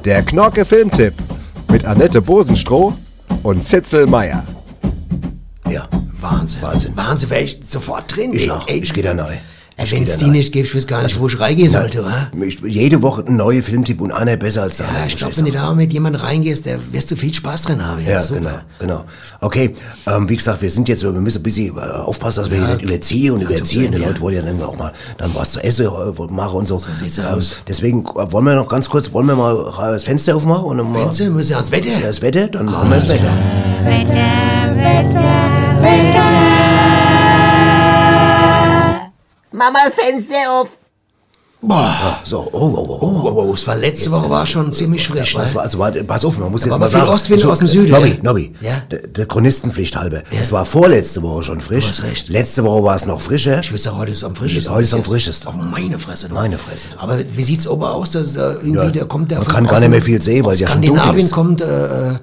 [0.04, 1.12] Der Knorke Filmtipp
[1.70, 2.94] mit Annette Bosenstroh
[3.42, 4.44] und Zitzel Meier.
[5.70, 5.88] Ja.
[6.20, 6.62] Wahnsinn.
[6.62, 6.96] Wahnsinn.
[6.96, 8.32] Wahnsinn, wäre ich sofort drin.
[8.34, 8.50] Ich ey.
[8.50, 8.66] auch.
[8.68, 9.34] Ey, Ich gehe da neu.
[9.78, 12.04] Wenn es die nicht gibt, ich weiß gar nicht, wo ich reingehen sollte.
[12.44, 15.08] Ich, jede Woche ein neuer Filmtipp und einer besser als der Ja, andere.
[15.08, 18.04] ich glaube, wenn du da mit jemandem reingehst, da wirst du viel Spaß drin haben.
[18.04, 18.40] Ja, super.
[18.40, 19.04] genau, genau.
[19.40, 19.74] Okay,
[20.06, 22.74] ähm, wie gesagt, wir sind jetzt, wir müssen ein bisschen äh, aufpassen, dass wir hier
[22.74, 23.92] nicht überziehen und überziehen.
[23.92, 24.08] Die ja.
[24.08, 26.78] Leute wollen ja dann auch mal dann was zu essen äh, machen und so.
[26.78, 27.58] sieht's ähm, aus.
[27.68, 30.90] Deswegen äh, wollen wir noch ganz kurz, wollen wir mal das Fenster aufmachen und dann
[30.90, 31.88] mal Fenster, muss ja ans Wetter.
[31.88, 33.30] Ja, das Wetter, dann machen wir das Wetter.
[39.52, 40.78] Mamas Fenster auf.
[41.60, 42.20] Boah.
[42.22, 45.34] So, oh, oh, oh, Oh, oh, oh, es war letzte Woche war schon ziemlich frisch,
[45.34, 45.54] Was ne?
[45.56, 47.12] war, also, warte, pass auf, man muss Da jetzt war mal aber viel sagen.
[47.12, 48.22] Ostwind so, aus dem Süden, Nobby, ja.
[48.22, 48.76] Nobby, Ja.
[48.92, 50.22] der, Chronistenpflicht halber.
[50.30, 51.86] Es war vorletzte Woche schon frisch.
[51.86, 52.28] Du hast recht.
[52.28, 53.58] Letzte Woche war es noch frischer.
[53.58, 54.72] Ich würde sagen, heute ist es am frischesten.
[54.72, 55.12] Heute ist am Bis jetzt.
[55.12, 55.50] frischesten.
[55.52, 56.28] Oh, meine Fresse.
[56.28, 56.34] du.
[56.34, 56.88] Meine Fresse.
[56.96, 58.12] Aber wie sieht's oben aus?
[58.12, 60.44] Dass da irgendwie, Ja, der kommt der man von kann gar nicht mehr viel sehen,
[60.44, 61.32] weil aus ja schon dunkel Skandinavien ist.
[61.32, 62.18] kommt äh, äh,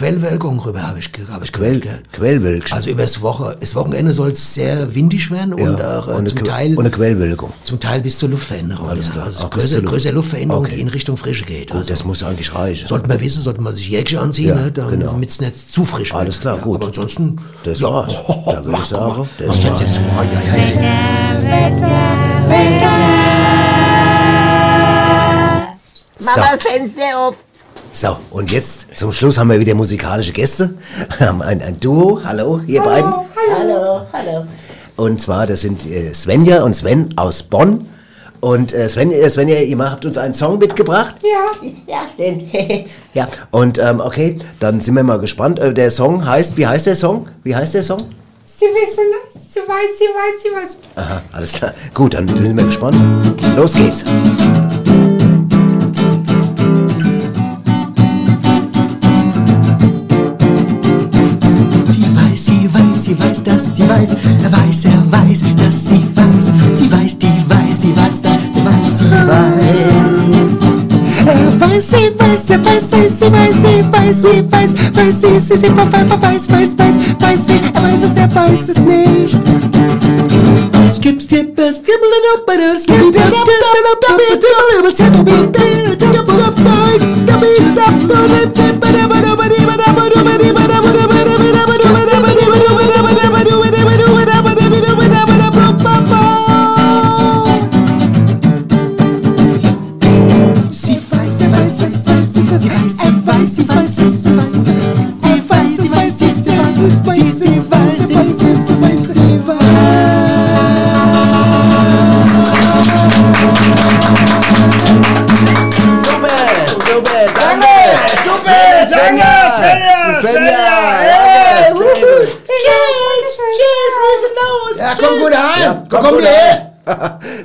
[0.00, 2.04] Quellwölkung rüber, habe ich, hab ich Quell, gehört.
[2.04, 2.12] gell?
[2.18, 2.74] Quellwölkchen.
[2.74, 5.64] Also über das, Woche, das Wochenende soll es sehr windig werden ja.
[5.64, 7.52] und auch äh, zum Que- Teil eine Quellwölkung.
[7.64, 8.88] zum Teil bis zur Luftveränderung.
[8.88, 9.12] Alles ja.
[9.12, 9.26] klar.
[9.26, 10.76] Also Auch bis größere, größere Luftveränderung, Okay.
[10.76, 11.68] die in Richtung Frische geht.
[11.68, 12.88] Gut, Also, das muss eigentlich reichen.
[12.88, 15.12] sollte man wissen, sollte man sich Jäckchen anziehen, Ja, ne, dann, genau.
[15.12, 16.20] damit es nicht zu frisch wird.
[16.22, 16.76] Alles klar, ja, gut.
[16.76, 17.36] Aber ansonsten...
[17.64, 17.88] Das ja.
[17.92, 18.14] war's.
[18.46, 19.84] Da würde ich sagen, das war's.
[19.92, 20.00] zu.
[20.00, 20.40] Ja, ja,
[20.80, 21.90] ja.
[26.18, 26.26] So.
[26.26, 27.44] Mach das Fenster auf.
[27.92, 30.74] So, und jetzt zum Schluss haben wir wieder musikalische Gäste.
[31.18, 32.20] Wir haben ein, ein Duo.
[32.24, 33.12] Hallo, ihr beiden.
[33.58, 34.46] Hallo, hallo.
[34.96, 37.88] Und zwar, das sind äh, Svenja und Sven aus Bonn.
[38.40, 41.16] Und äh, Sven, äh, Svenja, ihr habt uns einen Song mitgebracht.
[41.22, 42.44] Ja, ja, stimmt.
[43.12, 45.58] Ja, und ähm, okay, dann sind wir mal gespannt.
[45.58, 47.26] Äh, der Song heißt, wie heißt der Song?
[47.42, 48.02] Wie heißt der Song?
[48.44, 50.78] Sie wissen es, sie weiß, sie weiß, sie weiß.
[50.94, 51.74] Aha, alles klar.
[51.92, 52.96] Gut, dann bin ich gespannt.
[53.56, 54.04] Los geht's.
[63.40, 64.16] Weiß, weiß, dass sie weiß.
[64.42, 66.52] Er weiß, er weiß, dass sie weiß.
[66.76, 69.50] Sie weiß, die weiß, sie weiß, dass sie weiß, sie weiß.
[71.26, 75.40] Er weiß, sie weiß, er weiß, sie, sie weiß, sie weiß, sie weiß, weiß, sie,
[75.40, 79.38] sie, sie, weiß, weiß, weiß, weiß, weiß, sie, er weiß es, er weiß es nicht.
[80.90, 82.00] Skip, skip, skip, skip,
[82.78, 83.40] skip, skip, skip,
[90.52, 90.89] Sie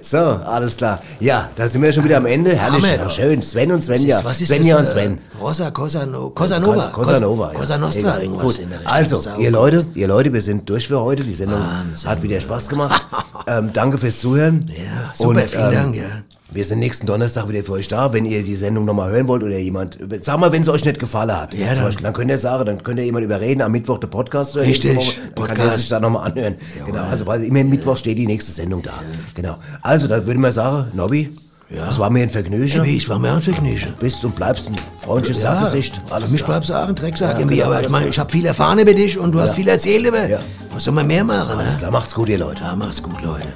[0.05, 1.01] So, alles klar.
[1.19, 2.55] Ja, da sind wir schon wieder am Ende.
[2.55, 3.09] Herrlich, ja, doch.
[3.09, 3.41] schön.
[3.41, 4.19] Sven und Svenja.
[4.23, 4.91] Was ist Svenja und das?
[4.91, 5.17] Sven.
[5.17, 6.89] Äh, Rosa Cosa, no, Cosa Nova.
[6.93, 7.51] Cosa Nova.
[7.51, 7.57] ja.
[7.57, 8.59] Cosa Nostra, irgendwas Gut.
[8.59, 8.93] in der Richtung.
[8.93, 9.49] Also, Sau ihr.
[9.49, 11.23] Leute, ihr Leute, wir sind durch für heute.
[11.23, 11.59] Die Sendung
[12.05, 13.03] hat wieder Spaß gemacht.
[13.47, 14.69] ähm, danke fürs Zuhören.
[14.69, 16.03] Ja, super, vielen Dank, ja.
[16.51, 19.41] Wir sind nächsten Donnerstag wieder für euch da, wenn ihr die Sendung nochmal hören wollt
[19.43, 21.53] oder jemand, sag mal, wenn es euch nicht gefallen hat.
[21.55, 24.07] Ja, dann- Beispiel, dann könnt ihr sagen, dann könnt ihr jemand überreden, am Mittwoch der
[24.07, 24.55] Podcast.
[24.55, 25.71] oder Richtig, Woche, Dann kann Podcast.
[25.73, 26.55] ihr sich da nochmal anhören.
[26.85, 28.91] Genau, also weil immer Mittwoch steht die nächste Sendung da.
[29.33, 29.57] Genau.
[29.81, 31.29] Also, dann würde man sagen, Nobby,
[31.69, 32.83] das war mir ein Vergnügen.
[32.83, 33.93] Hey, ich war mir ein Vergnügen.
[33.99, 35.99] Bist und bleibst ein freundliches Sackgesicht.
[36.07, 38.11] für mich bleibst du auch ein Drecksack Ja, genau, aber ich alles meine, klar.
[38.11, 39.55] ich habe viel erfahren über dich und du hast Ja.
[39.55, 40.29] viel erzählt über.
[40.29, 40.39] Ja.
[40.71, 41.79] Was soll man mehr machen, Alles ne?
[41.79, 42.61] klar, macht's gut, ihr Leute.
[42.61, 43.47] Ja, macht's gut, Leute.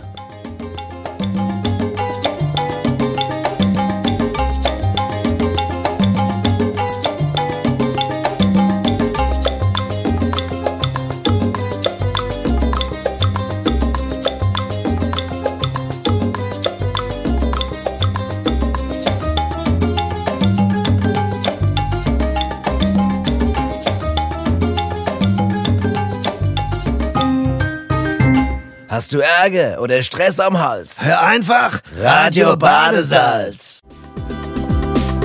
[29.10, 31.04] Hast du Ärger oder Stress am Hals?
[31.04, 33.80] Hör einfach Radio Badesalz.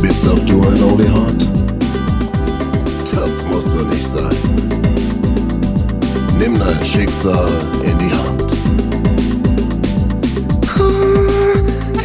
[0.00, 1.46] Bist auch du ein Only Heart?
[3.14, 4.34] Das muss so nicht sein.
[6.38, 7.46] Nimm dein Schicksal
[7.82, 8.52] in die Hand.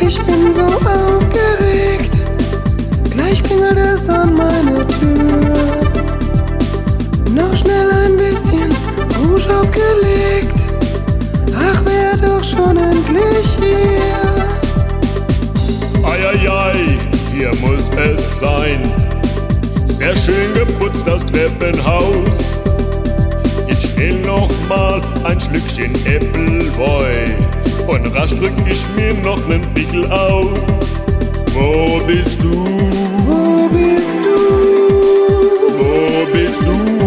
[0.01, 2.13] Ich bin so aufgeregt.
[3.09, 4.78] Gleich klingelt es an meiner
[25.23, 27.13] ein Schlückchen Appleboy.
[27.87, 30.65] Und rasch drück ich mir noch nen Pickel aus.
[31.53, 32.65] Wo bist du?
[33.25, 34.37] Wo bist du?
[35.77, 36.98] Wo bist du?